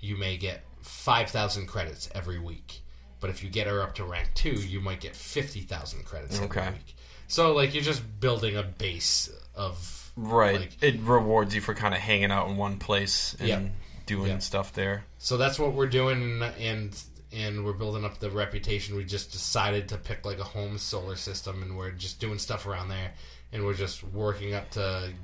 you 0.00 0.16
may 0.16 0.36
get 0.36 0.62
5000 0.82 1.66
credits 1.66 2.08
every 2.14 2.38
week 2.38 2.81
but 3.22 3.30
if 3.30 3.42
you 3.42 3.48
get 3.48 3.66
her 3.66 3.80
up 3.80 3.94
to 3.94 4.04
rank 4.04 4.28
2 4.34 4.50
you 4.50 4.80
might 4.82 5.00
get 5.00 5.16
50000 5.16 6.04
credits 6.04 6.38
Okay. 6.38 6.60
every 6.60 6.72
week 6.74 6.94
so 7.28 7.54
like 7.54 7.72
you're 7.72 7.82
just 7.82 8.02
building 8.20 8.56
a 8.58 8.62
base 8.62 9.30
of 9.54 9.98
Right. 10.14 10.60
like, 10.60 10.82
it 10.82 11.00
rewards 11.00 11.54
you 11.54 11.62
for 11.62 11.72
kind 11.74 11.94
of 11.94 12.00
hanging 12.00 12.30
out 12.30 12.46
in 12.50 12.58
one 12.58 12.78
place 12.78 13.34
and 13.40 13.72
doing 14.04 14.40
stuff 14.40 14.70
there. 14.74 15.04
So 15.16 15.38
that's 15.38 15.58
what 15.58 15.72
we're 15.72 15.86
doing, 15.86 16.42
and 16.42 17.02
and 17.32 17.64
we're 17.64 17.72
building 17.72 18.04
up 18.04 18.18
the 18.18 18.30
reputation. 18.30 18.94
We 18.94 19.04
just 19.06 19.32
decided 19.32 19.88
to 19.88 19.96
pick 19.96 20.26
like 20.26 20.38
a 20.38 20.44
home 20.44 20.76
solar 20.76 21.16
system, 21.16 21.62
and 21.62 21.78
we're 21.78 21.92
just 21.92 22.20
doing 22.20 22.38
stuff 22.38 22.66
around 22.66 22.88
there, 22.90 23.12
and 23.52 23.64
we're 23.64 23.72
just 23.72 24.04
working 24.04 24.52
up 24.52 24.70
to 24.72 25.14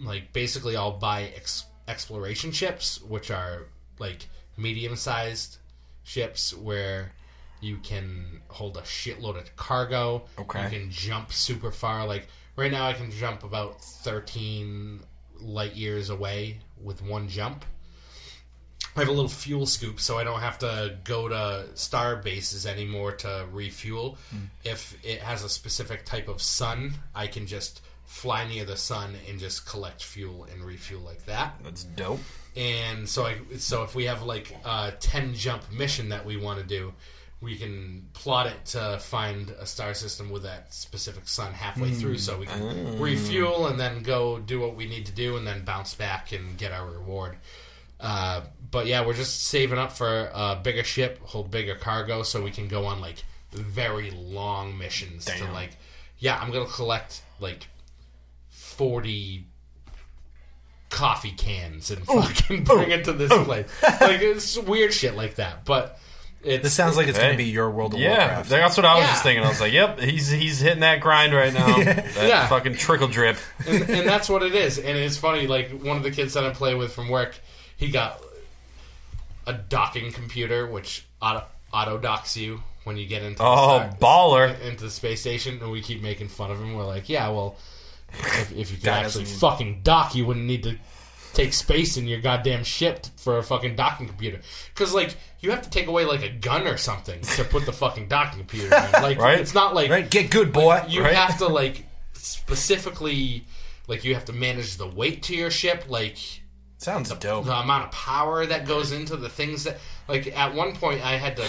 like 0.00 0.32
basically 0.32 0.74
I'll 0.76 0.98
buy 0.98 1.30
ex- 1.36 1.66
exploration 1.86 2.50
ships, 2.50 3.00
which 3.02 3.30
are 3.30 3.68
like 4.00 4.26
medium 4.56 4.96
sized 4.96 5.58
ships 6.02 6.52
where 6.52 7.12
you 7.60 7.78
can 7.78 8.40
hold 8.48 8.76
a 8.76 8.82
shitload 8.82 9.38
of 9.38 9.54
cargo. 9.56 10.24
Okay. 10.38 10.64
You 10.64 10.68
can 10.68 10.90
jump 10.90 11.32
super 11.32 11.70
far. 11.70 12.06
Like 12.06 12.28
right 12.56 12.70
now, 12.70 12.86
I 12.86 12.92
can 12.92 13.10
jump 13.10 13.44
about 13.44 13.82
thirteen 13.82 15.00
light 15.38 15.74
years 15.74 16.10
away 16.10 16.58
with 16.82 17.02
one 17.02 17.28
jump. 17.28 17.64
I 18.94 19.00
have 19.00 19.08
a 19.08 19.12
little 19.12 19.28
fuel 19.28 19.66
scoop, 19.66 20.00
so 20.00 20.16
I 20.16 20.24
don't 20.24 20.40
have 20.40 20.58
to 20.60 20.96
go 21.04 21.28
to 21.28 21.66
star 21.74 22.16
bases 22.16 22.64
anymore 22.64 23.12
to 23.12 23.46
refuel. 23.52 24.16
Hmm. 24.30 24.44
If 24.64 24.96
it 25.04 25.20
has 25.20 25.44
a 25.44 25.50
specific 25.50 26.06
type 26.06 26.28
of 26.28 26.40
sun, 26.40 26.94
I 27.14 27.26
can 27.26 27.46
just 27.46 27.82
fly 28.06 28.48
near 28.48 28.64
the 28.64 28.76
sun 28.76 29.14
and 29.28 29.38
just 29.38 29.66
collect 29.66 30.02
fuel 30.02 30.44
and 30.50 30.64
refuel 30.64 31.02
like 31.02 31.26
that. 31.26 31.56
That's 31.62 31.84
dope. 31.84 32.20
And 32.56 33.06
so, 33.06 33.26
I 33.26 33.36
so 33.58 33.82
if 33.82 33.94
we 33.94 34.04
have 34.04 34.22
like 34.22 34.56
a 34.64 34.94
ten 34.98 35.34
jump 35.34 35.70
mission 35.70 36.08
that 36.08 36.24
we 36.24 36.38
want 36.38 36.60
to 36.60 36.64
do, 36.64 36.94
we 37.40 37.56
can 37.56 38.08
plot 38.14 38.46
it 38.46 38.64
to 38.64 38.98
find 38.98 39.50
a 39.50 39.66
star 39.66 39.92
system 39.92 40.30
with 40.30 40.44
that 40.44 40.72
specific 40.72 41.28
sun 41.28 41.52
halfway 41.52 41.90
through, 41.90 42.18
so 42.18 42.38
we 42.38 42.46
can 42.46 42.98
refuel 42.98 43.66
and 43.66 43.78
then 43.78 44.02
go 44.02 44.38
do 44.38 44.58
what 44.58 44.74
we 44.74 44.86
need 44.86 45.06
to 45.06 45.12
do, 45.12 45.36
and 45.36 45.46
then 45.46 45.64
bounce 45.64 45.94
back 45.94 46.32
and 46.32 46.56
get 46.56 46.72
our 46.72 46.86
reward. 46.86 47.36
Uh, 48.00 48.42
but 48.70 48.86
yeah, 48.86 49.04
we're 49.06 49.14
just 49.14 49.44
saving 49.44 49.78
up 49.78 49.92
for 49.92 50.30
a 50.34 50.58
bigger 50.62 50.84
ship, 50.84 51.20
hold 51.22 51.50
bigger 51.50 51.74
cargo, 51.74 52.22
so 52.22 52.42
we 52.42 52.50
can 52.50 52.68
go 52.68 52.86
on 52.86 53.00
like 53.00 53.22
very 53.52 54.10
long 54.10 54.76
missions. 54.76 55.24
To 55.26 55.52
like, 55.52 55.76
yeah, 56.18 56.38
I'm 56.38 56.50
gonna 56.50 56.66
collect 56.66 57.22
like 57.40 57.66
forty 58.48 59.46
coffee 60.88 61.32
cans 61.32 61.90
and 61.90 62.04
fucking 62.06 62.64
bring 62.64 62.90
it 62.90 63.04
to 63.04 63.12
this 63.12 63.32
place. 63.44 63.66
Like 63.82 64.20
it's 64.20 64.56
weird 64.56 64.94
shit 64.94 65.14
like 65.16 65.34
that. 65.36 65.64
But 65.64 65.98
it's 66.42 66.62
This 66.62 66.74
sounds 66.74 66.96
like 66.96 67.08
it's 67.08 67.18
going 67.18 67.32
to 67.32 67.36
be 67.36 67.44
your 67.44 67.70
World 67.70 67.94
of 67.94 68.00
Yeah, 68.00 68.18
Warcraft. 68.18 68.48
that's 68.50 68.76
what 68.76 68.86
I 68.86 68.94
was 68.94 69.04
Yeah. 69.04 69.10
just 69.10 69.22
thinking. 69.22 69.44
I 69.44 69.48
was 69.48 69.60
like, 69.60 69.72
"Yep, 69.72 70.00
he's 70.00 70.28
he's 70.30 70.60
hitting 70.60 70.80
that 70.80 71.00
grind 71.00 71.34
right 71.34 71.52
now. 71.52 71.66
That 71.82 72.28
Yeah. 72.28 72.46
fucking 72.48 72.76
trickle 72.76 73.08
drip." 73.08 73.36
and, 73.66 73.82
and 73.88 74.08
that's 74.08 74.28
what 74.28 74.42
it 74.42 74.54
is. 74.54 74.78
And 74.78 74.96
it's 74.96 75.16
funny, 75.16 75.46
like 75.46 75.70
one 75.82 75.96
of 75.96 76.02
the 76.02 76.10
kids 76.10 76.34
that 76.34 76.44
I 76.44 76.50
play 76.50 76.74
with 76.74 76.92
from 76.92 77.08
work, 77.08 77.36
he 77.76 77.90
got 77.90 78.20
a 79.46 79.52
docking 79.52 80.12
computer, 80.12 80.66
which 80.66 81.04
auto, 81.22 81.44
auto 81.72 81.98
docks 81.98 82.36
you 82.36 82.62
when 82.84 82.96
you 82.96 83.06
get 83.06 83.22
into 83.22 83.38
the 83.38 83.44
Oh, 83.44 83.78
star- 83.78 83.90
baller! 84.00 84.60
into 84.60 84.84
the 84.84 84.90
space 84.90 85.20
station, 85.20 85.58
and 85.60 85.70
we 85.70 85.80
keep 85.82 86.02
making 86.02 86.28
fun 86.28 86.50
of 86.50 86.58
him. 86.60 86.74
We're 86.74 86.84
like, 86.84 87.08
yeah, 87.08 87.28
well, 87.28 87.56
if, 88.12 88.52
if 88.56 88.70
you 88.70 88.76
could 88.78 88.88
actually 88.88 89.24
fucking 89.24 89.80
dock, 89.82 90.14
you 90.14 90.24
wouldn't 90.26 90.46
need 90.46 90.62
to 90.64 90.76
take 91.36 91.52
space 91.52 91.96
in 91.96 92.06
your 92.06 92.20
goddamn 92.20 92.64
ship 92.64 93.06
for 93.16 93.38
a 93.38 93.42
fucking 93.42 93.76
docking 93.76 94.08
computer. 94.08 94.40
Because 94.74 94.92
like 94.94 95.14
you 95.40 95.50
have 95.50 95.62
to 95.62 95.70
take 95.70 95.86
away 95.86 96.04
like 96.04 96.22
a 96.22 96.28
gun 96.30 96.66
or 96.66 96.76
something 96.76 97.20
to 97.20 97.44
put 97.44 97.66
the 97.66 97.72
fucking 97.72 98.08
docking 98.08 98.38
computer. 98.40 98.74
in. 98.74 98.92
Like 99.02 99.18
Right. 99.18 99.38
it's 99.38 99.54
not 99.54 99.74
like 99.74 99.90
Right? 99.90 100.10
Get 100.10 100.30
good, 100.30 100.52
boy. 100.52 100.82
you 100.88 101.02
Right. 101.02 101.14
have 101.14 101.38
to 101.38 101.46
like 101.62 101.84
specifically 102.14 103.44
like 103.88 104.04
you 104.04 104.14
have 104.14 104.24
to 104.24 104.32
manage 104.32 104.76
the 104.76 104.86
weight 104.86 105.22
to 105.24 105.34
your 105.36 105.50
ship 105.50 105.84
like 105.88 106.16
Sounds 106.78 107.10
dope. 107.10 107.44
the 107.46 107.52
amount 107.54 107.84
of 107.84 107.90
power 107.90 108.46
that 108.46 108.66
goes 108.66 108.92
into 108.92 109.16
the 109.16 109.28
things 109.28 109.64
that 109.64 109.78
like 110.08 110.26
at 110.36 110.54
one 110.54 110.74
point 110.74 111.04
i 111.04 111.16
had 111.16 111.36
to 111.36 111.46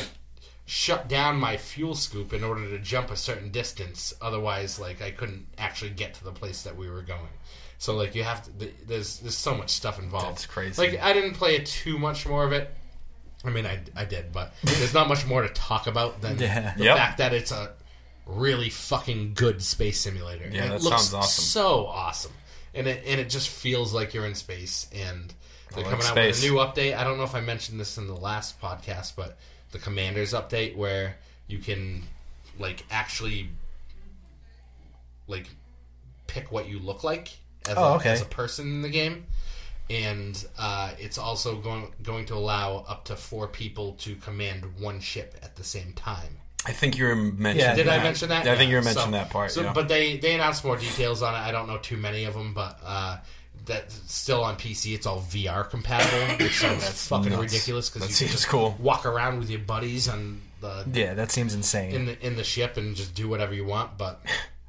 shut 0.65 1.07
down 1.07 1.37
my 1.39 1.55
fuel 1.57 1.95
scoop 1.95 2.33
in 2.33 2.43
order 2.43 2.69
to 2.69 2.79
jump 2.79 3.09
a 3.11 3.15
certain 3.15 3.51
distance 3.51 4.13
otherwise 4.21 4.79
like 4.79 5.01
i 5.01 5.11
couldn't 5.11 5.45
actually 5.57 5.91
get 5.91 6.13
to 6.13 6.23
the 6.23 6.31
place 6.31 6.63
that 6.63 6.75
we 6.75 6.89
were 6.89 7.01
going 7.01 7.29
so 7.77 7.95
like 7.95 8.15
you 8.15 8.23
have 8.23 8.43
to 8.43 8.51
there's 8.87 9.19
there's 9.19 9.37
so 9.37 9.55
much 9.55 9.69
stuff 9.69 9.99
involved 9.99 10.27
That's 10.27 10.45
crazy. 10.45 10.81
like 10.81 11.01
i 11.01 11.13
didn't 11.13 11.33
play 11.35 11.55
it 11.55 11.65
too 11.65 11.97
much 11.99 12.27
more 12.27 12.43
of 12.43 12.51
it 12.51 12.73
i 13.45 13.49
mean 13.49 13.65
i, 13.65 13.79
I 13.95 14.05
did 14.05 14.31
but 14.33 14.53
there's 14.63 14.93
not 14.93 15.07
much 15.07 15.25
more 15.27 15.41
to 15.43 15.49
talk 15.49 15.87
about 15.87 16.21
than 16.21 16.39
Yeah. 16.39 16.73
the 16.75 16.83
Yep. 16.85 16.97
fact 16.97 17.17
that 17.19 17.33
it's 17.33 17.51
a 17.51 17.73
really 18.25 18.69
fucking 18.69 19.33
good 19.35 19.61
space 19.63 19.99
simulator 20.01 20.49
Yeah, 20.51 20.63
And 20.63 20.71
that 20.71 20.75
it 20.77 20.81
looks 20.83 21.03
sounds 21.03 21.13
awesome. 21.13 21.43
so 21.43 21.85
awesome 21.87 22.31
and 22.73 22.87
it 22.87 23.03
and 23.05 23.19
it 23.21 23.29
just 23.29 23.49
feels 23.49 23.93
like 23.93 24.13
you're 24.13 24.25
in 24.25 24.35
space 24.35 24.87
and 24.93 25.33
they're 25.73 25.83
like 25.83 25.91
coming 25.91 26.05
out 26.07 26.15
with 26.15 26.39
a 26.43 26.47
new 26.47 26.55
update 26.55 26.97
i 26.97 27.03
don't 27.03 27.17
know 27.17 27.23
if 27.23 27.35
i 27.35 27.41
mentioned 27.41 27.79
this 27.79 27.97
in 27.97 28.07
the 28.07 28.15
last 28.15 28.59
podcast 28.61 29.13
but 29.15 29.37
the 29.71 29.79
commanders 29.79 30.33
update 30.33 30.75
where 30.75 31.15
you 31.47 31.59
can 31.59 32.03
like 32.59 32.83
actually 32.89 33.49
like 35.27 35.47
pick 36.27 36.51
what 36.51 36.67
you 36.67 36.79
look 36.79 37.03
like 37.03 37.29
as, 37.69 37.75
Oh, 37.77 37.93
a, 37.93 37.95
okay. 37.97 38.11
as 38.11 38.21
a 38.21 38.25
person 38.25 38.67
in 38.67 38.81
the 38.81 38.89
game 38.89 39.25
and 39.89 40.45
uh, 40.59 40.91
it's 40.99 41.17
also 41.17 41.55
going 41.57 41.93
going 42.03 42.25
to 42.25 42.35
allow 42.35 42.83
up 42.89 43.05
to 43.05 43.15
four 43.15 43.47
people 43.47 43.93
to 43.93 44.15
command 44.15 44.65
one 44.79 44.99
ship 44.99 45.35
at 45.41 45.55
the 45.55 45.63
same 45.63 45.93
time 45.93 46.37
I 46.65 46.71
think 46.73 46.97
you 46.97 47.05
were 47.05 47.15
mentioning. 47.15 47.59
Yeah, 47.59 47.75
did 47.75 47.87
I 47.87 47.97
that. 47.97 48.03
mention 48.03 48.29
that? 48.29 48.45
I 48.45 48.57
think 48.57 48.69
you 48.71 48.75
were 48.75 48.81
mentioning 48.81 49.07
so- 49.09 49.11
that 49.11 49.29
part. 49.29 49.51
So, 49.51 49.61
yeah. 49.61 49.71
but 49.73 49.87
they 49.87 50.17
they 50.17 50.33
announced 50.35 50.65
more 50.65 50.75
details 50.75 51.21
on 51.21 51.33
it. 51.33 51.37
I 51.37 51.51
don't 51.51 51.67
know 51.67 51.77
too 51.77 51.95
many 51.95 52.25
of 52.25 52.33
them, 52.33 52.53
but 52.53 52.79
uh, 52.83 53.19
that's 53.65 53.95
still 54.13 54.43
on 54.43 54.57
PC. 54.57 54.93
It's 54.93 55.05
all 55.05 55.21
VR 55.21 55.69
compatible, 55.69 56.35
which 56.45 56.57
sounds 56.59 57.07
fucking 57.07 57.29
nuts. 57.29 57.41
ridiculous 57.53 57.89
because 57.89 58.09
you 58.09 58.13
seems 58.15 58.31
can 58.31 58.35
just 58.37 58.47
cool. 58.49 58.75
walk 58.79 59.05
around 59.05 59.39
with 59.39 59.49
your 59.49 59.59
buddies 59.61 60.09
on 60.09 60.41
the 60.59 60.83
Yeah, 60.91 61.13
that 61.13 61.31
seems 61.31 61.53
insane. 61.53 61.93
in 61.93 62.05
the 62.05 62.25
in 62.25 62.35
the 62.35 62.43
ship 62.43 62.75
and 62.75 62.95
just 62.97 63.15
do 63.15 63.29
whatever 63.29 63.53
you 63.53 63.63
want. 63.63 63.97
But 63.97 64.19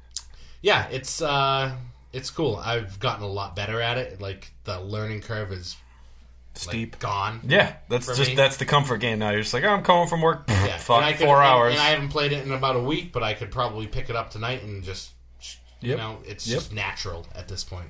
yeah, 0.61 0.87
it's 0.91 1.21
uh, 1.21 1.75
it's 2.13 2.29
cool. 2.29 2.55
I've 2.57 2.99
gotten 2.99 3.23
a 3.23 3.27
lot 3.27 3.55
better 3.55 3.79
at 3.81 3.97
it. 3.97 4.19
Like 4.21 4.51
the 4.63 4.79
learning 4.81 5.21
curve 5.21 5.51
is 5.51 5.75
like, 6.65 6.73
Steep. 6.73 6.99
gone. 6.99 7.41
yeah, 7.47 7.75
that's 7.87 8.07
just 8.17 8.31
me. 8.31 8.35
that's 8.35 8.57
the 8.57 8.65
comfort 8.65 8.97
game 8.97 9.19
now. 9.19 9.29
You're 9.29 9.41
just 9.41 9.53
like, 9.53 9.63
oh, 9.63 9.69
I'm 9.69 9.83
calling 9.83 10.09
from 10.09 10.21
work. 10.21 10.43
Yeah, 10.49 10.77
Fuck, 10.79 11.03
could- 11.15 11.25
four 11.25 11.37
and- 11.37 11.45
hours. 11.45 11.73
And 11.73 11.81
I 11.81 11.89
haven't 11.91 12.09
played 12.09 12.31
it 12.33 12.45
in 12.45 12.51
about 12.51 12.75
a 12.75 12.81
week, 12.81 13.11
but 13.13 13.23
I 13.23 13.33
could 13.33 13.51
probably 13.51 13.87
pick 13.87 14.09
it 14.09 14.15
up 14.15 14.29
tonight 14.31 14.63
and 14.63 14.83
just, 14.83 15.11
you 15.81 15.89
Yep. 15.91 15.97
know, 15.97 16.17
it's 16.25 16.47
Yep. 16.47 16.57
just 16.59 16.73
natural 16.73 17.25
at 17.35 17.47
this 17.47 17.63
point. 17.63 17.87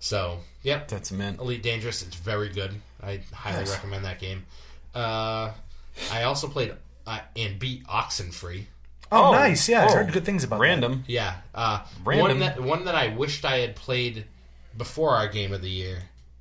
So, 0.00 0.40
yep, 0.62 0.88
that's 0.88 1.12
mint. 1.12 1.38
Elite 1.40 1.62
Dangerous. 1.62 2.02
It's 2.02 2.16
very 2.16 2.48
good. 2.48 2.80
I 3.02 3.20
highly 3.32 3.60
Nice. 3.60 3.70
recommend 3.72 4.04
that 4.04 4.18
game. 4.18 4.44
Uh, 4.94 5.52
I 6.10 6.22
also 6.24 6.48
played 6.48 6.74
uh, 7.06 7.20
and 7.36 7.58
beat 7.58 7.86
Oxenfree. 7.86 8.66
Oh, 9.12 9.28
Oh, 9.28 9.32
nice. 9.32 9.68
Yeah, 9.68 9.84
I 9.84 9.88
oh, 9.88 9.94
heard 9.94 10.12
good 10.12 10.24
things 10.24 10.44
about 10.44 10.60
Random. 10.60 11.04
Yeah, 11.06 11.36
uh, 11.54 11.84
Random. 12.04 12.28
one 12.28 12.38
that 12.40 12.62
one 12.62 12.84
that 12.84 12.94
I 12.94 13.08
wished 13.08 13.44
I 13.44 13.58
had 13.58 13.76
played 13.76 14.24
before 14.76 15.14
our 15.14 15.28
game 15.28 15.52
of 15.52 15.62
the 15.62 15.70
year. 15.70 15.98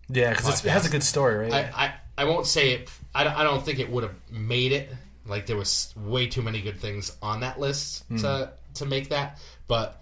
Yeah, 0.09 0.31
because 0.31 0.65
it 0.65 0.69
has 0.69 0.87
a 0.87 0.89
good 0.89 1.03
story, 1.03 1.49
right? 1.49 1.53
I, 1.53 1.85
I, 1.85 1.93
I 2.19 2.23
won't 2.25 2.47
say 2.47 2.71
it. 2.73 2.89
I 3.13 3.23
don't, 3.23 3.33
I 3.33 3.43
don't 3.43 3.63
think 3.63 3.79
it 3.79 3.89
would 3.89 4.03
have 4.03 4.15
made 4.31 4.71
it. 4.71 4.89
Like 5.25 5.45
there 5.45 5.57
was 5.57 5.93
way 5.95 6.27
too 6.27 6.41
many 6.41 6.61
good 6.61 6.79
things 6.79 7.15
on 7.21 7.41
that 7.41 7.59
list 7.59 8.03
to 8.19 8.51
to 8.75 8.85
make 8.85 9.09
that, 9.09 9.39
but 9.67 10.01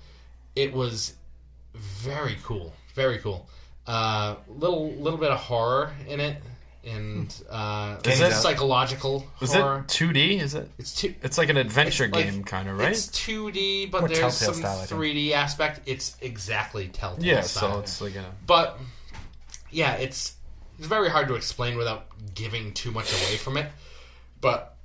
it 0.56 0.72
was 0.74 1.14
very 1.76 2.38
cool, 2.44 2.74
very 2.96 3.18
cool. 3.20 3.48
Uh, 3.86 4.36
little 4.48 4.92
little 4.94 5.20
bit 5.20 5.32
of 5.32 5.38
horror 5.38 5.94
in 6.08 6.20
it, 6.20 6.42
and 6.88 7.34
uh, 7.50 7.98
Is 8.06 8.20
it- 8.22 8.34
psychological 8.34 9.26
Is 9.42 9.54
horror. 9.54 9.80
it 9.80 9.88
2D? 9.88 10.42
Is 10.42 10.56
it? 10.56 10.70
it's 10.78 10.96
too. 10.96 11.14
It's 11.22 11.38
like 11.38 11.50
an 11.50 11.58
adventure 11.58 12.06
It's 12.06 12.14
like- 12.16 12.26
game, 12.26 12.44
kind 12.44 12.70
of, 12.70 12.78
right? 12.80 12.92
It's 12.92 13.08
2D, 13.08 13.92
but 13.92 14.02
More 14.02 14.10
there's 14.10 14.34
some 14.36 14.54
style, 14.56 14.80
3D 14.86 15.32
aspect. 15.34 15.82
It's 15.86 16.16
exactly 16.22 16.88
Telltale 16.88 17.24
yeah, 17.26 17.42
style. 17.42 17.74
so 17.76 17.80
it's 17.80 18.02
like 18.02 18.16
a. 18.16 18.26
But 18.46 18.80
yeah, 19.72 19.94
it's 19.96 20.36
it's 20.78 20.88
very 20.88 21.10
hard 21.10 21.28
to 21.28 21.36
explain 21.36 21.78
without 21.78 22.06
giving 22.34 22.74
too 22.74 22.92
much 22.92 23.12
away 23.12 23.38
from 23.38 23.58
it. 23.58 23.70
But 24.40 24.76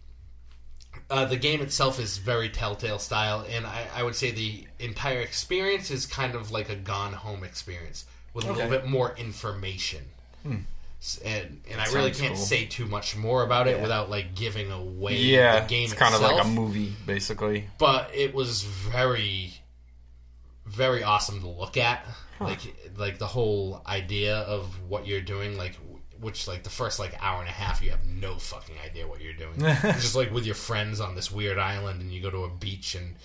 uh, 1.11 1.27
the 1.27 1.37
game 1.37 1.61
itself 1.61 1.99
is 2.01 2.17
very 2.19 2.49
Telltale 2.49 2.99
style, 2.99 3.45
and 3.51 3.67
I, 3.67 3.87
I 3.95 4.03
would 4.03 4.15
say 4.17 4.31
the 4.31 4.67
entire 4.79 5.21
experience 5.21 5.91
is 5.91 6.07
kind 6.07 6.35
of 6.35 6.51
like 6.51 6.71
a 6.71 6.75
Gone 6.77 7.13
Home 7.13 7.45
experience 7.45 8.07
with 8.33 8.47
a 8.47 8.53
little 8.53 8.71
bit 8.71 8.87
more 8.87 9.15
information. 9.19 10.05
S- 10.47 10.57
And 11.25 11.63
and 11.71 11.81
I 11.81 11.87
really 11.93 12.13
can't 12.13 12.35
cool. 12.35 12.45
say 12.45 12.65
too 12.67 12.87
much 12.87 13.17
more 13.17 13.43
about 13.43 13.67
it 13.67 13.77
Yeah. 13.77 13.83
without 13.83 14.09
like 14.09 14.35
giving 14.37 14.71
away 14.71 15.17
Yeah, 15.17 15.61
the 15.61 15.67
game 15.67 15.85
it's 15.85 15.95
kind 15.95 16.15
of 16.15 16.21
like 16.21 16.45
a 16.45 16.47
movie, 16.47 16.93
basically. 17.07 17.69
but 17.79 18.11
it 18.15 18.33
was 18.35 18.63
very 18.63 19.55
very 20.67 21.03
awesome 21.03 21.41
to 21.41 21.49
look 21.49 21.77
at 21.77 22.07
like 22.41 22.61
like 22.97 23.19
the 23.19 23.27
whole 23.27 23.83
idea 23.87 24.37
of 24.39 24.65
what 24.89 25.07
you're 25.07 25.21
doing 25.21 25.57
like 25.59 25.77
which 26.21 26.47
like 26.47 26.63
the 26.63 26.71
first 26.71 26.99
like 27.01 27.15
hour 27.21 27.41
and 27.41 27.49
a 27.49 27.53
half 27.53 27.83
you 27.83 27.91
have 27.91 28.05
no 28.07 28.37
fucking 28.37 28.77
idea 28.85 29.07
what 29.07 29.21
you're 29.21 29.33
doing 29.33 29.55
It's 29.61 30.03
just 30.03 30.15
like 30.15 30.31
with 30.33 30.47
your 30.47 30.55
friends 30.55 31.01
on 31.01 31.15
this 31.17 31.31
weird 31.33 31.59
island 31.59 32.01
and 32.01 32.13
you 32.13 32.23
go 32.23 32.31
to 32.31 32.45
a 32.45 32.49
beach 32.49 32.95
and 32.95 33.17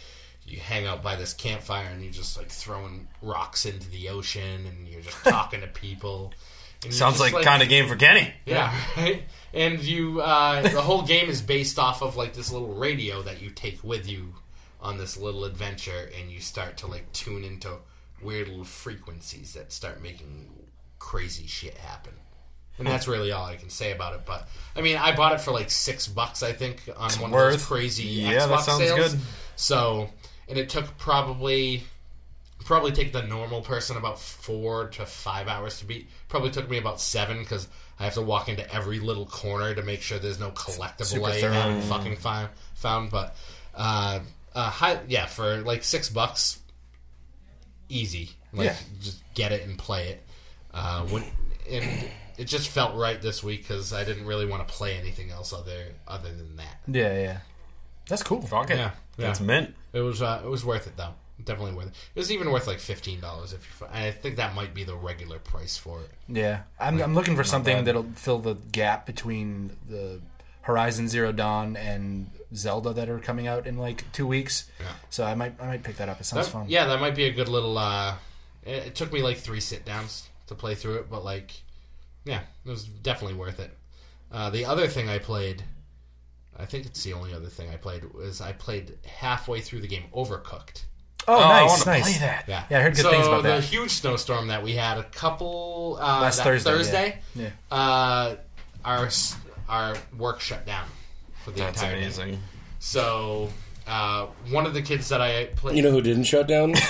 you 0.45 0.59
hang 0.59 0.87
out 0.87 1.03
by 1.03 1.15
this 1.15 1.33
campfire 1.33 1.87
and 1.91 2.01
you're 2.03 2.11
just 2.11 2.37
like 2.37 2.49
throwing 2.49 3.07
rocks 3.21 3.65
into 3.67 3.87
the 3.91 4.09
ocean 4.09 4.65
and 4.65 4.87
you're 4.87 5.01
just 5.01 5.17
talking 5.23 5.61
to 5.61 5.67
people 5.67 6.33
you're 6.33 6.56
Sounds 6.89 7.17
just 7.17 7.33
like, 7.33 7.43
kind 7.43 7.61
of 7.63 7.69
game 7.69 7.87
for 7.87 7.95
Kenny. 7.95 8.31
Yeah, 8.45 8.73
right. 8.97 9.23
And 9.53 9.81
you, 9.81 10.21
uh, 10.21 10.61
the 10.61 10.81
whole 10.81 11.01
game 11.01 11.29
is 11.29 11.41
based 11.41 11.79
off 11.79 12.01
of 12.01 12.15
like 12.15 12.33
this 12.33 12.51
little 12.51 12.73
radio 12.73 13.21
that 13.23 13.41
you 13.41 13.49
take 13.49 13.83
with 13.83 14.07
you 14.07 14.35
on 14.79 14.97
this 14.97 15.17
little 15.17 15.45
adventure, 15.45 16.09
and 16.19 16.29
you 16.31 16.39
start 16.39 16.77
to 16.77 16.87
like 16.87 17.11
tune 17.13 17.43
into 17.43 17.71
weird 18.21 18.47
little 18.47 18.63
frequencies 18.63 19.53
that 19.53 19.71
start 19.71 20.01
making 20.01 20.49
crazy 20.99 21.47
shit 21.47 21.75
happen. 21.77 22.13
And 22.79 22.87
that's 22.87 23.07
really 23.07 23.31
all 23.31 23.45
I 23.45 23.55
can 23.55 23.71
say 23.71 23.91
about 23.91 24.13
it. 24.13 24.21
But 24.25 24.47
I 24.75 24.81
mean, 24.81 24.97
I 24.97 25.15
bought 25.15 25.33
it 25.33 25.41
for 25.41 25.51
like 25.51 25.71
six 25.71 26.07
bucks, 26.07 26.43
I 26.43 26.53
think, 26.53 26.83
on 26.95 27.09
one 27.13 27.33
of 27.33 27.51
those 27.51 27.65
crazy 27.65 28.03
Yeah, 28.03 28.33
Xbox 28.33 28.47
that 28.49 28.59
sounds 28.61 28.83
sales. 28.83 29.13
good. 29.13 29.21
So, 29.55 30.09
and 30.47 30.59
it 30.59 30.69
took 30.69 30.95
probably 30.99 31.83
probably 32.67 32.91
take 32.91 33.13
the 33.13 33.23
normal 33.23 33.61
person 33.61 33.95
about 33.95 34.19
four 34.19 34.89
to 34.89 35.05
five 35.05 35.47
hours 35.47 35.79
to 35.79 35.85
beat. 35.85 36.09
Probably 36.27 36.51
took 36.51 36.69
me 36.69 36.77
about 36.77 36.99
seven 36.99 37.39
because 37.39 37.67
I 37.97 38.03
have 38.03 38.13
to 38.15 38.21
walk 38.21 38.49
into 38.49 38.71
every 38.71 38.99
little 38.99 39.25
corner 39.25 39.73
to 39.73 39.81
make 39.81 40.01
sure 40.01 40.19
there's 40.19 40.39
no 40.39 40.51
collectible 40.51 41.05
Super 41.05 41.25
I 41.27 41.53
haven't 41.53 41.81
fucking 41.83 42.17
fi- 42.17 42.49
found. 42.75 43.09
But 43.09 43.35
uh, 43.73 44.19
uh, 44.53 44.69
high, 44.69 44.99
yeah, 45.07 45.25
for 45.27 45.57
like 45.61 45.83
six 45.83 46.09
bucks, 46.09 46.59
easy. 47.89 48.31
Like 48.53 48.65
Yeah. 48.67 48.75
just 49.01 49.23
get 49.33 49.51
it 49.53 49.67
and 49.67 49.77
play 49.79 50.09
it. 50.09 50.23
Uh, 50.73 51.05
when, 51.05 51.23
and 51.71 52.09
it 52.37 52.45
just 52.45 52.67
felt 52.67 52.95
right 52.95 53.21
this 53.21 53.41
week 53.43 53.61
because 53.67 53.93
I 53.93 54.03
didn't 54.03 54.25
really 54.25 54.45
want 54.45 54.67
to 54.67 54.73
play 54.73 54.97
anything 54.97 55.31
else 55.31 55.53
other 55.53 55.93
other 56.07 56.29
than 56.29 56.57
that. 56.57 56.79
Yeah, 56.87 57.17
yeah. 57.17 57.37
That's 58.09 58.23
cool. 58.23 58.41
Fuck 58.41 58.71
it. 58.71 58.77
Yeah, 58.77 58.91
yeah. 59.17 59.27
That's 59.27 59.39
mint. 59.39 59.73
It 59.93 60.01
was 60.01 60.21
uh, 60.21 60.41
it 60.43 60.49
was 60.49 60.63
worth 60.65 60.85
it 60.85 60.97
though. 60.97 61.13
Definitely 61.43 61.73
worth 61.75 61.87
it. 61.87 61.93
It 62.15 62.19
was 62.19 62.31
even 62.31 62.51
worth 62.51 62.65
like 62.67 62.79
fifteen 62.79 63.19
dollars 63.19 63.53
if 63.53 63.79
you. 63.81 63.87
I 63.91 64.11
think 64.11 64.37
that 64.37 64.55
might 64.55 64.73
be 64.73 64.83
the 64.83 64.95
regular 64.95 65.37
price 65.39 65.77
for 65.77 66.01
it. 66.01 66.09
Yeah, 66.27 66.61
I'm, 66.79 66.99
I'm 67.01 67.13
looking 67.13 67.35
for 67.35 67.43
something 67.43 67.77
bad. 67.77 67.85
that'll 67.85 68.07
fill 68.15 68.39
the 68.39 68.55
gap 68.71 69.05
between 69.05 69.77
the 69.87 70.19
Horizon 70.61 71.07
Zero 71.07 71.31
Dawn 71.31 71.77
and 71.77 72.29
Zelda 72.55 72.91
that 72.93 73.07
are 73.07 73.19
coming 73.19 73.45
out 73.47 73.67
in 73.67 73.77
like 73.77 74.11
two 74.13 74.25
weeks. 74.25 74.69
Yeah. 74.79 74.87
So 75.11 75.25
I 75.25 75.35
might 75.35 75.53
I 75.61 75.67
might 75.67 75.83
pick 75.83 75.97
that 75.97 76.09
up. 76.09 76.19
It 76.19 76.23
sounds 76.25 76.47
That- 76.47 76.51
fun. 76.51 76.65
yeah, 76.69 76.87
that 76.87 76.99
might 76.99 77.15
be 77.15 77.25
a 77.25 77.31
good 77.31 77.49
little. 77.49 77.77
uh 77.77 78.15
it, 78.65 78.87
it 78.87 78.95
took 78.95 79.13
me 79.13 79.21
like 79.21 79.37
three 79.37 79.59
sit 79.61 79.85
downs 79.85 80.27
to 80.47 80.55
play 80.55 80.73
through 80.75 80.95
it, 80.95 81.09
but 81.09 81.23
like, 81.23 81.51
yeah, 82.25 82.41
it 82.65 82.69
was 82.69 82.83
definitely 82.85 83.37
worth 83.37 83.59
it. 83.59 83.71
Uh, 84.31 84.49
the 84.49 84.65
other 84.65 84.87
thing 84.87 85.07
I 85.07 85.19
played, 85.19 85.63
I 86.57 86.65
think 86.65 86.85
it's 86.85 87.03
the 87.03 87.13
only 87.13 87.33
other 87.33 87.47
thing 87.47 87.69
I 87.69 87.77
played 87.77 88.13
was 88.13 88.41
I 88.41 88.53
played 88.53 88.97
halfway 89.05 89.61
through 89.61 89.81
the 89.81 89.87
game 89.87 90.05
Overcooked. 90.13 90.83
Oh, 91.27 91.37
I 91.39 91.61
nice, 91.61 91.69
want 91.69 91.81
to 91.83 91.89
nice. 91.89 92.03
play 92.03 92.27
that. 92.27 92.45
Yeah, 92.47 92.63
Yeah, 92.69 92.79
I 92.79 92.81
heard 92.83 92.95
good 92.95 93.01
so 93.03 93.11
things 93.11 93.27
about 93.27 93.43
that. 93.43 93.55
the 93.57 93.61
huge 93.61 93.91
snowstorm 93.91 94.47
that 94.47 94.63
we 94.63 94.73
had 94.73 94.97
a 94.97 95.03
couple 95.03 95.97
uh, 96.01 96.21
Last 96.21 96.41
Thursday, 96.41 96.69
yeah. 96.69 96.77
Thursday 96.77 97.19
Yeah. 97.35 97.49
uh, 97.71 98.35
our 98.85 99.09
our 99.67 99.95
work 100.17 100.39
shut 100.39 100.65
down 100.65 100.87
for 101.43 101.51
the 101.51 101.59
That's 101.59 101.81
entire 101.81 101.95
day. 101.95 102.01
amazing. 102.03 102.39
So 102.79 103.49
uh, 103.87 104.25
one 104.51 104.65
of 104.65 104.73
the 104.73 104.81
kids 104.81 105.09
that 105.09 105.21
I 105.21 105.45
played, 105.55 105.75
You 105.77 105.81
know 105.83 105.91
who 105.91 106.01
didn't 106.01 106.23
shut 106.25 106.47
down? 106.47 106.73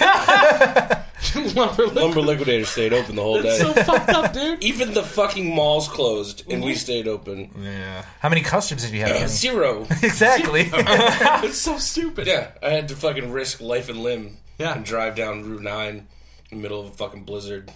Lumber 1.55 1.87
Lumber 1.87 2.21
Liquidator 2.21 2.65
stayed 2.65 2.93
open 2.93 3.15
the 3.15 3.21
whole 3.21 3.41
day. 3.41 3.57
so 3.57 3.73
fucked 3.73 4.09
up, 4.09 4.33
dude. 4.33 4.63
Even 4.63 4.93
the 4.93 5.03
fucking 5.03 5.53
malls 5.53 5.87
closed, 5.87 6.43
and 6.49 6.63
we 6.63 6.75
stayed 6.75 7.07
open. 7.07 7.49
Yeah. 7.59 8.05
How 8.19 8.29
many 8.29 8.41
customers 8.41 8.83
did 8.85 8.93
you 8.93 9.01
have? 9.01 9.09
Kenny? 9.15 9.27
Zero. 9.27 9.87
exactly. 10.03 10.69
It's 10.73 11.57
so 11.57 11.77
stupid. 11.77 12.27
Yeah, 12.27 12.51
I 12.61 12.69
had 12.69 12.87
to 12.89 12.95
fucking 12.95 13.31
risk 13.31 13.61
life 13.61 13.89
and 13.89 14.01
limb 14.03 14.37
Yeah. 14.57 14.75
and 14.75 14.85
drive 14.85 15.15
down 15.15 15.43
Route 15.43 15.63
9 15.63 16.07
in 16.51 16.57
the 16.57 16.61
middle 16.61 16.79
of 16.81 16.87
a 16.87 16.91
fucking 16.95 17.23
blizzard. 17.23 17.71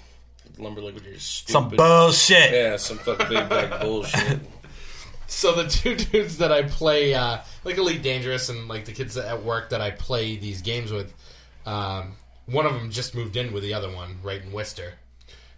Lumber 0.58 0.82
Liquidator's 0.82 1.24
stupid. 1.24 1.52
Some 1.54 1.70
bullshit. 1.70 2.52
Yeah, 2.52 2.78
some 2.78 2.98
fucking 3.00 3.28
big 3.30 3.50
bag 3.50 3.82
bullshit. 3.82 4.40
So 5.32 5.54
the 5.54 5.68
two 5.70 5.96
dudes 5.96 6.38
that 6.40 6.52
I 6.52 6.64
play, 6.64 7.14
uh, 7.14 7.40
like 7.64 7.78
Elite 7.78 8.02
Dangerous, 8.04 8.50
and 8.50 8.68
like 8.68 8.86
the 8.86 8.92
kids 8.92 9.16
at 9.18 9.44
work 9.44 9.70
that 9.70 9.80
I 9.82 9.92
play 9.92 10.36
these 10.36 10.62
games 10.62 10.92
with, 10.92 11.14
um, 11.66 12.14
one 12.48 12.66
of 12.66 12.74
them 12.74 12.92
just 12.92 13.16
moved 13.16 13.38
in 13.38 13.54
with 13.54 13.64
the 13.64 13.74
other 13.74 13.90
one 13.92 14.18
right 14.24 14.42
in 14.42 14.52
Worcester. 14.52 14.94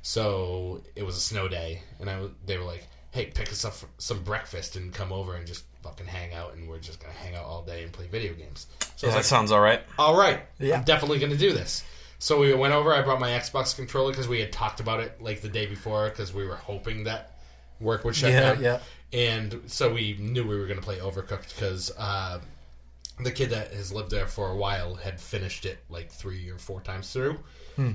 So 0.02 0.84
it 0.96 1.04
was 1.04 1.18
a 1.18 1.20
snow 1.20 1.48
day, 1.48 1.82
and 2.00 2.10
I 2.10 2.28
they 2.46 2.58
were 2.58 2.66
like, 2.66 2.86
"Hey, 3.12 3.26
pick 3.28 3.52
us 3.52 3.66
up 3.66 3.74
some 3.98 4.24
breakfast 4.24 4.76
and 4.76 4.94
come 4.94 5.12
over 5.12 5.36
and 5.36 5.48
just 5.48 5.64
fucking 5.82 6.08
hang 6.08 6.34
out, 6.34 6.54
and 6.54 6.68
we're 6.70 6.80
just 6.80 7.00
gonna 7.02 7.14
hang 7.14 7.36
out 7.36 7.46
all 7.46 7.64
day 7.64 7.84
and 7.84 7.92
play 7.92 8.08
video 8.08 8.34
games." 8.34 8.68
So 8.96 9.08
Yeah, 9.08 9.14
that 9.16 9.26
sounds 9.26 9.52
all 9.52 9.60
right. 9.62 9.82
all 9.98 10.16
right, 10.16 10.42
Yeah. 10.60 10.78
I'm 10.78 10.84
definitely 10.84 11.20
to 11.20 11.38
do 11.38 11.52
this. 11.54 11.84
So 12.20 12.40
we 12.40 12.54
went 12.54 12.74
over. 12.74 12.94
I 12.94 13.02
brought 13.02 13.20
my 13.20 13.32
Xbox 13.32 13.76
controller 13.76 14.12
because 14.12 14.28
we 14.28 14.40
had 14.40 14.52
talked 14.52 14.80
about 14.80 15.00
it 15.00 15.22
like 15.22 15.42
the 15.42 15.50
day 15.50 15.66
before 15.66 16.10
because 16.10 16.34
we 16.34 16.46
were 16.46 16.56
hoping 16.56 17.06
that 17.06 17.32
work 17.80 18.04
would 18.06 18.16
shut 18.16 18.32
Yeah, 18.32 18.54
down. 18.54 18.62
yeah. 18.64 18.80
And 19.14 19.62
so 19.68 19.94
we 19.94 20.16
knew 20.20 20.44
we 20.48 20.58
were 20.58 20.66
going 20.66 20.80
to 20.80 20.84
play 20.86 20.98
Overcooked 20.98 21.54
because 21.56 21.92
uh, 21.98 22.40
the 23.22 23.32
kid 23.32 23.52
that 23.52 23.72
has 23.74 23.92
lived 23.94 24.10
there 24.12 24.26
for 24.26 24.50
a 24.50 24.56
while 24.56 24.96
had 24.96 25.22
finished 25.22 25.66
it 25.66 25.78
like 25.90 26.12
three 26.12 26.50
or 26.50 26.58
four 26.58 26.82
times 26.82 27.12
through. 27.14 27.38
Hmm. 27.76 27.92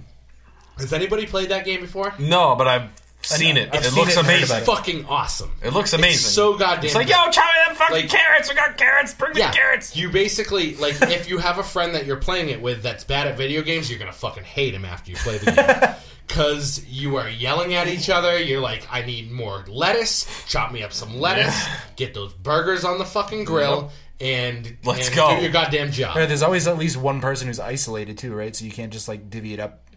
Has 0.78 0.92
anybody 0.92 1.26
played 1.26 1.48
that 1.48 1.64
game 1.64 1.80
before? 1.80 2.14
No, 2.20 2.54
but 2.54 2.68
I've 2.68 2.90
seen 3.22 3.56
it. 3.56 3.70
I've 3.74 3.80
it 3.84 3.88
seen 3.88 3.98
looks 3.98 4.16
it 4.16 4.20
amazing. 4.24 4.58
about 4.62 4.76
Fucking 4.76 5.06
awesome! 5.06 5.50
It 5.60 5.72
looks 5.72 5.92
amazing. 5.92 6.12
It's 6.14 6.20
so 6.24 6.56
goddamn. 6.56 6.84
It's 6.84 6.94
like, 6.94 7.08
good. 7.08 7.16
yo, 7.16 7.30
try 7.32 7.44
me 7.46 7.66
them 7.66 7.76
fucking 7.76 7.96
Like- 7.96 8.08
carrots. 8.08 8.48
We 8.48 8.54
got 8.54 8.76
carrots. 8.78 9.12
Bring 9.14 9.32
me 9.34 9.40
Yeah, 9.40 9.50
the 9.50 9.56
carrots. 9.56 9.96
you 9.96 10.08
basically 10.08 10.76
like 10.76 11.02
if 11.02 11.28
you 11.28 11.38
have 11.38 11.58
a 11.58 11.64
friend 11.64 11.96
that 11.96 12.06
you're 12.06 12.16
playing 12.16 12.50
it 12.50 12.62
with 12.62 12.84
that's 12.84 13.02
bad 13.02 13.26
at 13.26 13.36
video 13.36 13.62
games, 13.62 13.90
you're 13.90 13.98
gonna 13.98 14.12
fucking 14.12 14.44
hate 14.44 14.72
him 14.72 14.84
after 14.84 15.10
you 15.10 15.16
play 15.16 15.38
the 15.38 15.50
game. 15.50 15.94
Cause 16.28 16.84
you 16.86 17.16
are 17.16 17.28
yelling 17.28 17.74
at 17.74 17.88
each 17.88 18.10
other. 18.10 18.38
You're 18.38 18.60
like, 18.60 18.86
I 18.90 19.02
need 19.02 19.32
more 19.32 19.64
lettuce. 19.66 20.26
Chop 20.46 20.72
me 20.72 20.82
up 20.82 20.92
some 20.92 21.18
lettuce. 21.18 21.66
Get 21.96 22.14
those 22.14 22.32
burgers 22.34 22.84
on 22.84 22.98
the 22.98 23.04
fucking 23.04 23.44
grill, 23.44 23.90
and 24.20 24.76
Let's 24.84 25.08
and 25.08 25.16
go. 25.16 25.36
Do 25.36 25.42
your 25.42 25.50
goddamn 25.50 25.90
job. 25.90 26.16
Right, 26.16 26.28
There's 26.28 26.42
always 26.42 26.68
at 26.68 26.78
least 26.78 26.96
one 26.96 27.20
person 27.20 27.48
who's 27.48 27.60
isolated 27.60 28.18
too, 28.18 28.34
right? 28.34 28.54
So 28.54 28.64
you 28.64 28.70
can't 28.70 28.92
just 28.92 29.08
like 29.08 29.30
divvy 29.30 29.54
it 29.54 29.60
up. 29.60 29.87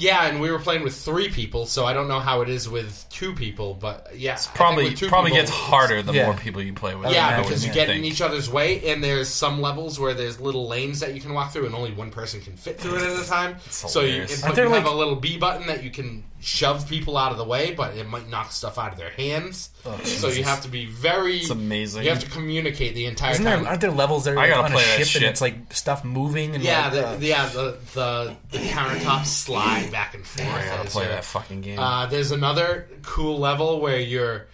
Yeah, 0.00 0.26
and 0.26 0.40
we 0.40 0.50
were 0.52 0.60
playing 0.60 0.84
with 0.84 0.94
three 0.94 1.28
people, 1.28 1.66
so 1.66 1.84
I 1.84 1.92
don't 1.92 2.06
know 2.06 2.20
how 2.20 2.40
it 2.42 2.48
is 2.48 2.68
with 2.68 3.04
two 3.10 3.34
people, 3.34 3.74
but 3.74 4.08
yeah, 4.16 4.34
I 4.34 4.36
think 4.36 4.54
Probably 4.54 4.94
two 4.94 5.08
probably 5.08 5.30
people, 5.32 5.42
gets 5.42 5.50
harder 5.50 6.02
the 6.02 6.12
Yeah. 6.12 6.26
more 6.26 6.34
people 6.34 6.62
you 6.62 6.72
play 6.72 6.94
with. 6.94 7.10
Yeah, 7.10 7.42
because 7.42 7.64
you 7.66 7.72
think. 7.72 7.88
get 7.88 7.96
in 7.96 8.04
each 8.04 8.20
other's 8.20 8.48
way, 8.48 8.90
and 8.92 9.02
there's 9.02 9.28
some 9.28 9.60
levels 9.60 9.98
where 9.98 10.14
there's 10.14 10.38
little 10.40 10.68
lanes 10.68 11.00
that 11.00 11.14
you 11.14 11.20
can 11.20 11.34
walk 11.34 11.52
through, 11.52 11.66
and 11.66 11.74
only 11.74 11.90
one 11.92 12.10
person 12.10 12.40
can 12.40 12.56
fit 12.56 12.80
through 12.80 12.96
it 12.96 13.02
at 13.02 13.24
a 13.24 13.28
time. 13.28 13.56
So 13.70 14.00
you, 14.02 14.06
hilarious. 14.06 14.42
and 14.42 14.50
you 14.50 14.54
there, 14.54 14.68
have 14.68 14.84
like- 14.84 14.92
a 14.92 14.96
little 14.96 15.16
B 15.16 15.36
button 15.36 15.66
that 15.66 15.82
you 15.82 15.90
can 15.90 16.22
shove 16.40 16.88
people 16.88 17.16
out 17.16 17.32
of 17.32 17.38
the 17.38 17.44
way, 17.44 17.74
but 17.74 17.96
it 17.96 18.08
might 18.08 18.28
knock 18.28 18.52
stuff 18.52 18.78
out 18.78 18.92
of 18.92 18.98
their 18.98 19.10
hands. 19.10 19.70
so 20.04 20.28
you 20.28 20.44
have 20.44 20.60
to 20.62 20.68
be 20.68 20.86
very. 20.86 21.38
It's 21.38 21.50
amazing. 21.50 22.04
You 22.04 22.10
have 22.10 22.20
to 22.20 22.30
communicate 22.30 22.94
the 22.94 23.06
entire 23.06 23.32
Isn't 23.32 23.44
there? 23.44 23.56
time. 23.56 23.66
Aren't 23.66 23.80
there 23.80 23.90
levels 23.90 24.24
that 24.24 24.34
are 24.34 24.38
I 24.38 24.42
like, 24.42 24.50
gotta 24.50 24.64
on 24.66 24.70
a 24.70 24.74
play 24.74 24.84
that 24.84 24.98
ship 24.98 25.06
shit. 25.08 25.22
and 25.22 25.30
it's 25.30 25.40
like 25.40 25.72
stuff 25.72 26.04
moving 26.04 26.54
and 26.54 26.62
yeah, 26.62 26.82
like, 26.84 26.92
the, 26.92 27.08
uh, 27.08 27.16
yeah, 27.20 27.46
the, 27.48 27.78
the 27.94 28.36
the 28.52 28.58
countertops 28.58 29.26
slide 29.26 29.90
back 29.90 30.14
and 30.14 30.24
forth. 30.26 30.48
I 30.48 30.64
gotta 30.66 30.88
play 30.90 31.04
you're- 31.04 31.14
that 31.14 31.24
fucking 31.24 31.60
game. 31.60 31.78
Uh, 31.78 32.06
there's 32.06 32.30
another 32.30 32.88
cool 33.02 33.38
level 33.38 33.80
where 33.80 33.98
you're 33.98 34.46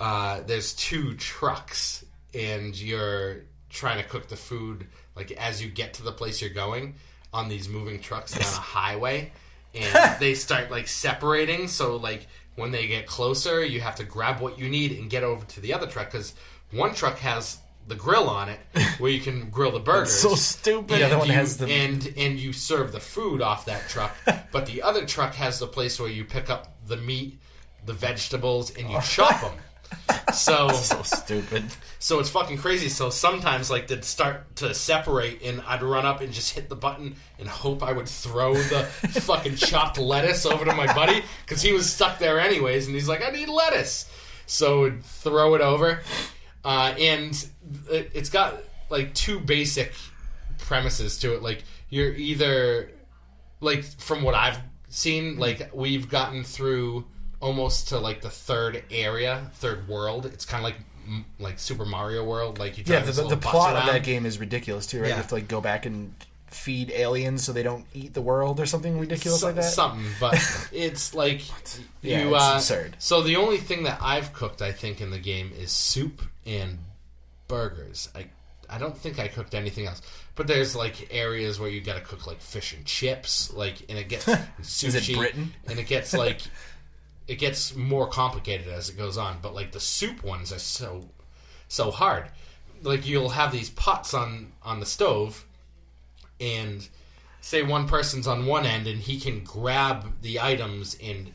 uh, 0.00 0.40
there's 0.46 0.72
two 0.74 1.14
trucks 1.14 2.04
and 2.34 2.74
you're 2.80 3.38
trying 3.70 4.02
to 4.02 4.08
cook 4.08 4.28
the 4.28 4.36
food 4.36 4.86
like 5.14 5.32
as 5.32 5.62
you 5.62 5.68
get 5.70 5.94
to 5.94 6.02
the 6.02 6.12
place 6.12 6.40
you're 6.40 6.50
going 6.50 6.94
on 7.32 7.48
these 7.48 7.68
moving 7.68 8.00
trucks 8.00 8.32
down 8.32 8.42
a 8.42 8.44
highway 8.60 9.30
and 9.76 10.16
they 10.20 10.34
start 10.34 10.70
like 10.70 10.88
separating 10.88 11.68
so 11.68 11.96
like 11.96 12.26
when 12.56 12.70
they 12.70 12.86
get 12.86 13.06
closer 13.06 13.64
you 13.64 13.80
have 13.80 13.94
to 13.96 14.04
grab 14.04 14.40
what 14.40 14.58
you 14.58 14.68
need 14.68 14.92
and 14.92 15.10
get 15.10 15.22
over 15.22 15.44
to 15.46 15.60
the 15.60 15.72
other 15.74 15.86
truck 15.86 16.10
because 16.10 16.34
one 16.72 16.94
truck 16.94 17.18
has 17.18 17.58
the 17.88 17.94
grill 17.94 18.28
on 18.28 18.48
it 18.48 18.58
where 18.98 19.10
you 19.12 19.20
can 19.20 19.48
grill 19.50 19.70
the 19.70 19.78
burgers 19.78 20.12
so 20.12 20.34
stupid. 20.34 20.98
The 20.98 21.04
other 21.04 21.18
one 21.18 21.28
you- 21.28 21.34
has 21.34 21.56
the- 21.58 21.66
and 21.68 22.12
and 22.16 22.38
you 22.38 22.52
serve 22.52 22.90
the 22.90 22.98
food 23.00 23.40
off 23.40 23.66
that 23.66 23.88
truck, 23.88 24.16
but 24.52 24.66
the 24.66 24.82
other 24.82 25.06
truck 25.06 25.34
has 25.34 25.60
the 25.60 25.68
place 25.68 26.00
where 26.00 26.08
you 26.10 26.24
pick 26.24 26.50
up 26.50 26.74
the 26.88 26.96
meat, 26.96 27.38
the 27.84 27.92
vegetables, 27.92 28.74
and 28.76 28.90
you 28.90 28.98
chop 29.02 29.40
them. 29.40 29.52
So 30.32 30.68
so 30.72 31.02
stupid. 31.02 31.64
so 31.98 32.18
it's 32.18 32.30
fucking 32.30 32.58
crazy. 32.58 32.88
So 32.88 33.10
sometimes 33.10 33.70
like 33.70 33.88
they'd 33.88 34.04
start 34.04 34.56
to 34.56 34.74
separate, 34.74 35.42
and 35.42 35.62
I'd 35.66 35.82
run 35.82 36.06
up 36.06 36.20
and 36.20 36.32
just 36.32 36.54
hit 36.54 36.68
the 36.68 36.76
button 36.76 37.16
and 37.38 37.48
hope 37.48 37.82
I 37.82 37.92
would 37.92 38.08
throw 38.08 38.54
the 38.54 38.84
fucking 39.20 39.56
chopped 39.56 39.98
lettuce 39.98 40.46
over 40.46 40.64
to 40.64 40.74
my 40.74 40.92
buddy 40.94 41.22
because 41.44 41.62
he 41.62 41.72
was 41.72 41.90
stuck 41.90 42.18
there 42.18 42.40
anyways, 42.40 42.86
and 42.86 42.94
he's 42.94 43.08
like, 43.08 43.26
I 43.26 43.30
need 43.30 43.48
lettuce. 43.48 44.10
So 44.46 44.82
would 44.82 45.02
throw 45.04 45.54
it 45.54 45.60
over, 45.60 46.00
uh, 46.64 46.94
and 46.98 47.32
it, 47.90 48.10
it's 48.14 48.30
got 48.30 48.62
like 48.90 49.12
two 49.14 49.40
basic 49.40 49.92
premises 50.58 51.18
to 51.18 51.34
it. 51.34 51.42
Like 51.42 51.64
you're 51.88 52.12
either 52.12 52.90
like 53.60 53.84
from 53.84 54.22
what 54.22 54.34
I've 54.34 54.58
seen, 54.88 55.38
like 55.38 55.74
we've 55.74 56.08
gotten 56.08 56.44
through 56.44 57.04
almost 57.40 57.88
to 57.88 57.98
like 57.98 58.20
the 58.22 58.30
third 58.30 58.82
area, 58.90 59.50
third 59.54 59.88
world. 59.88 60.26
It's 60.26 60.44
kind 60.44 60.64
of 60.64 60.70
like 60.72 60.76
like 61.38 61.58
Super 61.58 61.84
Mario 61.84 62.24
World. 62.24 62.58
Like 62.58 62.78
you 62.78 62.84
yeah. 62.86 63.00
The, 63.00 63.12
the, 63.12 63.22
little 63.22 63.30
the 63.30 63.36
bus 63.36 63.50
plot 63.52 63.76
of 63.76 63.86
that 63.86 64.02
game 64.02 64.26
is 64.26 64.38
ridiculous 64.38 64.86
too, 64.86 64.98
right? 65.00 65.08
Yeah. 65.08 65.14
You 65.14 65.16
have 65.18 65.28
to 65.28 65.34
like 65.36 65.48
go 65.48 65.60
back 65.60 65.86
and 65.86 66.12
feed 66.48 66.90
aliens 66.92 67.44
so 67.44 67.52
they 67.52 67.62
don't 67.62 67.84
eat 67.92 68.14
the 68.14 68.22
world 68.22 68.60
or 68.60 68.66
something 68.66 68.98
ridiculous 68.98 69.40
So- 69.40 69.46
like 69.46 69.56
that. 69.56 69.64
Something, 69.64 70.06
but 70.20 70.34
it's 70.72 71.14
like 71.14 71.42
Yeah, 72.02 72.22
you. 72.22 72.34
it's 72.34 72.44
uh, 72.44 72.52
absurd. 72.56 72.96
So 72.98 73.22
the 73.22 73.36
only 73.36 73.58
thing 73.58 73.82
that 73.84 73.98
I've 74.00 74.32
cooked, 74.32 74.62
I 74.62 74.72
think, 74.72 75.00
in 75.00 75.10
the 75.10 75.18
game 75.18 75.52
is 75.58 75.70
soup 75.70 76.22
and 76.46 76.78
burgers. 77.48 78.08
I 78.14 78.26
I 78.68 78.78
don't 78.78 78.96
think 78.98 79.18
I 79.20 79.28
cooked 79.28 79.54
anything 79.54 79.86
else. 79.86 80.02
But 80.34 80.48
there's 80.48 80.74
like 80.74 81.08
areas 81.14 81.60
where 81.60 81.68
you 81.70 81.80
got 81.80 81.94
to 81.94 82.00
cook 82.00 82.26
like 82.26 82.40
fish 82.40 82.74
and 82.74 82.84
chips, 82.84 83.52
like, 83.52 83.82
and 83.88 83.96
it 83.98 84.08
gets 84.08 84.24
sushi, 84.26 84.84
Is 84.88 85.08
it 85.08 85.16
Britain? 85.16 85.54
and 85.68 85.78
it 85.78 85.86
gets 85.86 86.12
like 86.12 86.40
it 87.28 87.36
gets 87.36 87.74
more 87.74 88.08
complicated 88.08 88.68
as 88.68 88.88
it 88.88 88.96
goes 88.96 89.16
on. 89.16 89.38
But 89.42 89.54
like 89.54 89.72
the 89.72 89.80
soup 89.80 90.22
ones 90.22 90.52
are 90.52 90.58
so 90.58 91.10
so 91.68 91.90
hard. 91.90 92.30
Like 92.82 93.06
you'll 93.06 93.30
have 93.30 93.52
these 93.52 93.70
pots 93.70 94.14
on 94.14 94.52
on 94.62 94.80
the 94.80 94.86
stove, 94.86 95.46
and 96.40 96.88
say 97.46 97.62
one 97.62 97.86
person's 97.86 98.26
on 98.26 98.44
one 98.44 98.66
end 98.66 98.88
and 98.88 99.00
he 99.00 99.20
can 99.20 99.44
grab 99.44 100.20
the 100.22 100.40
items 100.40 100.96
and 101.00 101.32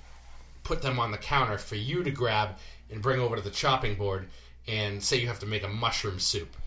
put 0.64 0.82
them 0.82 1.00
on 1.00 1.12
the 1.12 1.18
counter 1.18 1.58
for 1.58 1.76
you 1.76 2.04
to 2.04 2.12
grab 2.12 2.50
and 2.90 3.02
bring 3.02 3.18
over 3.18 3.38
to 3.38 3.42
the 3.42 3.50
chopping 3.50 3.96
board 3.96 4.28
and 4.68 5.02
say 5.02 5.18
you 5.18 5.28
have 5.28 5.40
to 5.40 5.46
make 5.46 5.64
a 5.64 5.70
mushroom 5.70 6.20
soup 6.20 6.58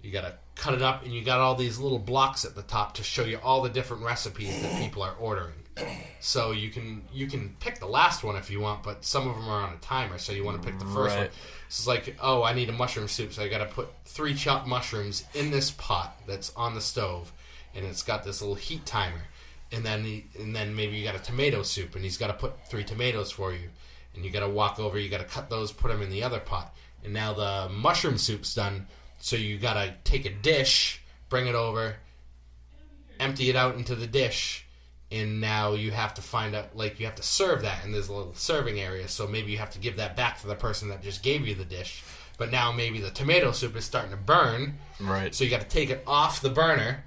you 0.00 0.12
gotta 0.12 0.34
cut 0.54 0.74
it 0.74 0.80
up 0.80 1.02
and 1.02 1.12
you 1.12 1.24
got 1.24 1.40
all 1.40 1.56
these 1.56 1.80
little 1.80 1.98
blocks 1.98 2.44
at 2.44 2.54
the 2.54 2.62
top 2.62 2.94
to 2.94 3.02
show 3.02 3.24
you 3.24 3.36
all 3.42 3.62
the 3.62 3.68
different 3.68 4.04
recipes 4.04 4.62
that 4.62 4.80
people 4.80 5.02
are 5.02 5.14
ordering 5.18 5.63
so 6.20 6.52
you 6.52 6.70
can 6.70 7.02
you 7.12 7.26
can 7.26 7.54
pick 7.58 7.80
the 7.80 7.86
last 7.86 8.22
one 8.22 8.36
if 8.36 8.48
you 8.48 8.60
want 8.60 8.82
but 8.84 9.04
some 9.04 9.28
of 9.28 9.34
them 9.34 9.48
are 9.48 9.66
on 9.66 9.72
a 9.72 9.76
timer 9.78 10.18
so 10.18 10.32
you 10.32 10.44
want 10.44 10.60
to 10.60 10.68
pick 10.68 10.78
the 10.78 10.84
first 10.86 11.16
one. 11.16 11.26
So 11.26 11.30
it's 11.68 11.86
like 11.88 12.16
oh 12.22 12.44
i 12.44 12.52
need 12.52 12.68
a 12.68 12.72
mushroom 12.72 13.08
soup 13.08 13.32
so 13.32 13.42
i 13.42 13.48
gotta 13.48 13.66
put 13.66 13.88
three 14.04 14.34
chopped 14.34 14.68
mushrooms 14.68 15.24
in 15.34 15.50
this 15.50 15.72
pot 15.72 16.16
that's 16.28 16.52
on 16.54 16.74
the 16.74 16.80
stove 16.80 17.32
and 17.74 17.84
it's 17.84 18.02
got 18.02 18.24
this 18.24 18.40
little 18.40 18.54
heat 18.54 18.86
timer. 18.86 19.22
And 19.72 19.84
then 19.84 20.04
he, 20.04 20.26
and 20.38 20.54
then 20.54 20.74
maybe 20.74 20.96
you 20.96 21.04
got 21.04 21.16
a 21.16 21.22
tomato 21.22 21.62
soup 21.62 21.94
and 21.94 22.04
he's 22.04 22.16
got 22.16 22.28
to 22.28 22.34
put 22.34 22.66
three 22.68 22.84
tomatoes 22.84 23.30
for 23.30 23.52
you. 23.52 23.68
And 24.14 24.24
you 24.24 24.30
got 24.30 24.40
to 24.40 24.48
walk 24.48 24.78
over 24.78 24.98
you 24.98 25.08
got 25.08 25.18
to 25.18 25.24
cut 25.24 25.50
those 25.50 25.72
put 25.72 25.88
them 25.88 26.02
in 26.02 26.10
the 26.10 26.22
other 26.22 26.38
pot. 26.38 26.74
And 27.02 27.12
now 27.12 27.32
the 27.32 27.68
mushroom 27.72 28.18
soup's 28.18 28.54
done 28.54 28.86
so 29.18 29.36
you 29.36 29.58
got 29.58 29.74
to 29.74 29.94
take 30.04 30.26
a 30.26 30.30
dish 30.30 31.02
bring 31.28 31.46
it 31.46 31.54
over 31.54 31.96
empty 33.18 33.48
it 33.50 33.56
out 33.56 33.76
into 33.76 33.94
the 33.94 34.06
dish 34.06 34.63
and 35.14 35.40
now 35.40 35.74
you 35.74 35.90
have 35.92 36.14
to 36.14 36.22
find 36.22 36.54
out 36.54 36.76
like 36.76 36.98
you 36.98 37.06
have 37.06 37.14
to 37.14 37.22
serve 37.22 37.62
that 37.62 37.84
and 37.84 37.94
there's 37.94 38.08
a 38.08 38.12
little 38.12 38.34
serving 38.34 38.80
area. 38.80 39.06
So 39.08 39.26
maybe 39.26 39.52
you 39.52 39.58
have 39.58 39.70
to 39.70 39.78
give 39.78 39.96
that 39.96 40.16
back 40.16 40.40
to 40.40 40.46
the 40.46 40.54
person 40.54 40.88
that 40.88 41.02
just 41.02 41.22
gave 41.22 41.46
you 41.46 41.54
the 41.54 41.64
dish. 41.64 42.02
But 42.36 42.50
now 42.50 42.72
maybe 42.72 43.00
the 43.00 43.10
tomato 43.10 43.52
soup 43.52 43.76
is 43.76 43.84
starting 43.84 44.10
to 44.10 44.16
burn. 44.16 44.78
Right. 45.00 45.34
so 45.34 45.44
you 45.44 45.50
got 45.50 45.60
to 45.60 45.68
take 45.68 45.90
it 45.90 46.02
off 46.06 46.40
the 46.40 46.50
burner. 46.50 47.04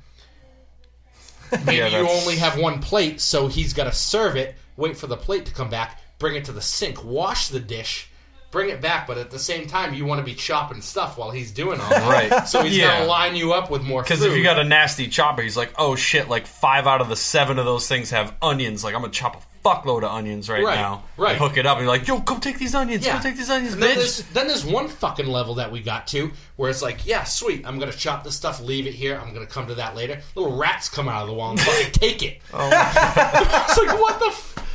Maybe 1.65 1.77
Yeah, 1.77 1.87
you 1.87 2.09
only 2.09 2.35
have 2.35 2.59
one 2.59 2.81
plate, 2.81 3.21
so 3.21 3.47
he's 3.47 3.73
got 3.73 3.85
to 3.85 3.93
serve 3.93 4.35
it, 4.35 4.55
wait 4.75 4.97
for 4.97 5.07
the 5.07 5.15
plate 5.15 5.45
to 5.45 5.53
come 5.53 5.69
back, 5.69 6.01
bring 6.19 6.35
it 6.35 6.43
to 6.45 6.51
the 6.51 6.61
sink, 6.61 7.05
wash 7.05 7.47
the 7.47 7.59
dish, 7.61 8.09
bring 8.51 8.69
it 8.69 8.81
back. 8.81 9.07
But 9.07 9.17
at 9.17 9.31
the 9.31 9.39
same 9.39 9.67
time, 9.67 9.93
you 9.93 10.05
want 10.05 10.19
to 10.19 10.25
be 10.25 10.33
chopping 10.35 10.81
stuff 10.81 11.17
while 11.17 11.31
he's 11.31 11.51
doing 11.51 11.79
all 11.79 11.89
that. 11.91 12.09
Right. 12.31 12.47
So 12.47 12.63
he's 12.63 12.77
Yeah. 12.77 12.89
going 12.89 13.01
to 13.01 13.07
line 13.07 13.35
you 13.35 13.53
up 13.53 13.69
with 13.71 13.83
more 13.83 14.01
Because 14.03 14.21
if 14.21 14.33
you 14.35 14.43
got 14.43 14.59
a 14.59 14.63
nasty 14.63 15.07
chopper, 15.07 15.41
he's 15.41 15.57
like, 15.57 15.73
oh 15.77 15.95
shit, 15.95 16.29
like 16.29 16.47
five 16.47 16.87
out 16.87 17.01
of 17.01 17.09
the 17.09 17.15
seven 17.15 17.59
of 17.59 17.65
those 17.65 17.87
things 17.87 18.09
have 18.11 18.33
onions. 18.41 18.83
Like, 18.83 18.95
I'm 18.95 19.01
gonna 19.01 19.11
chop 19.13 19.35
a 19.35 19.67
fuckload 19.67 19.97
of 19.97 20.11
onions 20.11 20.47
right, 20.49 20.63
Right, 20.63 20.75
now. 20.75 21.03
right. 21.17 21.31
And 21.31 21.39
hook 21.41 21.57
it 21.57 21.65
up, 21.65 21.77
and 21.77 21.85
you're 21.85 21.93
like, 21.93 22.07
yo, 22.07 22.19
go 22.19 22.37
take 22.39 22.57
these 22.57 22.73
onions. 22.73 23.05
yeah. 23.05 23.13
Come 23.13 23.21
take 23.21 23.35
these 23.35 23.49
onions, 23.49 23.73
and 23.73 23.83
then 23.83 23.91
bitch. 23.91 23.95
there's, 23.95 24.23
then 24.29 24.47
there's 24.47 24.63
one 24.63 24.87
fucking 24.87 25.27
level 25.27 25.55
that 25.55 25.69
we 25.73 25.81
got 25.81 26.07
to 26.07 26.31
where 26.55 26.69
it's 26.69 26.81
like, 26.81 27.05
yeah, 27.05 27.25
sweet, 27.25 27.67
I'm 27.67 27.77
going 27.77 27.91
to 27.91 27.97
chop 27.97 28.23
this 28.23 28.33
stuff, 28.35 28.61
leave 28.61 28.87
it 28.87 28.93
here. 28.93 29.19
I'm 29.21 29.33
going 29.33 29.45
to 29.45 29.51
come 29.51 29.67
to 29.67 29.75
that 29.75 29.93
later. 29.93 30.21
Little 30.35 30.55
rats 30.55 30.87
come 30.87 31.09
out 31.09 31.23
of 31.23 31.27
the 31.27 31.33
wall 31.33 31.51
and 31.51 31.59
fucking 31.59 31.91
take 31.91 32.23
it. 32.23 32.39
Oh 32.53 32.69
it's 33.67 33.77
like, 33.77 33.99
what 33.99 34.19
the 34.19 34.27
f- 34.27 34.66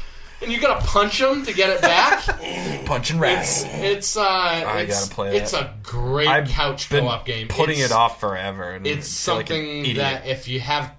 And 0.42 0.50
you 0.52 0.60
got 0.60 0.80
to 0.80 0.86
punch 0.86 1.18
them 1.18 1.44
to 1.46 1.52
get 1.52 1.70
it 1.70 1.80
back? 1.80 2.84
Punching 2.86 3.18
rats. 3.18 3.64
It's 3.64 3.72
it's, 3.74 4.16
uh, 4.16 4.74
it's, 4.78 5.00
gotta 5.00 5.14
play 5.14 5.36
It's 5.36 5.52
that. 5.52 5.62
a 5.62 5.74
great 5.82 6.26
I've 6.28 6.48
couch 6.48 6.88
been 6.90 7.04
co-op 7.04 7.24
game. 7.24 7.48
putting 7.48 7.76
It's- 7.78 7.90
it 7.90 7.94
off 7.94 8.18
forever. 8.20 8.70
And 8.72 8.86
It's 8.86 9.28
I 9.28 9.30
feel 9.30 9.36
like 9.36 9.50
an 9.50 9.56
something 9.56 9.80
idiot. 9.80 9.96
that 9.98 10.26
if 10.26 10.48
you 10.48 10.60
have, 10.60 10.92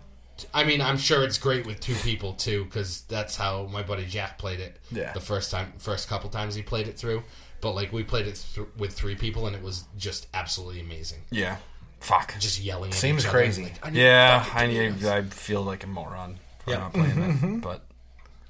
I 0.53 0.63
mean, 0.63 0.81
I'm 0.81 0.97
sure 0.97 1.23
it's 1.23 1.37
great 1.37 1.65
with 1.65 1.79
two 1.79 1.95
people 1.95 2.33
too, 2.33 2.65
because 2.65 3.01
that's 3.01 3.35
how 3.35 3.67
my 3.71 3.83
buddy 3.83 4.05
Jack 4.05 4.37
played 4.37 4.59
it. 4.59 4.79
Yeah. 4.91 5.11
The 5.13 5.19
first 5.21 5.51
time, 5.51 5.73
first 5.77 6.07
couple 6.09 6.29
times 6.29 6.55
he 6.55 6.61
played 6.61 6.87
it 6.87 6.97
through, 6.97 7.23
but 7.61 7.71
like 7.73 7.91
we 7.93 8.03
played 8.03 8.27
it 8.27 8.43
th- 8.55 8.67
with 8.77 8.93
three 8.93 9.15
people, 9.15 9.47
and 9.47 9.55
it 9.55 9.61
was 9.61 9.83
just 9.97 10.27
absolutely 10.33 10.79
amazing. 10.81 11.19
yeah. 11.31 11.57
Fuck. 11.99 12.35
Just 12.37 12.59
yelling. 12.61 12.89
At 12.91 12.95
Seems 12.97 13.21
each 13.23 13.29
other, 13.29 13.37
crazy. 13.37 13.63
like, 13.63 13.79
I 13.81 13.89
need 13.89 13.99
Yeah, 14.01 14.43
fucking 14.43 14.57
I 14.57 14.65
tomatoes. 14.73 15.01
need, 15.01 15.09
I 15.09 15.21
feel 15.21 15.61
like 15.61 15.83
a 15.85 15.87
moron 15.87 16.37
for 16.59 16.71
Yeah. 16.71 16.77
not 16.79 16.93
playing 16.93 17.19
it, 17.19 17.61
but 17.61 17.85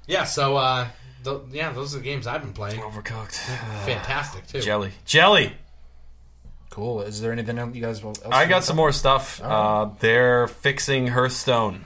Yeah. 0.06 0.24
So, 0.24 0.56
uh, 0.56 0.88
th- 1.24 1.38
yeah, 1.50 1.72
those 1.72 1.94
are 1.94 1.98
the 1.98 2.04
games 2.04 2.26
I've 2.26 2.42
been 2.42 2.52
playing. 2.52 2.80
overcooked. 2.80 3.34
Fantastic 3.86 4.46
too. 4.46 4.60
Jelly, 4.60 4.92
jelly. 5.04 5.52
Cool. 6.70 7.02
Is 7.02 7.20
there 7.20 7.32
anything 7.32 7.58
else 7.58 7.74
you 7.74 7.80
guys? 7.82 8.02
Else 8.02 8.20
I 8.30 8.42
you 8.44 8.48
got 8.48 8.64
some 8.64 8.74
to- 8.74 8.78
more 8.78 8.92
stuff. 8.92 9.40
Uh, 9.42 9.90
they're 10.00 10.48
fixing 10.48 11.06
Hearthstone. 11.08 11.84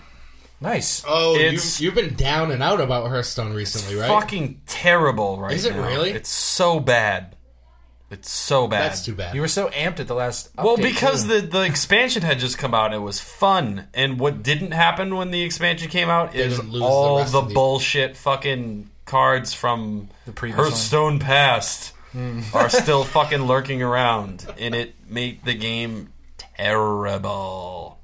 Nice. 0.61 1.05
Oh, 1.07 1.35
you, 1.35 1.41
It's- 1.47 1.81
you've 1.81 1.95
been 1.95 2.15
down 2.15 2.51
and 2.51 2.63
out 2.63 2.81
about 2.81 3.07
Hearthstone 3.09 3.53
recently, 3.53 3.95
right? 4.01 4.09
Fucking 4.09 4.63
terrible 4.67 5.39
right 5.39 5.53
Is 5.55 5.65
it 5.65 5.77
now. 5.77 5.87
really? 5.87 6.11
It's 6.11 6.31
so 6.31 6.81
bad. 6.81 7.37
It's 8.11 8.31
so 8.31 8.67
bad. 8.69 8.91
That's 8.91 9.05
too 9.05 9.15
bad. 9.15 9.35
You 9.35 9.43
were 9.43 9.49
so 9.49 9.69
amped 9.69 10.01
at 10.01 10.09
the 10.09 10.15
last. 10.15 10.49
Well, 10.57 10.77
update, 10.79 10.83
because 10.83 11.25
too. 11.27 11.41
the 11.43 11.47
the 11.47 11.63
expansion 11.65 12.23
had 12.23 12.39
just 12.39 12.57
come 12.57 12.73
out 12.75 12.87
and 12.87 12.95
it 12.95 12.99
was 13.05 13.21
fun. 13.21 13.89
And 13.93 14.19
what 14.19 14.43
didn't 14.43 14.71
happen 14.71 15.15
when 15.17 15.31
the 15.31 15.43
expansion 15.43 15.89
came 15.91 16.09
out 16.09 16.35
is 16.35 16.57
didn't 16.57 16.71
lose 16.73 16.81
the 16.81 16.87
all 16.87 17.19
rest 17.19 17.33
the, 17.33 17.39
of 17.39 17.49
the- 17.49 17.55
bullshit 17.55 18.17
fucking 18.17 18.89
cards 19.05 19.53
from 19.53 20.09
The 20.27 20.33
previous 20.33 20.57
one. 20.59 20.67
Hearthstone 20.69 21.19
past 21.19 21.93
are 22.55 22.69
still 22.71 23.05
fucking 23.05 23.43
lurking 23.43 23.83
around, 23.83 24.47
and 24.59 24.75
it 24.75 24.95
made 25.09 25.45
the 25.45 25.55
game 25.55 26.13
terrible. 26.39 27.99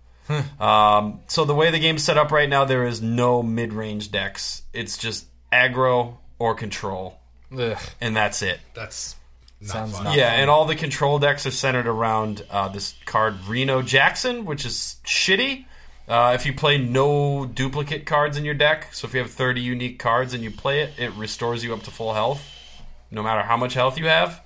um, 0.61 1.21
so 1.27 1.45
the 1.45 1.55
way 1.55 1.71
the 1.71 1.79
game's 1.79 2.03
set 2.03 2.17
up 2.17 2.31
right 2.31 2.49
now, 2.49 2.65
there 2.65 2.87
is 2.87 3.01
no 3.03 3.43
mid 3.43 3.73
range 3.73 4.11
decks. 4.11 4.63
It's 4.73 4.97
just 4.99 5.27
aggro 5.53 6.17
or 6.39 6.55
control, 6.55 7.19
Ugh. 7.57 7.79
and 8.01 8.17
that's 8.17 8.43
it. 8.43 8.61
That's 8.75 9.17
not 9.17 9.24
Sounds 9.73 9.93
fun. 9.95 10.05
not- 10.05 10.17
Yeah, 10.17 10.33
and 10.33 10.51
all 10.51 10.65
the 10.65 10.75
control 10.77 11.19
decks 11.19 11.47
are 11.47 11.51
centered 11.51 11.87
around 11.87 12.45
uh, 12.51 12.69
this 12.69 12.95
card 13.07 13.35
Reno 13.47 13.83
Jackson, 13.83 14.45
which 14.45 14.65
is 14.65 14.97
shitty. 15.05 15.65
Uh, 16.07 16.33
if 16.35 16.45
you 16.45 16.53
play 16.53 16.77
no 16.77 17.47
duplicate 17.47 18.05
cards 18.05 18.37
in 18.37 18.45
your 18.45 18.53
deck, 18.55 18.93
so 18.93 19.07
if 19.09 19.15
you 19.15 19.21
have 19.21 19.31
30 19.31 19.63
unique 19.63 19.99
cards 19.99 20.35
and 20.35 20.45
you 20.45 20.51
play 20.51 20.81
it, 20.81 20.91
it 20.99 21.13
restores 21.15 21.65
you 21.65 21.73
up 21.73 21.83
to 21.85 21.91
full 21.91 22.13
health, 22.13 22.43
no 23.11 23.23
matter 23.23 23.41
how 23.41 23.57
much 23.57 23.73
health 23.73 23.97
you 23.99 24.07
have. 24.07 24.43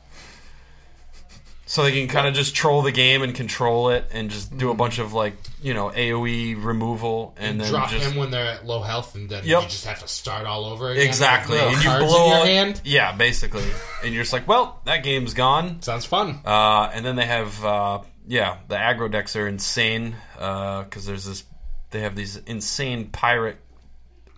So 1.71 1.83
they 1.83 1.93
can 1.93 2.09
kind 2.09 2.27
of 2.27 2.33
just 2.33 2.55
troll 2.55 2.81
the 2.81 2.93
game 2.93 3.21
and 3.23 3.35
control 3.35 3.91
it 3.91 4.07
and 4.11 4.31
just 4.31 4.57
do 4.57 4.71
a 4.71 4.75
bunch 4.75 4.99
of 4.99 5.12
like, 5.12 5.35
you 5.62 5.75
know, 5.75 5.91
AoE 5.91 6.55
removal 6.64 7.35
and 7.37 7.61
then 7.61 7.69
drop 7.71 7.91
just 7.91 8.07
him 8.11 8.16
when 8.19 8.31
they're 8.31 8.47
at 8.55 8.64
low 8.64 8.81
health, 8.81 9.14
and 9.14 9.29
then 9.29 9.45
Yep. 9.45 9.62
you 9.64 9.69
just 9.69 9.85
have 9.85 10.01
to 10.01 10.09
start 10.09 10.47
all 10.47 10.64
over 10.64 10.93
again. 10.93 11.07
exactly. 11.07 11.59
And 11.59 11.77
you 11.85 11.91
blow 11.91 12.29
your 12.39 12.47
hand. 12.47 12.81
Yeah, 12.85 13.12
basically. 13.14 13.64
and 14.03 14.14
you're 14.14 14.23
just 14.23 14.33
like, 14.33 14.49
well, 14.49 14.81
that 14.87 15.03
game's 15.05 15.35
gone. 15.35 15.83
Sounds 15.83 16.07
fun. 16.07 16.41
Uh, 16.43 16.91
and 16.95 17.05
then 17.05 17.16
they 17.16 17.27
have, 17.27 17.62
uh, 17.62 18.01
yeah, 18.27 18.57
the 18.69 18.77
aggro 18.77 19.12
decks 19.12 19.37
are 19.37 19.47
insane 19.47 20.16
because 20.37 21.05
there's 21.05 21.27
this. 21.27 21.45
They 21.91 22.01
have 22.01 22.16
these 22.16 22.37
insane 22.47 23.09
pirate 23.11 23.59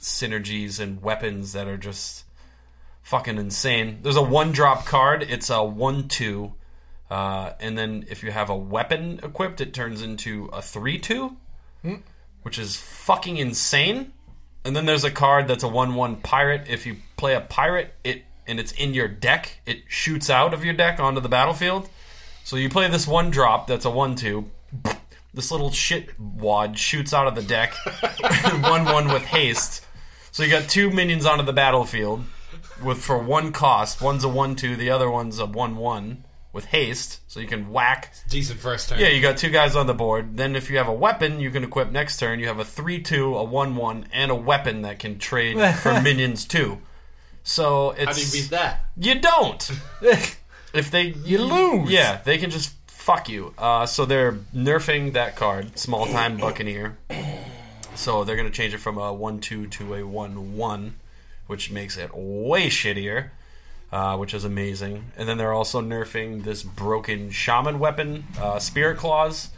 synergies 0.01 0.81
and 0.81 1.01
weapons 1.03 1.53
that 1.53 1.69
are 1.69 1.77
just 1.77 2.25
fucking 3.03 3.39
insane. 3.39 4.01
There's 4.03 4.17
a 4.17 4.23
one 4.23 4.53
drop 4.53 4.85
card. 4.87 5.23
It's 5.23 5.49
a 5.51 5.63
one 5.63 6.09
two, 6.09 6.55
uh, 7.11 7.55
and 7.59 7.77
then 7.77 8.05
if 8.09 8.23
you 8.23 8.31
have 8.31 8.49
a 8.49 8.57
weapon 8.57 9.19
equipped, 9.23 9.61
it 9.61 9.75
turns 9.75 10.01
into 10.01 10.49
a 10.53 10.63
three 10.63 10.97
two, 10.97 11.37
which 12.43 12.59
is 12.59 12.77
fucking 12.77 13.37
insane. 13.37 14.13
And 14.65 14.77
then 14.77 14.87
there's 14.87 15.05
a 15.05 15.11
card 15.11 15.49
that's 15.49 15.65
a 15.65 15.69
one 15.69 15.97
one 15.97 16.17
pirate. 16.17 16.69
If 16.69 16.87
you 16.87 16.97
play 17.17 17.35
a 17.35 17.41
pirate, 17.41 17.95
it 18.05 18.25
and 18.47 18.61
it's 18.61 18.73
in 18.73 18.95
your 18.95 19.09
deck, 19.09 19.61
it 19.67 19.83
shoots 19.89 20.31
out 20.31 20.55
of 20.55 20.65
your 20.65 20.75
deck 20.75 21.01
onto 21.01 21.21
the 21.21 21.29
battlefield. 21.29 21.89
So 22.45 22.57
you 22.57 22.69
play 22.69 22.89
this 22.89 23.09
one 23.09 23.31
drop 23.31 23.67
that's 23.67 23.85
a 23.85 23.91
one 23.91 24.15
two. 24.15 24.49
This 25.35 25.51
little 25.51 25.71
shit 25.71 26.19
wad 26.19 26.79
shoots 26.79 27.13
out 27.13 27.27
of 27.27 27.35
the 27.35 27.43
deck, 27.43 27.75
one 28.63 28.85
one 28.85 29.09
with 29.09 29.25
haste. 29.25 29.85
So 30.31 30.45
you 30.45 30.51
got 30.51 30.69
two 30.69 30.91
minions 30.91 31.27
onto 31.27 31.45
the 31.45 31.53
battlefield 31.53 32.25
with 32.85 32.99
for 32.99 33.19
one 33.19 33.51
cost. 33.51 34.01
One's 34.01 34.23
a 34.23 34.29
one 34.29 34.55
two, 34.55 34.77
the 34.77 34.91
other 34.91 35.11
one's 35.11 35.41
a 35.41 35.47
one 35.47 35.77
one 35.77 36.25
with 36.53 36.67
haste. 36.67 37.21
So 37.29 37.41
you 37.41 37.47
can 37.47 37.71
whack. 37.71 38.15
Decent 38.29 38.61
first 38.61 38.89
turn. 38.89 38.99
Yeah, 38.99 39.09
you 39.09 39.21
got 39.21 39.37
two 39.37 39.51
guys 39.51 39.77
on 39.77 39.87
the 39.87 39.95
board. 39.95 40.37
Then 40.37 40.57
if 40.57 40.71
you 40.71 40.79
have 40.79 40.89
a 40.89 40.93
weapon, 40.95 41.41
you 41.41 41.51
can 41.51 41.65
equip 41.65 41.91
next 41.91 42.19
turn. 42.19 42.41
You 42.41 42.49
have 42.49 42.59
a 42.59 42.65
three 42.65 43.01
two, 43.01 43.37
a 43.37 43.45
one 43.45 43.77
one, 43.77 44.07
and 44.13 44.31
a 44.31 44.35
weapon 44.35 44.83
that 44.83 44.99
can 44.99 45.19
trade 45.19 45.57
for 45.77 46.01
minions 46.03 46.45
too. 46.45 46.79
So 47.43 47.91
it's 47.93 48.05
How 48.05 48.13
do 48.13 48.21
you 48.21 48.33
beat 48.33 48.51
that? 48.51 48.85
you 48.97 49.21
don't. 49.21 49.71
if 50.75 50.91
they 50.91 51.15
you 51.25 51.39
lose. 51.39 51.91
yeah, 51.91 52.21
they 52.25 52.39
can 52.39 52.51
just 52.51 52.75
fuck 52.87 53.29
you. 53.29 53.55
Uh, 53.57 53.87
so 53.87 54.05
they're 54.05 54.33
nerfing 54.55 55.15
that 55.15 55.37
card, 55.37 55.79
small 55.79 56.07
time 56.07 56.37
Buccaneer. 56.39 56.99
So 57.95 58.25
they're 58.25 58.37
going 58.37 58.49
to 58.49 58.55
change 58.55 58.73
it 58.75 58.79
from 58.79 58.99
a 58.99 59.13
1 59.13 59.41
2 59.41 59.67
to 59.67 59.95
a 59.95 60.07
1 60.07 60.57
1, 60.57 60.95
which 61.47 61.71
makes 61.71 61.97
it 61.97 62.11
way 62.15 62.69
shittier, 62.69 63.31
uh, 63.93 64.17
which 64.17 64.35
is 64.35 64.45
amazing. 64.45 65.13
And 65.17 65.29
then 65.29 65.39
they're 65.39 65.53
also 65.53 65.81
nerfing 65.81 66.45
this 66.45 66.63
broken 66.63 67.31
shaman 67.31 67.79
weapon, 67.79 68.25
uh, 68.39 68.59
Spirit 68.59 68.99
Claws, 68.99 69.51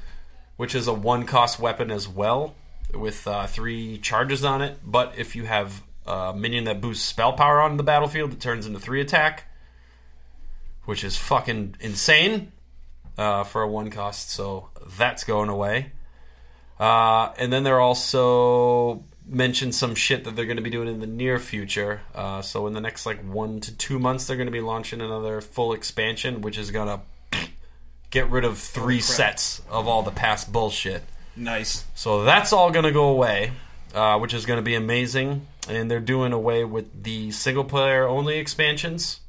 which 0.57 0.75
is 0.75 0.87
a 0.87 0.93
one 0.93 1.25
cost 1.25 1.59
weapon 1.59 1.91
as 1.91 2.09
well, 2.09 2.55
with 2.95 3.27
uh, 3.27 3.47
three 3.47 3.99
charges 3.99 4.45
on 4.45 4.63
it. 4.63 4.79
But 4.85 5.15
if 5.17 5.37
you 5.37 5.45
have 5.45 5.83
a 6.07 6.35
minion 6.35 6.65
that 6.65 6.81
boosts 6.81 7.05
spell 7.05 7.33
power 7.33 7.61
on 7.61 7.77
the 7.77 7.83
battlefield, 7.83 8.33
it 8.33 8.41
turns 8.41 8.67
into 8.67 8.81
three 8.81 9.01
attack, 9.01 9.45
which 10.85 11.05
is 11.05 11.17
fucking 11.17 11.77
insane 11.81 12.53
uh, 13.19 13.45
for 13.45 13.63
a 13.63 13.69
one 13.69 13.91
cost. 13.91 14.31
So 14.31 14.69
that's 14.99 15.25
going 15.25 15.49
away. 15.49 15.93
Uh, 16.81 17.33
and 17.39 17.53
then 17.53 17.63
they're 17.63 17.81
also 17.81 19.05
mentioned 19.33 19.75
some 19.75 19.95
shit 19.95 20.25
that 20.25 20.37
they're 20.37 20.45
going 20.47 20.57
to 20.57 20.63
be 20.63 20.71
doing 20.71 20.89
in 20.89 21.01
the 21.01 21.07
near 21.07 21.39
future. 21.39 22.03
Uh, 22.15 22.43
so 22.43 22.67
in 22.67 22.73
the 22.73 22.81
next 22.81 23.07
like 23.07 23.21
one 23.25 23.61
to 23.61 23.75
two 23.77 23.99
months, 23.99 24.27
they're 24.27 24.37
going 24.37 24.47
to 24.47 24.53
be 24.53 24.61
launching 24.61 25.01
another 25.01 25.41
full 25.41 25.73
expansion, 25.73 26.41
which 26.43 26.59
is 26.59 26.71
going 26.71 26.89
to 27.33 27.39
get 28.11 28.29
rid 28.31 28.45
of 28.45 28.59
three 28.59 29.01
sets 29.01 29.63
of 29.71 29.89
all 29.89 30.03
the 30.03 30.11
past 30.11 30.53
bullshit. 30.53 31.03
Nice. 31.35 31.85
So 31.95 32.25
that's 32.25 32.53
all 32.53 32.71
going 32.71 32.85
to 32.85 32.93
go 32.93 33.09
away, 33.09 33.53
uh, 33.95 34.19
which 34.19 34.35
is 34.35 34.45
going 34.47 34.59
to 34.59 34.63
be 34.63 34.75
amazing. 34.75 35.47
And 35.69 35.91
they're 35.91 36.01
doing 36.01 36.33
away 36.33 36.65
with 36.65 37.05
the 37.05 37.31
single 37.31 37.65
player 37.65 38.07
only 38.07 38.39
expansions. 38.39 39.21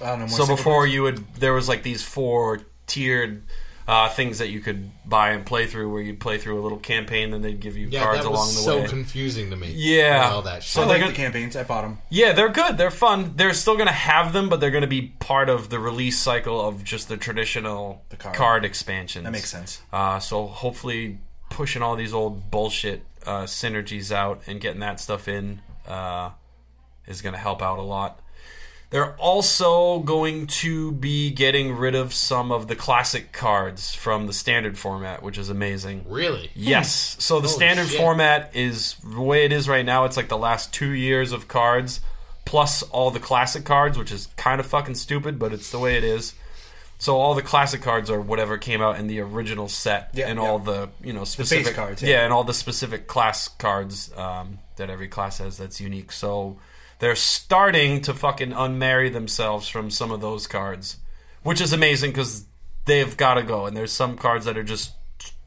No 0.00 0.16
more 0.16 0.28
So 0.28 0.46
before 0.46 0.82
players? 0.82 0.94
you 0.94 1.02
would, 1.02 1.34
there 1.34 1.52
was 1.52 1.68
like 1.68 1.82
these 1.82 2.02
four 2.02 2.62
tiered 2.86 3.42
uh, 3.90 4.08
things 4.08 4.38
that 4.38 4.50
you 4.50 4.60
could 4.60 4.88
buy 5.04 5.30
and 5.30 5.44
play 5.44 5.66
through, 5.66 5.90
where 5.92 6.00
you'd 6.00 6.20
play 6.20 6.38
through 6.38 6.60
a 6.60 6.62
little 6.62 6.78
campaign, 6.78 7.32
then 7.32 7.42
they'd 7.42 7.58
give 7.58 7.76
you 7.76 7.88
Yeah, 7.88 8.04
cards 8.04 8.22
that 8.22 8.28
along 8.28 8.46
the 8.46 8.52
so 8.60 8.76
way. 8.76 8.84
So 8.86 8.90
confusing 8.90 9.50
to 9.50 9.56
me. 9.56 9.72
Yeah. 9.74 10.30
all 10.32 10.42
that 10.42 10.62
So 10.62 10.82
I 10.82 10.84
shit. 10.84 10.88
they're 10.88 10.96
like 10.98 11.00
gonna- 11.00 11.10
the 11.12 11.16
campaigns. 11.16 11.56
I 11.56 11.64
bought 11.64 11.82
them. 11.82 11.98
yeah, 12.08 12.32
they're 12.32 12.48
good. 12.50 12.78
They're 12.78 12.92
fun. 12.92 13.32
They're 13.34 13.52
still 13.52 13.74
going 13.74 13.88
to 13.88 13.92
have 13.92 14.32
them, 14.32 14.48
but 14.48 14.60
they're 14.60 14.70
going 14.70 14.82
to 14.82 14.86
be 14.86 15.02
part 15.18 15.48
of 15.48 15.70
the 15.70 15.80
release 15.80 16.18
cycle 16.18 16.60
of 16.60 16.84
just 16.84 17.08
the 17.08 17.16
traditional 17.16 18.04
The 18.10 18.16
card. 18.16 18.36
card 18.36 18.64
expansions. 18.64 19.24
That 19.24 19.32
makes 19.32 19.50
sense. 19.50 19.82
Uh, 19.92 20.20
so 20.20 20.46
hopefully, 20.46 21.18
pushing 21.50 21.82
all 21.82 21.96
these 21.96 22.14
old 22.14 22.48
bullshit 22.50 23.02
uh, 23.26 23.42
synergies 23.42 24.12
out 24.12 24.40
and 24.46 24.60
getting 24.60 24.80
that 24.80 25.00
stuff 25.00 25.26
in 25.26 25.62
uh, 25.88 26.30
is 27.08 27.22
going 27.22 27.32
to 27.34 27.40
help 27.40 27.60
out 27.60 27.78
a 27.78 27.82
lot. 27.82 28.20
They're 28.90 29.14
also 29.16 30.00
going 30.00 30.48
to 30.48 30.90
be 30.92 31.30
getting 31.30 31.76
rid 31.76 31.94
of 31.94 32.12
some 32.12 32.50
of 32.50 32.66
the 32.66 32.74
classic 32.74 33.30
cards 33.32 33.94
from 33.94 34.26
the 34.26 34.32
standard 34.32 34.76
format, 34.76 35.22
which 35.22 35.38
is 35.38 35.48
amazing. 35.48 36.04
really? 36.08 36.50
Yes. 36.54 37.16
So 37.20 37.36
the 37.40 37.46
Holy 37.46 37.54
standard 37.54 37.86
shit. 37.88 38.00
format 38.00 38.50
is 38.54 38.96
the 39.04 39.20
way 39.20 39.44
it 39.44 39.52
is 39.52 39.68
right 39.68 39.86
now. 39.86 40.04
It's 40.06 40.16
like 40.16 40.28
the 40.28 40.36
last 40.36 40.74
two 40.74 40.90
years 40.90 41.30
of 41.30 41.46
cards 41.46 42.00
plus 42.44 42.82
all 42.82 43.12
the 43.12 43.20
classic 43.20 43.64
cards, 43.64 43.96
which 43.96 44.10
is 44.10 44.26
kind 44.36 44.58
of 44.60 44.66
fucking 44.66 44.96
stupid, 44.96 45.38
but 45.38 45.52
it's 45.52 45.70
the 45.70 45.78
way 45.78 45.96
it 45.96 46.02
is. 46.02 46.34
So 46.98 47.16
all 47.16 47.34
the 47.36 47.42
classic 47.42 47.80
cards 47.82 48.10
are 48.10 48.20
whatever 48.20 48.58
came 48.58 48.82
out 48.82 48.98
in 48.98 49.06
the 49.06 49.20
original 49.20 49.68
set, 49.68 50.10
Yeah, 50.14 50.26
and 50.28 50.38
yeah. 50.38 50.44
all 50.44 50.58
the 50.58 50.88
you 51.02 51.12
know 51.12 51.22
specific 51.24 51.74
cards, 51.76 52.02
yeah. 52.02 52.08
yeah. 52.08 52.24
and 52.24 52.32
all 52.32 52.42
the 52.44 52.52
specific 52.52 53.06
class 53.06 53.46
cards 53.46 54.10
um, 54.18 54.58
that 54.76 54.90
every 54.90 55.06
class 55.06 55.38
has 55.38 55.56
that's 55.58 55.80
unique. 55.80 56.10
So 56.10 56.58
they're 57.00 57.16
starting 57.16 58.00
to 58.02 58.14
fucking 58.14 58.50
unmarry 58.52 59.12
themselves 59.12 59.68
from 59.68 59.90
some 59.90 60.12
of 60.12 60.20
those 60.20 60.46
cards, 60.46 60.98
which 61.42 61.60
is 61.60 61.72
amazing 61.72 62.12
because 62.12 62.46
they've 62.84 63.16
got 63.16 63.34
to 63.34 63.42
go. 63.42 63.66
And 63.66 63.76
there's 63.76 63.92
some 63.92 64.16
cards 64.16 64.44
that 64.44 64.56
are 64.56 64.62
just 64.62 64.92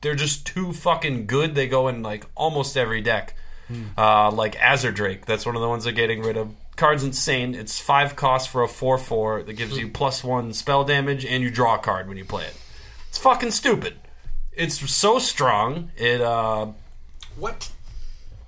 they're 0.02 0.16
just 0.16 0.46
too 0.46 0.74
fucking 0.74 1.26
good. 1.28 1.56
They 1.56 1.68
go 1.68 1.88
in 1.88 2.04
like 2.04 2.26
almost 2.36 2.76
every 2.76 3.02
deck. 3.02 3.36
Uh, 3.98 4.30
like 4.30 4.56
Azure 4.58 4.92
Drake, 4.92 5.26
that's 5.26 5.48
one 5.48 5.56
of 5.56 5.62
the 5.62 5.68
ones 5.68 5.86
they're 5.86 5.94
getting 5.94 6.22
rid 6.22 6.38
of. 6.38 6.54
Card's 6.76 7.04
insane. 7.04 7.56
It's 7.56 7.80
five 7.80 8.16
cost 8.16 8.50
for 8.50 8.62
a 8.62 8.68
four 8.68 9.00
four 9.00 9.42
that 9.42 9.54
gives 9.54 9.76
you 9.78 9.88
plus 9.88 10.24
one 10.24 10.54
spell 10.54 10.84
damage, 10.84 11.26
and 11.26 11.42
you 11.42 11.50
draw 11.50 11.76
a 11.76 11.80
card 11.80 12.08
when 12.08 12.18
you 12.18 12.26
play 12.26 12.46
it. 12.46 12.56
It's 13.10 13.18
fucking 13.18 13.50
stupid. 13.50 13.96
It's 14.52 14.76
so 14.92 15.18
strong. 15.18 15.90
It 15.98 16.22
uh, 16.22 16.68
What? 17.36 17.72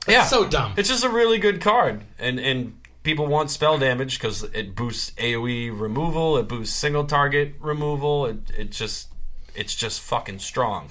yeah, 0.08 0.26
so 0.26 0.48
dumb. 0.48 0.74
It's 0.78 0.90
just 0.90 1.04
a 1.04 1.10
really 1.10 1.40
good 1.40 1.60
card, 1.60 2.02
and 2.20 2.40
and 2.40 2.78
people 3.06 3.28
want 3.28 3.50
spell 3.50 3.78
damage 3.78 4.20
because 4.20 4.44
it 4.44 4.76
boosts 4.76 5.12
AOE 5.12 5.80
removal, 5.80 6.38
it 6.38 6.50
boosts 6.50 6.76
single 6.76 7.06
target 7.06 7.56
removal. 7.62 8.26
It 8.26 8.40
it 8.58 8.72
just 8.72 9.08
it's 9.56 9.74
just 9.74 10.02
fucking 10.02 10.40
strong. 10.40 10.90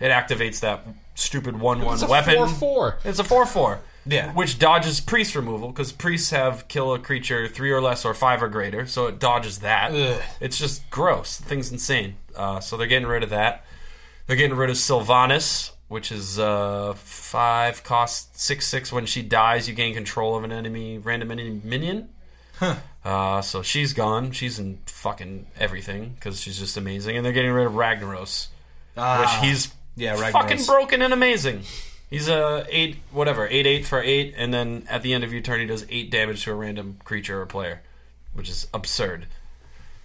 it 0.00 0.10
activates 0.10 0.60
that 0.60 0.86
stupid 1.14 1.58
one 1.58 1.80
one 1.80 1.94
It's 1.94 2.02
a 2.02 2.06
weapon. 2.08 2.34
four 2.34 2.48
four. 2.48 2.98
It's 3.04 3.18
a 3.18 3.24
four 3.24 3.46
four. 3.46 3.80
Yeah. 4.04 4.32
Which 4.32 4.58
dodges 4.58 5.00
priest 5.00 5.36
removal 5.36 5.68
because 5.68 5.92
priests 5.92 6.30
have 6.30 6.66
kill 6.68 6.92
a 6.92 6.98
creature 6.98 7.46
three 7.46 7.70
or 7.70 7.80
less 7.80 8.04
or 8.04 8.14
five 8.14 8.42
or 8.42 8.48
greater, 8.48 8.84
so 8.86 9.06
it 9.06 9.18
dodges 9.20 9.60
that. 9.60 9.92
Ugh. 9.94 10.20
It's 10.40 10.58
just 10.58 10.90
gross. 10.90 11.36
The 11.38 11.44
thing's 11.44 11.70
insane. 11.70 12.16
Uh, 12.36 12.58
so 12.60 12.76
they're 12.76 12.88
getting 12.88 13.08
rid 13.08 13.22
of 13.22 13.30
that. 13.30 13.64
They're 14.26 14.36
getting 14.36 14.56
rid 14.56 14.70
of 14.70 14.76
Sylvanas, 14.76 15.71
which 15.92 16.10
is 16.10 16.38
uh, 16.38 16.94
five 16.96 17.84
cost 17.84 18.38
six 18.40 18.66
six. 18.66 18.90
When 18.92 19.06
she 19.06 19.22
dies, 19.22 19.68
you 19.68 19.74
gain 19.74 19.94
control 19.94 20.34
of 20.36 20.42
an 20.42 20.50
enemy 20.50 20.98
random 20.98 21.30
enemy 21.30 21.60
minion. 21.62 22.08
Uh, 23.04 23.42
so 23.42 23.62
she's 23.62 23.92
gone. 23.92 24.30
She's 24.30 24.58
in 24.58 24.78
fucking 24.86 25.46
everything 25.58 26.10
because 26.14 26.40
she's 26.40 26.58
just 26.58 26.76
amazing. 26.76 27.16
And 27.16 27.26
they're 27.26 27.32
getting 27.32 27.50
rid 27.50 27.66
of 27.66 27.72
Ragnaros, 27.72 28.46
Ah, 28.96 29.20
which 29.20 29.48
he's 29.48 29.72
yeah, 29.96 30.16
Ragnaros. 30.16 30.30
fucking 30.32 30.64
broken 30.64 31.02
and 31.02 31.12
amazing. 31.12 31.62
He's 32.08 32.28
a 32.28 32.64
eight, 32.68 32.98
whatever, 33.10 33.48
eight 33.48 33.66
eight 33.66 33.84
for 33.86 34.00
eight, 34.00 34.34
and 34.36 34.52
then 34.54 34.86
at 34.88 35.02
the 35.02 35.12
end 35.14 35.24
of 35.24 35.32
your 35.32 35.42
turn, 35.42 35.60
he 35.60 35.66
does 35.66 35.84
eight 35.88 36.10
damage 36.10 36.44
to 36.44 36.52
a 36.52 36.54
random 36.54 36.98
creature 37.04 37.40
or 37.40 37.46
player, 37.46 37.82
which 38.32 38.48
is 38.48 38.68
absurd. 38.72 39.26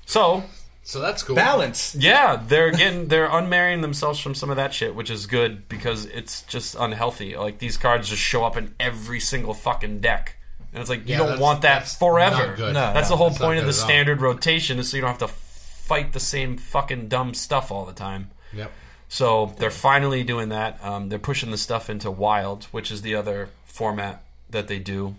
So 0.06 0.44
So 0.88 1.02
that's 1.02 1.22
cool. 1.22 1.36
balance. 1.36 1.96
yeah, 1.96 2.42
they're 2.48 2.72
getting 2.72 3.08
they're 3.10 3.28
unmarrying 3.28 3.82
themselves 3.82 4.22
from 4.22 4.34
some 4.34 4.50
of 4.50 4.56
that 4.56 4.74
shit, 4.74 4.96
which 4.96 5.10
is 5.10 5.26
good 5.28 5.68
because 5.68 6.06
it's 6.06 6.44
just 6.44 6.76
unhealthy. 6.80 7.36
Like 7.36 7.60
these 7.60 7.76
cards 7.76 8.08
just 8.08 8.22
show 8.22 8.46
up 8.46 8.56
in 8.56 8.74
every 8.80 9.20
single 9.20 9.54
fucking 9.54 10.00
deck, 10.00 10.38
and 10.72 10.80
it's 10.80 10.90
like 10.90 11.02
you 11.06 11.16
Yeah, 11.16 11.18
don't 11.28 11.40
want 11.42 11.62
that 11.64 11.80
that's 11.80 11.96
forever. 11.98 12.48
not 12.48 12.56
good. 12.56 12.74
No, 12.74 12.94
That's 12.94 13.10
no, 13.10 13.16
the 13.16 13.18
whole 13.18 13.30
that's 13.32 13.42
point 13.42 13.60
of 13.60 13.66
the 13.66 13.74
standard 13.74 14.22
rotation, 14.22 14.80
is 14.80 14.90
so 14.90 14.96
you 14.96 15.02
don't 15.02 15.10
have 15.10 15.20
to 15.20 15.28
fight 15.28 16.14
the 16.14 16.22
same 16.22 16.56
fucking 16.58 17.10
dumb 17.10 17.34
stuff 17.34 17.70
all 17.70 17.84
the 17.86 17.92
time. 17.94 18.32
Yep. 18.54 18.72
So 19.10 19.54
they're 19.58 19.70
finally 19.72 20.24
doing 20.24 20.48
that. 20.50 20.82
Um, 20.82 21.10
they're 21.10 21.20
pushing 21.20 21.52
the 21.52 21.58
stuff 21.58 21.90
into 21.90 22.10
Wild, 22.10 22.64
which 22.72 22.92
is 22.92 23.02
the 23.02 23.14
other 23.14 23.50
format 23.66 24.24
that 24.50 24.70
they 24.70 24.80
do, 24.80 25.16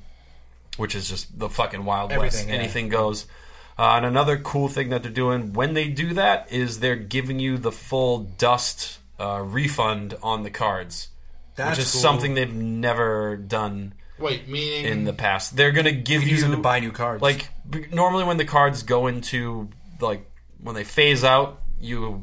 which 0.79 0.95
is 0.95 1.11
just 1.11 1.39
the 1.39 1.51
fucking 1.51 1.85
Wild 1.85 2.17
West. 2.17 2.49
Yeah. 2.49 2.55
Anything 2.55 2.89
goes. 2.89 3.27
Uh, 3.79 3.95
and 3.97 4.05
another 4.07 4.37
cool 4.37 4.69
thing 4.69 4.89
that 4.89 5.03
they're 5.05 5.13
doing 5.13 5.53
when 5.53 5.75
they 5.75 5.87
do 5.89 6.13
that 6.15 6.51
is 6.51 6.81
they're 6.81 6.97
giving 6.97 7.39
you 7.39 7.57
the 7.59 7.71
full 7.71 8.19
dust 8.19 8.99
uh, 9.21 9.41
refund 9.45 10.17
on 10.23 10.43
the 10.43 10.51
cards, 10.51 11.09
That's 11.55 11.79
which 11.79 11.87
is 11.87 11.93
cool. 11.93 12.01
something 12.01 12.35
they've 12.35 12.53
never 12.53 13.37
done 13.37 13.95
Wait, 14.19 14.49
meaning 14.49 14.85
in 14.85 15.05
the 15.05 15.13
past. 15.13 15.55
They're 15.57 15.71
gonna 15.71 15.93
give 15.93 16.23
You 16.23 16.29
you, 16.29 16.35
use 16.35 16.43
them 16.43 16.51
to 16.51 16.57
buy 16.59 16.81
new 16.81 16.91
cards. 16.91 17.23
like 17.23 17.51
b- 17.71 17.87
normally 17.93 18.25
when 18.25 18.37
the 18.37 18.45
cards 18.45 18.83
go 18.83 19.07
into 19.07 19.69
like 20.01 20.29
when 20.61 20.75
they 20.75 20.83
phase 20.85 21.23
out, 21.23 21.61
you 21.81 22.23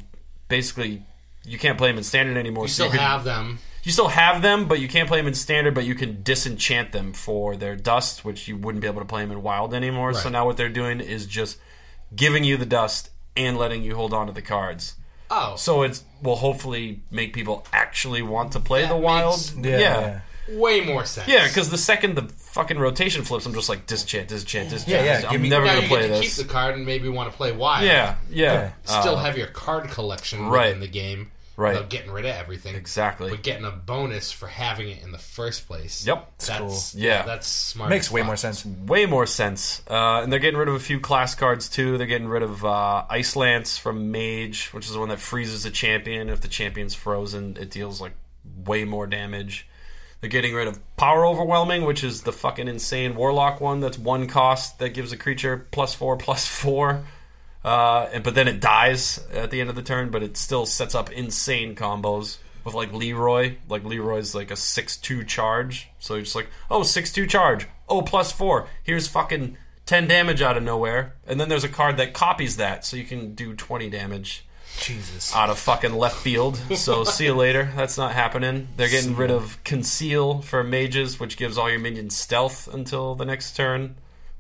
basically 0.49 1.03
you 1.45 1.57
can't 1.57 1.77
play 1.77 1.87
them 1.89 1.97
in 1.97 2.03
standard 2.03 2.37
anymore. 2.37 2.65
you 2.65 2.67
so 2.67 2.73
still 2.73 2.85
you 2.87 2.91
can- 2.99 2.99
have 2.99 3.23
them. 3.23 3.59
You 3.85 3.91
still 3.91 4.09
have 4.09 4.41
them, 4.41 4.67
but 4.67 4.79
you 4.79 4.87
can't 4.87 5.07
play 5.07 5.19
them 5.19 5.27
in 5.27 5.33
standard. 5.33 5.73
But 5.73 5.85
you 5.85 5.95
can 5.95 6.21
disenchant 6.23 6.91
them 6.91 7.13
for 7.13 7.55
their 7.55 7.75
dust, 7.75 8.25
which 8.25 8.47
you 8.47 8.57
wouldn't 8.57 8.81
be 8.81 8.87
able 8.87 9.01
to 9.01 9.05
play 9.07 9.21
them 9.21 9.31
in 9.31 9.41
wild 9.43 9.73
anymore. 9.73 10.13
So 10.13 10.27
now 10.29 10.45
what 10.45 10.57
they're 10.57 10.69
doing 10.69 10.99
is 10.99 11.25
just 11.25 11.57
giving 12.15 12.43
you 12.43 12.57
the 12.57 12.65
dust 12.65 13.09
and 13.37 13.57
letting 13.57 13.83
you 13.83 13.95
hold 13.95 14.13
on 14.13 14.27
to 14.27 14.33
the 14.33 14.41
cards. 14.41 14.95
Oh, 15.31 15.55
So 15.57 15.81
it 15.83 16.01
will 16.21 16.35
hopefully 16.35 17.01
make 17.09 17.33
people 17.33 17.65
actually 17.73 18.21
want 18.21 18.51
to 18.53 18.59
play 18.59 18.81
That 18.83 18.89
the 18.89 18.95
wild. 18.97 19.33
makes- 19.55 19.55
yeah, 19.69 19.79
yeah. 19.79 19.99
yeah. 20.47 20.57
way 20.59 20.81
more 20.81 21.03
sense. 21.05 21.27
Yeah, 21.27 21.47
because 21.47 21.71
the 21.71 21.77
second 21.79 22.13
the 22.15 22.21
fucking 22.37 22.77
rotation 22.77 23.23
flips, 23.23 23.47
I'm 23.47 23.53
just 23.55 23.67
like 23.67 23.87
disenchant, 23.87 24.27
disenchant, 24.29 24.69
disenchant. 24.69 25.03
Yeah, 25.05 25.21
yeah, 25.21 25.29
I'm 25.29 25.41
me- 25.41 25.49
never 25.49 25.65
gonna 25.65 25.87
play 25.87 26.07
this. 26.07 26.37
keep 26.37 26.45
the 26.47 26.51
card 26.53 26.75
and 26.75 26.85
maybe 26.85 27.09
want 27.09 27.31
to 27.31 27.35
play 27.35 27.51
wild. 27.51 27.83
yeah, 27.85 28.15
yeah, 28.29 28.73
Still 28.83 29.15
Uh, 29.15 29.23
have 29.23 29.35
your 29.37 29.47
card 29.47 29.89
collection 29.89 30.45
right. 30.47 30.71
in 30.71 30.79
the 30.79 30.87
game. 30.87 31.31
Right. 31.57 31.73
Without 31.73 31.89
getting 31.89 32.11
rid 32.11 32.25
of 32.25 32.35
everything. 32.35 32.75
exactly. 32.75 33.29
But 33.29 33.41
getting 33.41 33.65
a 33.65 33.71
bonus 33.71 34.31
for 34.31 34.47
having 34.47 34.89
it 34.89 35.01
in 35.03 35.11
the 35.11 35.17
first 35.17 35.67
place. 35.67 36.05
Yep. 36.05 36.31
That's 36.39 36.59
cool. 36.93 37.01
Yeah. 37.01 37.23
That's 37.23 37.47
smart. 37.47 37.89
Makes 37.89 38.11
way 38.11 38.21
fuck. 38.21 38.27
more 38.27 38.35
sense. 38.35 38.65
way 38.65 39.05
more 39.05 39.25
sense. 39.25 39.81
Uh, 39.89 40.21
and 40.21 40.31
they're 40.31 40.39
getting 40.39 40.59
rid 40.59 40.67
of 40.67 40.75
a 40.75 40.79
few 40.79 40.99
class 40.99 41.33
cards 41.33 41.69
too. 41.69 41.97
They're 41.97 42.07
getting 42.07 42.27
rid 42.27 42.43
of 42.43 42.65
uh, 42.65 43.05
Ice 43.09 43.35
Lance 43.35 43.77
from 43.77 44.11
Mage, 44.11 44.67
which 44.73 44.85
is 44.85 44.93
the 44.93 44.99
one 44.99 45.09
that 45.09 45.19
freezes 45.19 45.63
the 45.63 45.71
champion. 45.71 46.29
If 46.29 46.41
the 46.41 46.49
champion's 46.49 46.93
frozen, 46.93 47.57
it 47.59 47.71
deals 47.71 48.01
like 48.01 48.13
way 48.65 48.83
more 48.83 49.07
damage. 49.07 49.67
They're 50.21 50.29
getting 50.29 50.55
rid 50.55 50.67
of 50.67 50.79
Power 50.97 51.25
Overwhelming, 51.25 51.83
which 51.85 52.03
is 52.03 52.23
the 52.23 52.31
fucking 52.31 52.67
insane 52.67 53.15
Warlock 53.15 53.61
one. 53.61 53.79
That's 53.79 53.97
one 53.97 54.27
cost 54.27 54.79
that 54.79 54.89
gives 54.89 55.11
a 55.11 55.17
creature 55.17 55.67
plus 55.71 55.93
four 55.93 56.17
plus 56.17 56.45
four. 56.47 57.05
Uh, 57.65 58.07
and 58.13 58.23
but 58.23 58.35
then 58.35 58.47
it 58.47 58.59
dies 58.59 59.19
at 59.33 59.49
the 59.49 59.59
end 59.59 59.71
of 59.71 59.75
the 59.75 59.81
turn, 59.81 60.11
but 60.11 60.21
it 60.21 60.37
still 60.37 60.67
sets 60.67 60.93
up 60.93 61.11
insane 61.11 61.73
combos. 61.75 62.37
with 62.63 62.75
like 62.75 62.93
Leeroy. 62.93 63.55
Like 63.67 63.83
Leeroy's 63.83 64.35
like 64.35 64.51
a 64.51 64.55
six 64.55 64.95
two 64.95 65.23
charge, 65.23 65.89
so 65.97 66.13
you're 66.13 66.23
just 66.23 66.35
like, 66.35 66.49
oh 66.69 66.83
six 66.83 67.11
two 67.11 67.25
charge, 67.25 67.67
oh 67.89 68.03
plus 68.03 68.31
four. 68.31 68.67
Here's 68.83 69.07
fucking 69.07 69.57
ten 69.87 70.07
damage 70.07 70.43
out 70.43 70.57
of 70.57 70.63
nowhere, 70.63 71.15
and 71.25 71.39
then 71.39 71.49
there's 71.49 71.63
a 71.63 71.69
card 71.69 71.97
that 71.97 72.13
copies 72.13 72.57
that, 72.57 72.85
so 72.85 72.97
you 72.97 73.03
can 73.03 73.33
do 73.33 73.55
twenty 73.55 73.89
damage 73.89 74.45
Jesus. 74.79 75.35
out 75.35 75.49
of 75.49 75.57
fucking 75.57 75.93
left 75.95 76.17
field. 76.17 76.57
So 76.75 77.03
see 77.15 77.25
you 77.25 77.33
later. 77.35 77.71
That's 77.75 77.97
not 77.97 78.11
happening. 78.13 78.67
They're 78.77 78.89
getting 78.89 79.15
rid 79.15 79.31
of 79.31 79.63
conceal 79.63 80.41
for 80.43 80.63
mages, 80.63 81.19
which 81.19 81.35
gives 81.35 81.57
all 81.57 81.69
your 81.71 81.79
minions 81.79 82.15
stealth 82.15 82.67
until 82.71 83.15
the 83.15 83.25
next 83.25 83.55
turn, 83.55 83.95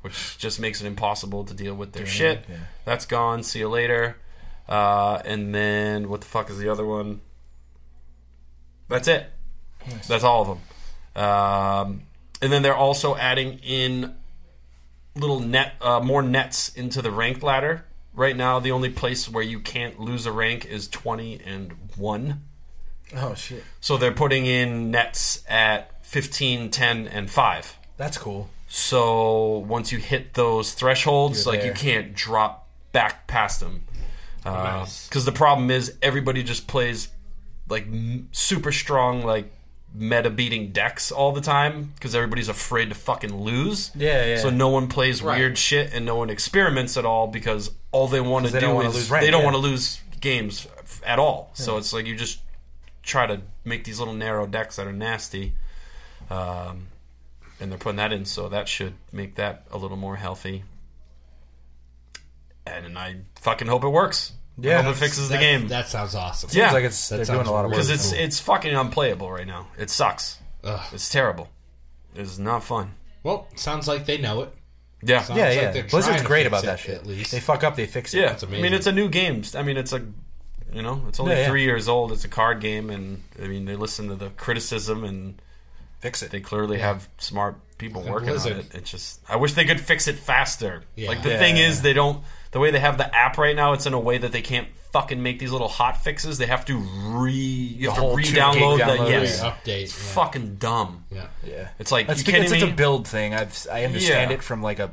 which 0.05 0.37
just 0.37 0.59
makes 0.59 0.81
it 0.81 0.85
impossible 0.85 1.43
to 1.43 1.53
deal 1.55 1.73
with 1.73 1.93
their 1.93 2.05
shit. 2.05 2.45
yeah. 2.47 2.57
That's 2.85 3.07
gone. 3.07 3.41
See 3.41 3.57
you 3.57 3.67
later. 3.69 4.17
Uh, 4.69 5.19
and 5.25 5.53
then 5.53 6.09
what 6.09 6.21
the 6.21 6.27
fuck 6.27 6.47
is 6.51 6.59
the 6.59 6.69
other 6.69 6.85
one? 6.85 7.21
That's 8.87 9.07
it. 9.07 9.25
That's 10.07 10.23
all 10.23 10.41
of 10.43 10.47
them. 11.15 11.23
Um, 11.23 12.01
and 12.39 12.53
then 12.53 12.61
they're 12.61 12.75
also 12.75 13.15
adding 13.15 13.57
in 13.63 14.13
little 15.15 15.39
net, 15.39 15.73
uh, 15.81 16.01
more 16.01 16.21
nets 16.21 16.69
into 16.69 17.01
the 17.01 17.09
rank 17.09 17.41
ladder. 17.41 17.85
Right 18.13 18.37
now, 18.37 18.59
the 18.59 18.71
only 18.71 18.89
place 18.89 19.27
where 19.27 19.43
you 19.43 19.59
can't 19.59 19.99
lose 19.99 20.27
a 20.27 20.31
rank 20.31 20.65
is 20.65 20.87
twenty 20.87 21.41
and 21.43 21.73
one. 21.97 22.43
oh 23.15 23.33
shit. 23.33 23.63
So 23.81 23.97
they're 23.97 24.11
putting 24.11 24.45
in 24.45 24.91
nets 24.91 25.43
at 25.49 26.05
15, 26.05 26.69
10, 26.69 27.07
and 27.07 27.29
five. 27.29 27.75
That's 27.97 28.17
cool. 28.17 28.49
So 28.67 29.59
once 29.67 29.91
you 29.91 29.99
hit 29.99 30.33
those 30.33 30.73
thresholds, 30.73 31.45
You're 31.45 31.55
like 31.55 31.63
you 31.65 31.71
can't 31.73 32.13
drop 32.13 32.67
back 32.91 33.27
past 33.27 33.59
them. 33.59 33.83
Because 34.43 35.07
Nice. 35.15 35.23
the 35.25 35.31
problem 35.31 35.71
is 35.71 35.95
everybody 36.01 36.43
just 36.43 36.67
plays 36.67 37.09
like 37.69 37.83
m- 37.87 38.29
super 38.31 38.71
strong, 38.71 39.23
like 39.23 39.51
meta 39.93 40.29
beating 40.29 40.71
decks 40.71 41.11
all 41.11 41.31
the 41.31 41.41
time 41.41 41.93
because 41.95 42.13
everybody's 42.13 42.49
afraid 42.49 42.89
to 42.89 42.95
fucking 42.95 43.35
lose. 43.43 43.91
Yeah, 43.95 44.25
yeah. 44.25 44.37
So 44.37 44.49
no 44.49 44.67
one 44.69 44.87
plays 44.87 45.21
Right. 45.21 45.39
weird 45.39 45.57
shit 45.57 45.93
and 45.93 46.05
no 46.05 46.15
one 46.15 46.29
experiments 46.29 46.97
at 46.97 47.05
all 47.05 47.27
because 47.27 47.71
all 47.91 48.07
they 48.07 48.19
want 48.21 48.45
to 48.47 48.51
do 48.51 48.59
don't 48.59 48.85
is 48.85 49.09
rank, 49.09 49.25
they 49.25 49.31
don't 49.31 49.41
yeah. 49.41 49.45
want 49.45 49.55
to 49.55 49.61
lose 49.61 50.01
games 50.19 50.67
f- 50.79 51.01
at 51.05 51.17
all. 51.17 51.51
So 51.53 51.77
it's 51.77 51.93
like 51.93 52.05
you 52.05 52.15
just 52.15 52.39
try 53.03 53.25
to 53.25 53.41
make 53.63 53.83
these 53.83 53.99
little 53.99 54.13
narrow 54.13 54.45
decks 54.45 54.75
that 54.75 54.85
are 54.85 54.91
nasty. 54.93 55.53
Um, 56.29 56.87
and 57.59 57.71
they're 57.71 57.79
putting 57.79 57.97
that 57.97 58.11
in, 58.13 58.25
so 58.25 58.49
that 58.49 58.67
should 58.67 58.93
make 59.11 59.35
that 59.35 59.65
a 59.71 59.77
little 59.77 59.97
more 59.97 60.15
healthy. 60.17 60.63
And 62.67 62.97
I 62.97 63.17
fucking 63.41 63.67
hope 63.67 63.83
it 63.83 63.89
works. 63.89 64.33
Yeah, 64.57 64.79
I 64.79 64.81
hope 64.83 64.95
it 64.95 64.99
fixes 64.99 65.27
the 65.29 65.33
That- 65.35 65.39
game 65.41 65.67
That 65.67 65.87
sounds 65.89 66.15
awesome. 66.15 66.49
Yeah. 66.53 66.65
Seems 66.67 66.73
like 66.73 66.83
it's 66.85 67.09
That 67.09 67.17
they're 67.17 67.35
doing 67.35 67.47
a 67.47 67.51
lot 67.51 67.65
of 67.65 67.71
work. 67.71 67.75
because 67.77 67.89
it's 67.89 68.11
cool. 68.11 68.19
it's 68.19 68.39
fucking 68.39 68.73
unplayable 68.73 69.29
right 69.29 69.45
now. 69.45 69.67
It 69.77 69.89
sucks. 69.89 70.39
Ugh. 70.63 70.81
It's 70.93 71.09
terrible. 71.09 71.49
It's 72.15 72.37
not 72.37 72.63
fun. 72.63 72.95
Well, 73.23 73.47
sounds 73.55 73.87
like 73.87 74.05
they 74.05 74.17
know 74.17 74.41
it. 74.43 74.53
Yeah, 75.03 75.21
Sounds 75.21 75.37
yeah, 75.37 75.45
like 75.49 75.55
yeah. 75.55 75.71
they're 75.71 75.83
Blizzard's 75.83 76.05
trying 76.07 76.19
to 76.21 76.25
great 76.25 76.43
fix 76.43 76.47
about 76.47 76.63
it, 76.63 76.67
that 76.67 76.79
shit. 76.79 76.95
at 76.95 77.05
least. 77.05 77.31
they 77.31 77.39
fuck 77.39 77.63
up, 77.63 77.75
they 77.75 77.85
fix 77.85 78.13
it. 78.13 78.21
yeah. 78.21 78.29
That's 78.29 78.43
I 78.43 78.47
mean, 78.47 78.73
it's 78.73 78.87
a 78.87 78.91
new 78.91 79.09
game. 79.09 79.43
I 79.55 79.61
mean, 79.61 79.77
it's 79.77 79.93
a 79.93 80.01
you 80.73 80.81
know, 80.81 81.03
it's 81.07 81.19
only 81.19 81.33
Yeah, 81.33 81.41
yeah. 81.41 81.47
three 81.49 81.63
years 81.63 81.87
old. 81.87 82.11
It's 82.11 82.23
a 82.25 82.27
card 82.29 82.59
game, 82.59 82.89
and 82.89 83.21
I 83.41 83.47
mean, 83.47 83.65
they 83.65 83.75
listen 83.75 84.07
to 84.07 84.15
the 84.15 84.29
criticism, 84.31 85.03
and 85.03 85.39
Fix 85.99 86.21
it. 86.21 86.31
they 86.31 86.39
clearly 86.41 86.77
have 86.79 87.07
smart 87.17 87.55
people 87.77 88.01
They're 88.03 88.13
working 88.13 88.29
Blizzard. 88.29 88.53
on 88.53 88.59
it. 88.59 88.75
It's 88.75 88.91
just, 88.91 89.19
I 89.27 89.35
wish 89.37 89.53
they 89.53 89.65
could 89.65 89.79
fix 89.81 90.07
it 90.07 90.17
faster. 90.17 90.83
Yeah. 90.95 91.09
Like 91.09 91.23
the 91.23 91.29
Yeah, 91.31 91.39
thing 91.39 91.57
yeah, 91.57 91.67
is, 91.67 91.81
they 91.81 91.93
don't. 91.93 92.23
The 92.51 92.59
way 92.59 92.71
they 92.71 92.79
have 92.79 92.97
the 92.97 93.13
app 93.13 93.37
right 93.37 93.55
now, 93.55 93.73
it's 93.73 93.85
in 93.85 93.93
a 93.93 93.99
way 93.99 94.17
that 94.17 94.31
they 94.31 94.41
can't 94.41 94.67
fucking 94.93 95.21
make 95.21 95.39
these 95.39 95.51
little 95.51 95.67
hot 95.67 96.01
fixes. 96.03 96.37
They 96.37 96.45
have 96.45 96.63
to 96.65 96.77
re, 96.77 97.33
you 97.33 97.87
have 97.89 97.95
to 97.95 98.01
whole 98.01 98.15
2 98.17 98.21
gig 98.23 98.33
re-download 98.35 98.77
the 98.77 99.09
yes. 99.09 99.41
yeah. 99.41 99.51
Update. 99.51 99.83
It's 99.83 99.97
yeah. 100.07 100.13
fucking 100.13 100.55
dumb. 100.55 101.03
Yeah. 101.11 101.27
yeah. 101.45 101.67
It's 101.79 101.91
like 101.91 102.07
That's 102.07 102.19
you 102.19 102.25
because 102.25 102.41
kidding 102.49 102.55
it's 102.59 102.65
me? 102.65 102.71
a 102.71 102.75
build 102.75 103.07
thing. 103.07 103.33
I've 103.33 103.67
I 103.71 103.83
understand 103.83 104.31
Yeah. 104.31 104.37
it 104.37 104.43
from 104.43 104.61
like 104.61 104.79
a 104.79 104.91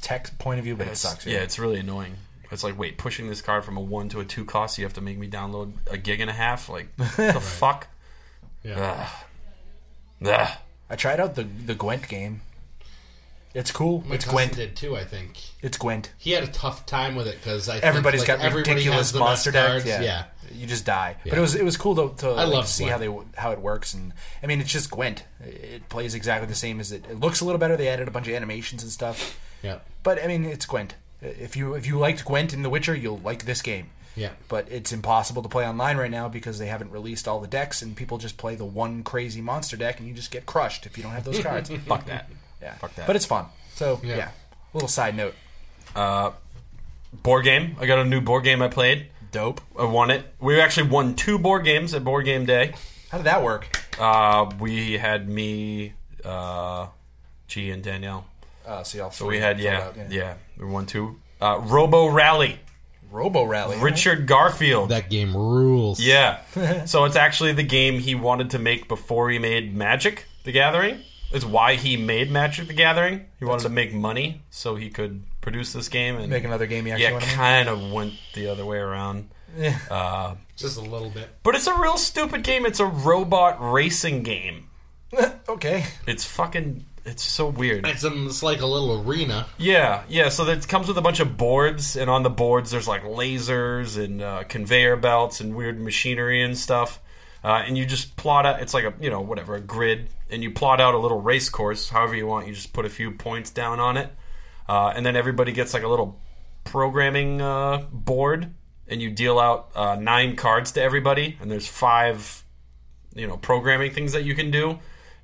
tech 0.00 0.38
point 0.38 0.58
of 0.58 0.64
view, 0.64 0.74
but 0.76 0.84
it 0.86 0.92
It's- 0.92 1.00
sucks. 1.00 1.26
yeah, 1.26 1.38
it's 1.40 1.58
really 1.58 1.80
annoying. 1.80 2.14
It's 2.52 2.64
like, 2.64 2.78
wait, 2.78 2.96
pushing 2.98 3.28
this 3.28 3.42
card 3.42 3.64
from 3.64 3.76
a 3.76 3.80
one 3.80 4.08
to 4.08 4.20
a 4.20 4.24
two 4.24 4.44
cost, 4.44 4.78
you 4.78 4.84
have 4.84 4.94
to 4.94 5.00
make 5.00 5.18
me 5.18 5.28
download 5.28 5.74
a 5.88 5.96
gig 5.98 6.20
and 6.20 6.30
a 6.30 6.32
half. 6.32 6.68
Like, 6.68 6.88
the 6.96 7.40
fuck? 7.40 7.88
Yeah. 8.64 9.06
Ugh. 9.06 9.24
Ugh. 10.24 10.48
I 10.88 10.96
tried 10.96 11.20
out 11.20 11.34
the 11.36 11.44
the 11.44 11.74
Gwent 11.74 12.08
game. 12.08 12.42
It's 13.52 13.72
cool. 13.72 14.04
My 14.06 14.14
it's 14.14 14.24
cousin 14.24 14.36
Gwent. 14.36 14.54
did 14.54 14.76
too. 14.76 14.96
I 14.96 15.04
think 15.04 15.36
It's 15.60 15.76
Gwent. 15.76 16.12
he 16.18 16.30
had 16.30 16.44
a 16.44 16.48
tough 16.48 16.86
time 16.86 17.16
with 17.16 17.26
it 17.26 17.36
because 17.42 17.68
I 17.68 17.80
think, 17.80 18.04
like, 18.04 18.24
got 18.26 18.38
everybody 18.40 18.70
ridiculous 18.74 19.10
has 19.10 19.18
monster 19.18 19.50
decks. 19.50 19.66
cards. 19.68 19.86
Yeah. 19.86 20.02
yeah. 20.02 20.24
you 20.54 20.68
just 20.68 20.84
die. 20.84 21.16
But 21.24 21.36
it 21.36 21.40
was 21.40 21.56
it 21.56 21.64
was 21.64 21.76
cool 21.76 21.96
to, 21.96 22.16
to 22.22 22.30
like, 22.32 22.46
love 22.48 22.68
see 22.68 22.84
Gwent. 22.84 22.92
how 22.92 22.98
they 22.98 23.40
how 23.40 23.50
it 23.50 23.60
works, 23.60 23.92
and 23.94 24.12
I 24.42 24.46
mean 24.46 24.60
it's 24.60 24.70
just 24.70 24.90
Gwent. 24.90 25.24
It 25.44 25.88
plays 25.88 26.14
exactly 26.14 26.46
the 26.46 26.54
same 26.54 26.78
as 26.78 26.92
it. 26.92 27.04
It 27.10 27.18
looks 27.18 27.40
a 27.40 27.44
little 27.44 27.58
better. 27.58 27.76
They 27.76 27.88
added 27.88 28.06
a 28.06 28.12
bunch 28.12 28.28
of 28.28 28.34
animations 28.34 28.82
and 28.84 28.92
stuff, 28.92 29.36
Yeah. 29.64 29.78
but 30.04 30.22
I 30.22 30.28
mean 30.28 30.44
it's 30.44 30.66
Gwent. 30.66 30.94
If 31.20 31.56
you 31.56 31.74
if 31.74 31.86
you 31.88 31.98
liked 31.98 32.24
Gwent 32.24 32.54
in 32.54 32.62
The 32.62 32.70
Witcher, 32.70 32.94
you'll 32.94 33.18
like 33.18 33.46
this 33.46 33.62
game. 33.62 33.90
Yeah. 34.16 34.30
But 34.48 34.66
it's 34.70 34.92
impossible 34.92 35.42
to 35.42 35.48
play 35.48 35.66
online 35.66 35.96
right 35.96 36.10
now 36.10 36.28
because 36.28 36.58
they 36.58 36.66
haven't 36.66 36.90
released 36.90 37.28
all 37.28 37.40
the 37.40 37.46
decks, 37.46 37.80
and 37.82 37.96
people 37.96 38.18
just 38.18 38.36
play 38.36 38.54
the 38.56 38.64
one 38.64 39.02
crazy 39.02 39.40
monster 39.40 39.76
deck, 39.76 39.98
and 39.98 40.08
you 40.08 40.14
just 40.14 40.30
get 40.30 40.46
crushed 40.46 40.84
if 40.86 40.96
you 40.96 41.02
don't 41.02 41.12
have 41.12 41.24
those 41.24 41.40
cards. 41.40 41.70
Fuck 41.86 42.06
that. 42.06 42.28
Yeah, 42.60 42.74
Fuck 42.74 42.94
that. 42.96 43.06
But 43.06 43.16
it's 43.16 43.26
fun. 43.26 43.46
So 43.74 44.00
Yeah. 44.02 44.16
yeah. 44.16 44.30
Little 44.74 44.88
side 44.88 45.16
note. 45.16 45.34
Uh, 45.96 46.32
board 47.12 47.44
game. 47.44 47.76
I 47.80 47.86
got 47.86 47.98
a 47.98 48.04
new 48.04 48.20
board 48.20 48.44
game 48.44 48.62
I 48.62 48.68
played. 48.68 49.06
Dope. 49.32 49.60
I 49.78 49.84
won 49.84 50.10
it. 50.10 50.24
We 50.40 50.60
actually 50.60 50.88
won 50.88 51.14
two 51.14 51.38
board 51.38 51.64
games 51.64 51.94
at 51.94 52.04
Board 52.04 52.24
Game 52.24 52.44
Day. 52.44 52.72
How 53.10 53.18
did 53.18 53.24
that 53.24 53.42
work? 53.42 53.78
Uh, 53.98 54.50
we 54.58 54.94
had 54.98 55.28
me, 55.28 55.92
uh, 56.24 56.86
G, 57.46 57.70
and 57.70 57.82
Danielle. 57.82 58.26
Uh, 58.66 58.82
so 58.82 58.98
y'all. 58.98 59.10
So 59.10 59.26
we 59.26 59.38
had, 59.38 59.58
yeah, 59.60 59.92
yeah, 60.08 60.34
we 60.58 60.66
won 60.66 60.86
two. 60.86 61.18
Uh, 61.40 61.60
Robo 61.62 62.08
Rally. 62.08 62.58
Robo 63.10 63.44
Rally. 63.44 63.78
Richard 63.78 64.26
Garfield. 64.26 64.90
That 64.90 65.10
game 65.10 65.36
rules. 65.36 66.00
Yeah. 66.00 66.40
so 66.86 67.04
it's 67.04 67.16
actually 67.16 67.52
the 67.52 67.62
game 67.62 67.98
he 67.98 68.14
wanted 68.14 68.50
to 68.50 68.58
make 68.58 68.88
before 68.88 69.30
he 69.30 69.38
made 69.38 69.74
Magic 69.74 70.26
the 70.44 70.52
Gathering. 70.52 71.00
It's 71.32 71.44
why 71.44 71.76
he 71.76 71.96
made 71.96 72.30
Magic 72.30 72.66
the 72.68 72.74
Gathering. 72.74 73.26
He 73.38 73.44
wanted 73.44 73.62
to 73.64 73.68
make 73.68 73.92
money 73.92 74.42
so 74.50 74.74
he 74.76 74.90
could 74.90 75.22
produce 75.40 75.72
this 75.72 75.88
game 75.88 76.16
and 76.16 76.28
Make 76.28 76.44
another 76.44 76.66
game 76.66 76.86
you 76.86 76.92
actually 76.92 77.04
yeah, 77.04 77.12
want 77.12 77.24
to 77.24 77.30
make? 77.30 77.36
kind 77.36 77.68
of 77.68 77.92
went 77.92 78.14
the 78.34 78.48
other 78.48 78.64
way 78.64 78.78
around. 78.78 79.30
Uh, 79.90 80.34
Just 80.56 80.76
a 80.76 80.80
little 80.80 81.10
bit. 81.10 81.28
but 81.42 81.54
it's 81.54 81.66
a 81.66 81.74
real 81.74 81.96
stupid 81.96 82.42
game. 82.44 82.64
It's 82.66 82.80
a 82.80 82.86
robot 82.86 83.58
racing 83.60 84.22
game. 84.22 84.68
okay. 85.48 85.84
It's 86.06 86.24
fucking. 86.24 86.84
It's 87.04 87.22
so 87.22 87.48
weird. 87.48 87.86
It's, 87.86 88.04
um, 88.04 88.26
it's 88.26 88.42
like 88.42 88.60
a 88.60 88.66
little 88.66 89.02
arena. 89.02 89.46
Yeah, 89.58 90.04
yeah. 90.08 90.28
So 90.28 90.46
it 90.46 90.68
comes 90.68 90.88
with 90.88 90.98
a 90.98 91.02
bunch 91.02 91.20
of 91.20 91.36
boards, 91.36 91.96
and 91.96 92.10
on 92.10 92.22
the 92.22 92.30
boards 92.30 92.70
there's 92.70 92.88
like 92.88 93.02
lasers 93.04 94.02
and 94.02 94.20
uh, 94.20 94.44
conveyor 94.44 94.96
belts 94.96 95.40
and 95.40 95.54
weird 95.54 95.80
machinery 95.80 96.42
and 96.42 96.56
stuff. 96.56 97.00
Uh, 97.42 97.62
and 97.66 97.78
you 97.78 97.86
just 97.86 98.16
plot 98.16 98.44
out. 98.44 98.60
It's 98.60 98.74
like 98.74 98.84
a 98.84 98.92
you 99.00 99.10
know 99.10 99.20
whatever 99.20 99.54
a 99.54 99.60
grid, 99.60 100.10
and 100.28 100.42
you 100.42 100.50
plot 100.50 100.80
out 100.80 100.94
a 100.94 100.98
little 100.98 101.20
race 101.20 101.48
course. 101.48 101.88
However 101.88 102.14
you 102.14 102.26
want, 102.26 102.46
you 102.46 102.54
just 102.54 102.72
put 102.72 102.84
a 102.84 102.90
few 102.90 103.12
points 103.12 103.50
down 103.50 103.80
on 103.80 103.96
it, 103.96 104.12
uh, 104.68 104.92
and 104.94 105.04
then 105.06 105.16
everybody 105.16 105.52
gets 105.52 105.72
like 105.72 105.82
a 105.82 105.88
little 105.88 106.20
programming 106.64 107.40
uh, 107.40 107.86
board, 107.90 108.52
and 108.88 109.00
you 109.00 109.10
deal 109.10 109.38
out 109.38 109.70
uh, 109.74 109.94
nine 109.94 110.36
cards 110.36 110.72
to 110.72 110.82
everybody, 110.82 111.38
and 111.40 111.50
there's 111.50 111.66
five 111.66 112.44
you 113.14 113.26
know 113.26 113.38
programming 113.38 113.92
things 113.92 114.12
that 114.12 114.24
you 114.24 114.34
can 114.34 114.50
do 114.50 114.78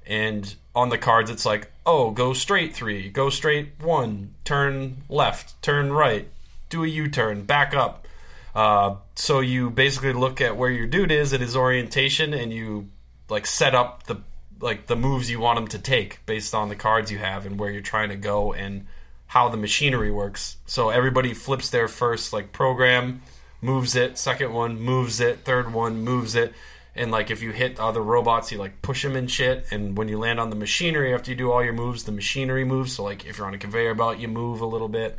and 0.06 0.54
on 0.74 0.88
the 0.88 0.98
cards 0.98 1.30
it's 1.30 1.46
like 1.46 1.70
oh 1.84 2.10
go 2.10 2.32
straight 2.32 2.74
three 2.74 3.08
go 3.08 3.30
straight 3.30 3.70
one 3.80 4.34
turn 4.44 5.02
left 5.08 5.60
turn 5.62 5.92
right 5.92 6.28
do 6.68 6.84
a 6.84 6.88
u-turn 6.88 7.42
back 7.42 7.74
up. 7.74 8.06
Uh, 8.54 8.96
so 9.14 9.40
you 9.40 9.70
basically 9.70 10.12
look 10.12 10.40
at 10.40 10.56
where 10.56 10.70
your 10.70 10.86
dude 10.86 11.10
is 11.10 11.32
and 11.32 11.42
his 11.42 11.56
orientation 11.56 12.32
and 12.32 12.52
you 12.52 12.88
like 13.28 13.46
set 13.46 13.74
up 13.74 14.04
the 14.04 14.16
like 14.58 14.86
the 14.86 14.96
moves 14.96 15.30
you 15.30 15.38
want 15.38 15.58
him 15.58 15.68
to 15.68 15.78
take 15.78 16.24
based 16.24 16.54
on 16.54 16.70
the 16.70 16.76
cards 16.76 17.10
you 17.10 17.18
have 17.18 17.44
and 17.44 17.58
where 17.58 17.70
you're 17.70 17.82
trying 17.82 18.08
to 18.08 18.16
go 18.16 18.54
and 18.54 18.86
how 19.26 19.48
the 19.48 19.56
machinery 19.56 20.10
works. 20.10 20.56
So 20.64 20.88
everybody 20.88 21.34
flips 21.34 21.68
their 21.68 21.88
first 21.88 22.32
like 22.32 22.52
program 22.52 23.22
moves 23.60 23.96
it 23.96 24.16
second 24.18 24.52
one 24.52 24.78
moves 24.80 25.18
it 25.18 25.40
third 25.40 25.72
one 25.72 26.02
moves 26.02 26.34
it 26.34 26.52
and 26.96 27.10
like 27.10 27.30
if 27.30 27.42
you 27.42 27.50
hit 27.52 27.78
other 27.78 28.00
robots 28.02 28.50
you 28.52 28.58
like 28.58 28.80
push 28.82 29.02
them 29.02 29.14
and 29.16 29.30
shit 29.30 29.66
and 29.70 29.96
when 29.96 30.08
you 30.08 30.18
land 30.18 30.40
on 30.40 30.50
the 30.50 30.56
machinery 30.56 31.12
after 31.14 31.30
you 31.30 31.36
do 31.36 31.50
all 31.52 31.62
your 31.62 31.72
moves 31.72 32.04
the 32.04 32.12
machinery 32.12 32.64
moves 32.64 32.94
so 32.94 33.04
like 33.04 33.24
if 33.26 33.38
you're 33.38 33.46
on 33.46 33.54
a 33.54 33.58
conveyor 33.58 33.94
belt 33.94 34.18
you 34.18 34.28
move 34.28 34.60
a 34.60 34.66
little 34.66 34.88
bit 34.88 35.18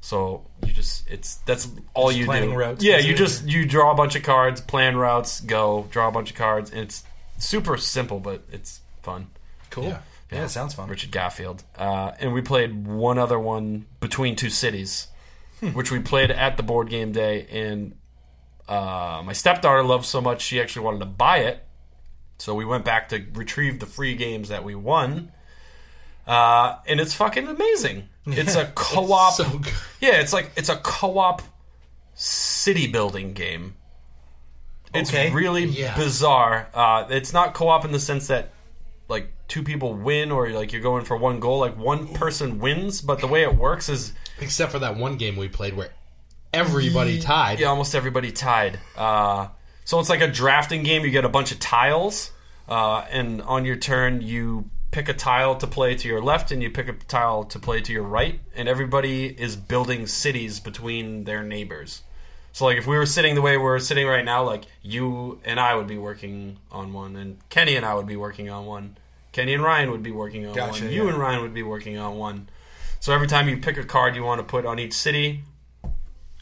so 0.00 0.44
you 0.64 0.72
just 0.72 1.08
it's 1.10 1.36
that's 1.46 1.68
all 1.94 2.08
Just 2.08 2.18
you 2.20 2.24
planning 2.26 2.50
do 2.50 2.56
routes, 2.56 2.84
yeah 2.84 2.98
you 2.98 3.14
just 3.14 3.44
you 3.46 3.66
draw 3.66 3.90
a 3.90 3.94
bunch 3.94 4.14
of 4.16 4.22
cards 4.22 4.60
plan 4.60 4.96
routes 4.96 5.40
go 5.40 5.86
draw 5.90 6.08
a 6.08 6.12
bunch 6.12 6.30
of 6.30 6.36
cards 6.36 6.70
and 6.70 6.80
it's 6.80 7.04
super 7.38 7.76
simple 7.76 8.20
but 8.20 8.42
it's 8.52 8.80
fun 9.02 9.26
Cool. 9.70 9.84
Yeah. 9.84 9.98
Yeah, 10.32 10.44
it 10.44 10.48
sounds 10.48 10.72
fun. 10.74 10.88
Richard 10.88 11.10
Garfield. 11.10 11.62
Uh, 11.76 12.12
and 12.20 12.32
we 12.34 12.40
played 12.42 12.86
one 12.86 13.18
other 13.18 13.38
one 13.38 13.84
between 14.00 14.34
two 14.36 14.48
cities, 14.50 15.08
Hmm. 15.60 15.68
which 15.68 15.90
we 15.90 16.00
played 16.00 16.30
at 16.30 16.56
the 16.56 16.62
board 16.62 16.88
game 16.88 17.12
day. 17.12 17.46
And 17.50 17.97
uh, 18.68 19.22
my 19.24 19.32
stepdaughter 19.32 19.82
loved 19.82 20.04
so 20.06 20.20
much 20.20 20.42
she 20.42 20.60
actually 20.60 20.84
wanted 20.84 21.00
to 21.00 21.06
buy 21.06 21.38
it. 21.38 21.64
So 22.38 22.54
we 22.54 22.64
went 22.64 22.84
back 22.84 23.08
to 23.08 23.24
retrieve 23.34 23.80
the 23.80 23.86
free 23.86 24.14
games 24.14 24.48
that 24.50 24.62
we 24.64 24.74
won. 24.74 25.32
Uh, 26.26 26.76
and 26.86 27.00
it's 27.00 27.14
fucking 27.14 27.46
amazing. 27.48 28.08
It's 28.26 28.54
a 28.54 28.66
co-op. 28.74 29.32
So 29.34 29.48
good. 29.58 29.72
yeah, 30.00 30.20
it's 30.20 30.32
like 30.32 30.52
it's 30.56 30.68
a 30.68 30.76
co-op 30.76 31.42
city 32.14 32.86
building 32.86 33.32
game. 33.32 33.74
It's 34.94 35.10
Okay. 35.10 35.30
really 35.32 35.64
Yeah. 35.64 35.96
bizarre. 35.96 36.68
Uh, 36.74 37.06
it's 37.10 37.32
not 37.32 37.54
co-op 37.54 37.84
in 37.84 37.92
the 37.92 37.98
sense 38.00 38.26
that 38.28 38.50
like 39.08 39.32
two 39.48 39.62
people 39.62 39.94
win 39.94 40.30
or 40.30 40.50
like 40.50 40.72
you're 40.72 40.82
going 40.82 41.04
for 41.04 41.16
one 41.16 41.40
goal. 41.40 41.58
Like 41.60 41.76
one 41.78 42.08
person 42.14 42.58
wins, 42.58 43.00
but 43.00 43.20
the 43.20 43.26
way 43.26 43.42
it 43.42 43.56
works 43.56 43.88
is 43.88 44.12
Except 44.40 44.70
for 44.70 44.78
that 44.78 44.96
one 44.96 45.16
game 45.16 45.36
we 45.36 45.48
played 45.48 45.74
where 45.74 45.90
everybody 46.52 47.20
tied. 47.20 47.60
yeah, 47.60 47.68
almost 47.68 47.94
everybody 47.94 48.32
tied. 48.32 48.78
Uh, 48.96 49.48
so 49.84 49.98
it's 50.00 50.08
like 50.08 50.20
a 50.20 50.28
drafting 50.28 50.82
game. 50.82 51.04
You 51.04 51.10
get 51.10 51.24
a 51.24 51.28
bunch 51.28 51.52
of 51.52 51.60
tiles, 51.60 52.30
uh, 52.68 53.04
and 53.10 53.42
on 53.42 53.64
your 53.64 53.76
turn, 53.76 54.20
you 54.20 54.70
pick 54.90 55.08
a 55.08 55.14
tile 55.14 55.54
to 55.56 55.66
play 55.66 55.94
to 55.94 56.08
your 56.08 56.22
left, 56.22 56.50
and 56.50 56.62
you 56.62 56.70
pick 56.70 56.88
a 56.88 56.92
tile 56.92 57.44
to 57.44 57.58
play 57.58 57.80
to 57.80 57.92
your 57.92 58.02
right, 58.02 58.40
and 58.54 58.68
everybody 58.68 59.26
is 59.26 59.56
building 59.56 60.06
cities 60.06 60.60
between 60.60 61.24
their 61.24 61.42
neighbors. 61.42 62.02
So, 62.52 62.64
like, 62.64 62.78
if 62.78 62.86
we 62.86 62.96
were 62.96 63.06
sitting 63.06 63.34
the 63.34 63.42
way 63.42 63.56
we're 63.56 63.78
sitting 63.78 64.06
right 64.06 64.24
now, 64.24 64.42
like 64.42 64.64
you 64.82 65.40
and 65.44 65.60
I 65.60 65.74
would 65.74 65.86
be 65.86 65.98
working 65.98 66.58
on 66.72 66.92
one, 66.92 67.14
and 67.16 67.38
Kenny 67.50 67.76
and 67.76 67.86
I 67.86 67.94
would 67.94 68.06
be 68.06 68.16
working 68.16 68.50
on 68.50 68.66
one. 68.66 68.96
Kenny 69.32 69.54
and 69.54 69.62
Ryan 69.62 69.90
would 69.90 70.02
be 70.02 70.10
working 70.10 70.46
on 70.46 70.54
Gotcha, 70.54 70.84
one. 70.84 70.92
You 70.92 71.04
yeah. 71.04 71.10
and 71.10 71.18
Ryan 71.18 71.42
would 71.42 71.54
be 71.54 71.62
working 71.62 71.98
on 71.98 72.16
one. 72.16 72.48
So 72.98 73.14
every 73.14 73.28
time 73.28 73.48
you 73.48 73.58
pick 73.58 73.76
a 73.76 73.84
card 73.84 74.16
you 74.16 74.24
want 74.24 74.40
to 74.40 74.42
put 74.44 74.66
on 74.66 74.78
each 74.80 74.94
city, 74.94 75.44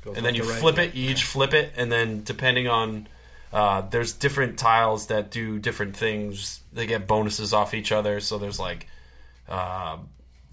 Goes 0.07 0.17
and 0.17 0.25
then 0.25 0.37
you 0.37 0.43
to 0.43 0.49
right. 0.49 0.59
flip 0.61 0.79
it. 0.79 0.95
You 0.95 1.11
each 1.11 1.25
flip 1.25 1.53
it, 1.53 1.73
and 1.77 1.91
then 1.91 2.23
depending 2.23 2.69
on 2.69 3.09
uh, 3.53 3.81
there's 3.81 4.13
different 4.13 4.57
tiles 4.57 5.09
that 5.09 5.33
do 5.33 5.59
different 5.59 5.97
things. 5.97 6.61
They 6.73 6.87
get 6.87 7.09
bonuses 7.09 7.53
off 7.53 7.75
each 7.75 7.91
other. 7.91 8.21
So 8.21 8.39
there's 8.39 8.61
like, 8.61 8.87
uh, 9.49 9.99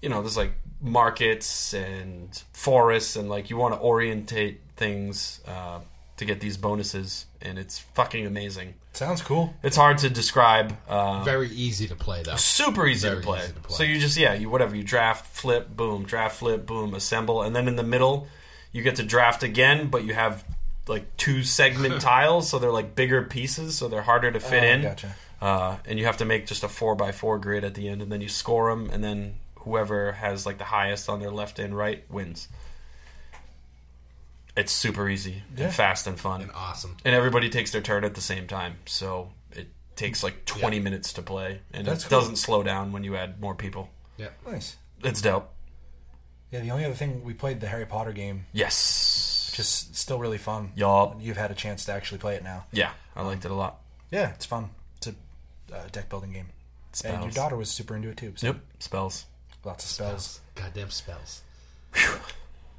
you 0.02 0.08
know, 0.08 0.22
there's 0.22 0.36
like 0.36 0.54
markets 0.80 1.72
and 1.72 2.42
forests, 2.52 3.14
and 3.14 3.28
like 3.28 3.48
you 3.48 3.56
want 3.56 3.74
to 3.74 3.80
orientate 3.80 4.60
things 4.76 5.40
uh, 5.46 5.78
to 6.16 6.24
get 6.24 6.40
these 6.40 6.56
bonuses, 6.56 7.26
and 7.40 7.56
it's 7.56 7.78
fucking 7.78 8.26
amazing. 8.26 8.74
Sounds 8.92 9.22
cool. 9.22 9.54
It's 9.62 9.76
hard 9.76 9.98
to 9.98 10.10
describe. 10.10 10.76
Uh, 10.88 11.22
Very 11.22 11.48
easy 11.50 11.86
to 11.86 11.94
play 11.94 12.24
though. 12.24 12.36
super 12.36 12.88
easy, 12.88 13.08
Very 13.08 13.20
to, 13.20 13.26
play. 13.26 13.38
easy 13.44 13.52
to 13.52 13.60
play. 13.60 13.76
So 13.76 13.82
you 13.84 14.00
just 14.00 14.16
yeah, 14.16 14.34
you 14.34 14.50
whatever 14.50 14.74
you 14.74 14.82
draft, 14.82 15.26
flip, 15.26 15.76
boom, 15.76 16.04
draft, 16.04 16.38
flip, 16.38 16.66
boom, 16.66 16.94
assemble, 16.94 17.42
and 17.42 17.54
then 17.54 17.68
in 17.68 17.76
the 17.76 17.84
middle 17.84 18.26
you 18.74 18.82
get 18.82 18.96
to 18.96 19.02
draft 19.02 19.42
again, 19.42 19.88
but 19.88 20.04
you 20.04 20.12
have 20.12 20.44
like 20.86 21.16
two 21.16 21.42
segment 21.42 22.00
tiles, 22.02 22.50
so 22.50 22.58
they're 22.58 22.70
like 22.70 22.94
bigger 22.94 23.22
pieces, 23.22 23.74
so 23.78 23.88
they're 23.88 24.02
harder 24.02 24.30
to 24.30 24.38
fit 24.40 24.62
Oh, 24.62 24.66
in. 24.66 24.82
gotcha. 24.82 25.16
Uh, 25.40 25.76
and 25.86 25.98
you 25.98 26.04
have 26.04 26.18
to 26.18 26.24
make 26.26 26.46
just 26.46 26.62
a 26.64 26.68
four 26.68 26.94
by 26.94 27.12
four 27.12 27.38
grid 27.38 27.64
at 27.64 27.74
the 27.74 27.88
end, 27.88 28.02
and 28.02 28.12
then 28.12 28.20
you 28.20 28.28
score 28.28 28.68
them, 28.70 28.90
and 28.90 29.02
then 29.02 29.36
whoever 29.60 30.12
has 30.12 30.44
like 30.44 30.58
the 30.58 30.64
highest 30.64 31.08
on 31.08 31.20
their 31.20 31.30
left 31.30 31.58
and 31.58 31.74
right 31.76 32.04
wins. 32.10 32.48
It's 34.56 34.72
super 34.72 35.08
easy 35.08 35.42
Yeah. 35.56 35.66
and 35.66 35.74
fast 35.74 36.06
and 36.06 36.18
fun 36.18 36.42
And 36.42 36.50
awesome. 36.54 36.96
and 37.04 37.14
everybody 37.14 37.48
takes 37.50 37.72
their 37.72 37.80
turn 37.80 38.04
at 38.04 38.14
the 38.14 38.20
same 38.20 38.46
time. 38.46 38.76
So 38.86 39.32
it 39.52 39.68
takes 39.96 40.22
like 40.22 40.44
20 40.44 40.78
minutes 40.80 41.12
to 41.14 41.22
play, 41.22 41.60
and 41.72 41.86
That's 41.86 42.04
it 42.04 42.08
cool. 42.08 42.20
doesn't 42.20 42.36
slow 42.36 42.62
down 42.62 42.92
when 42.92 43.02
you 43.04 43.16
add 43.16 43.40
more 43.40 43.54
people. 43.54 43.90
Yeah. 44.16 44.28
Nice. 44.46 44.76
It's 45.02 45.20
dope. 45.20 45.50
Yeah, 46.54 46.60
the 46.60 46.70
only 46.70 46.84
other 46.84 46.94
thing 46.94 47.24
we 47.24 47.34
played 47.34 47.60
the 47.60 47.66
Harry 47.66 47.84
Potter 47.84 48.12
game, 48.12 48.46
Yes. 48.52 49.50
just 49.56 49.96
still 49.96 50.20
really 50.20 50.38
fun. 50.38 50.70
Yup. 50.76 51.16
You've 51.20 51.36
had 51.36 51.50
a 51.50 51.54
chance 51.54 51.84
to 51.86 51.92
actually 51.92 52.18
play 52.18 52.36
it 52.36 52.44
now. 52.44 52.64
Yeah, 52.70 52.90
I 53.16 53.22
liked 53.22 53.44
it 53.44 53.50
a 53.50 53.54
lot. 53.54 53.80
Yeah, 54.12 54.30
it's 54.30 54.46
fun. 54.46 54.70
It's 54.98 55.08
a 55.08 55.14
uh, 55.74 55.88
deck 55.90 56.08
building 56.08 56.32
game. 56.32 56.46
And 57.04 57.22
your 57.24 57.32
daughter 57.32 57.56
was 57.56 57.70
super 57.70 57.96
into 57.96 58.08
it 58.10 58.16
too. 58.16 58.34
So 58.36 58.46
Yep. 58.46 58.56
Spells. 58.78 59.26
Lots 59.64 59.82
of 59.84 59.90
spells. 59.90 60.40
Goddamn 60.54 60.90
spells. 60.90 61.42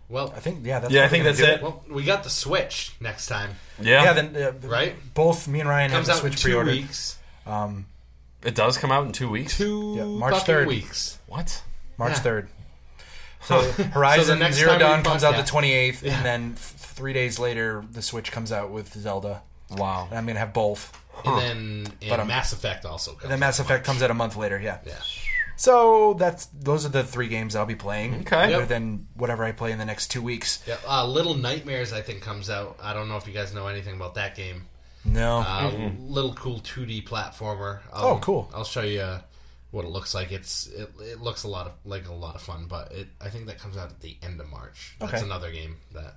Well, 0.07 0.32
I 0.36 0.39
think 0.39 0.65
yeah, 0.65 0.80
that's 0.80 0.93
Yeah, 0.93 1.03
I 1.03 1.07
think 1.09 1.23
that's 1.26 1.39
do 1.39 1.43
it. 1.45 1.61
well, 1.61 1.84
we 1.89 2.03
got 2.03 2.23
the 2.23 2.30
Switch 2.30 2.93
next 3.01 3.28
time. 3.28 3.55
Yeah. 3.82 4.03
Yeah, 4.03 4.13
then 4.13 4.36
uh, 4.38 4.51
Right? 4.67 4.95
Both 5.13 5.47
me 5.49 5.59
and 5.59 5.67
Ryan 5.67 5.91
Comes 5.91 6.07
have 6.07 6.17
out 6.17 6.21
the 6.21 6.28
in 6.28 6.32
Switch 6.34 6.41
two 6.43 6.47
pre-ordered. 6.49 6.71
weeks. 6.71 7.17
Um, 7.45 7.88
it 8.41 8.55
does 8.55 8.78
come 8.78 8.91
out 8.91 9.05
in 9.05 9.11
two 9.11 9.30
weeks. 9.30 9.57
Two 9.57 9.95
Yeah, 9.97 10.03
March 10.05 10.36
fucking 10.36 10.55
3rd. 10.55 10.67
weeks. 10.67 11.17
What? 11.28 11.61
March 11.97 12.13
Yeah. 12.13 12.19
third. 12.19 12.49
So 13.46 13.62
Horizon 13.93 14.39
So 14.39 14.52
Zero 14.52 14.78
Dawn 14.78 15.04
comes 15.04 15.24
out 15.24 15.36
the 15.36 15.43
twenty 15.43 15.72
eighth, 15.74 16.04
Yeah. 16.04 16.18
and 16.18 16.26
then 16.26 16.41
th- 16.50 16.58
three 16.58 17.14
days 17.14 17.39
later 17.39 17.84
the 17.91 18.02
Switch 18.02 18.32
comes 18.32 18.52
out 18.52 18.72
with 18.72 18.93
Zelda. 18.93 19.41
Wow. 19.72 20.08
And 20.10 20.18
I'm 20.18 20.26
gonna 20.26 20.39
have 20.39 20.54
both. 20.54 20.91
And 21.24 21.38
then 21.39 21.58
and 22.02 22.10
But, 22.10 22.20
um, 22.20 22.28
Mass 22.28 22.52
Effect 22.54 22.86
also 22.86 23.12
comes 23.12 23.24
And 23.24 23.32
then 23.32 23.39
Mass 23.39 23.60
Effect 23.60 23.80
March. 23.80 23.86
comes 23.86 24.02
out 24.04 24.12
a 24.12 24.14
month 24.14 24.36
later. 24.36 24.60
Yeah. 24.60 24.80
Yeah. 24.86 24.96
So 25.58 26.14
that's 26.16 26.48
those 26.48 26.86
are 26.86 26.89
the 26.89 27.04
three 27.04 27.28
games 27.30 27.56
I'll 27.56 27.66
be 27.66 27.76
playing. 27.76 28.22
Okay. 28.22 28.54
Other 28.54 28.60
Yep. 28.60 28.68
than 28.68 29.08
whatever 29.16 29.43
I 29.46 29.52
play 29.54 29.72
in 29.72 29.78
the 29.78 29.86
next 29.86 30.08
two 30.12 30.22
weeks. 30.22 30.62
Yeah, 30.68 30.76
uh, 30.88 31.06
Little 31.08 31.34
Nightmares 31.36 31.93
I 31.93 32.02
think 32.02 32.22
comes 32.22 32.50
out. 32.50 32.78
I 32.84 32.93
don't 32.93 33.08
know 33.08 33.16
if 33.16 33.26
you 33.28 33.34
guys 33.34 33.54
know 33.54 33.68
anything 33.68 33.96
about 33.96 34.16
that 34.16 34.36
game. 34.36 34.66
No. 35.06 35.39
Uh, 35.48 35.91
Little 36.00 36.34
cool 36.34 36.60
2D 36.60 37.04
platformer. 37.08 37.80
I'll, 37.93 38.08
Oh, 38.08 38.18
cool. 38.18 38.50
I'll 38.54 38.64
show 38.66 38.82
you 38.82 39.02
uh, 39.02 39.22
what 39.76 39.84
it 39.86 39.89
looks 39.89 40.13
like. 40.15 40.32
It's 40.32 40.67
it, 40.67 40.89
it 41.01 41.21
looks 41.21 41.43
a 41.43 41.47
lot 41.49 41.67
of 41.67 41.73
like 41.84 42.07
a 42.07 42.13
lot 42.13 42.36
of 42.36 42.41
fun, 42.41 42.65
but 42.67 42.91
it 42.93 43.07
I 43.19 43.30
think 43.30 43.47
that 43.47 43.59
comes 43.59 43.76
out 43.78 43.89
at 43.89 43.99
the 43.99 44.15
end 44.23 44.39
of 44.39 44.49
March. 44.49 44.95
That's 44.99 45.13
Okay. 45.15 45.23
another 45.23 45.51
game 45.51 45.78
that. 45.93 46.15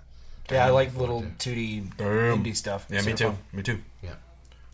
yeah, 0.51 0.65
I 0.67 0.71
like 0.71 0.95
little 0.97 1.25
two 1.39 1.55
D 1.55 1.81
Boom. 1.81 2.45
indie 2.45 2.55
stuff. 2.57 2.87
Yeah, 2.89 2.99
me 2.99 3.03
Super 3.03 3.17
too. 3.17 3.25
fun. 3.31 3.39
Me 3.53 3.63
too. 3.63 3.81
Yeah, 4.03 4.15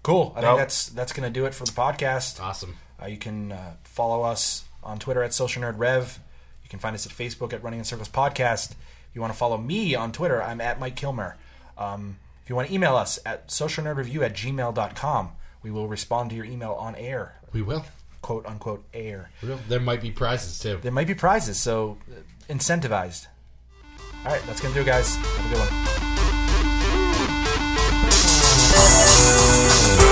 Cool. 0.03 0.32
I 0.37 0.41
Nope. 0.43 0.51
think 0.51 0.59
that's 0.59 0.89
that's 0.91 1.12
gonna 1.12 1.30
do 1.30 1.47
it 1.47 1.55
for 1.55 1.64
the 1.64 1.72
podcast. 1.72 2.41
awesome. 2.41 2.76
Uh, 3.03 3.07
you 3.07 3.16
can 3.16 3.53
uh, 3.53 3.72
follow 3.85 4.22
us 4.22 4.64
on 4.82 4.99
Twitter 4.99 5.22
at 5.22 5.32
Social 5.35 5.62
Nerd 5.62 5.78
Rev. 5.78 6.18
You 6.62 6.68
can 6.68 6.78
find 6.78 6.95
us 6.95 7.07
at 7.07 7.12
Facebook 7.12 7.53
at 7.53 7.62
Running 7.62 7.78
in 7.80 7.85
Circles 7.85 8.09
Podcast. 8.09 8.72
If 8.72 9.14
you 9.14 9.20
want 9.20 9.32
to 9.32 9.39
follow 9.39 9.57
me 9.59 9.95
on 9.95 10.12
Twitter, 10.12 10.43
I'm 10.43 10.61
at 10.61 10.78
Mike 10.78 10.95
Kilmer. 10.97 11.37
Um, 11.78 12.18
if 12.43 12.51
you 12.51 12.55
want 12.57 12.68
to 12.68 12.74
email 12.74 12.97
us 12.97 13.18
at 13.24 13.49
socialnerdreview 13.49 14.22
at 14.22 14.35
gmail.com, 14.35 15.32
we 15.62 15.70
will 15.70 15.89
respond 15.89 16.30
to 16.30 16.37
your 16.37 16.45
email 16.45 16.72
on 16.72 16.95
air, 16.97 17.37
We 17.53 17.62
will. 17.62 17.85
Quote 18.25 18.47
unquote 18.47 18.83
air. 18.95 19.31
There 19.68 19.79
might 19.79 20.01
be 20.01 20.11
prizes 20.11 20.59
too. 20.59 20.79
There 20.81 20.91
might 20.91 21.07
be 21.07 21.14
prizes, 21.14 21.59
so 21.59 21.99
uh, 22.11 22.14
incentivized. 22.51 23.27
All 24.25 24.33
right, 24.33 24.41
that's 24.47 24.62
to 24.72 24.79
do 24.79 24.83
it, 24.83 24.87
guys. 24.87 25.16
Have 25.16 25.47
a 25.47 25.49
good 25.51 25.59
one. 29.99 30.04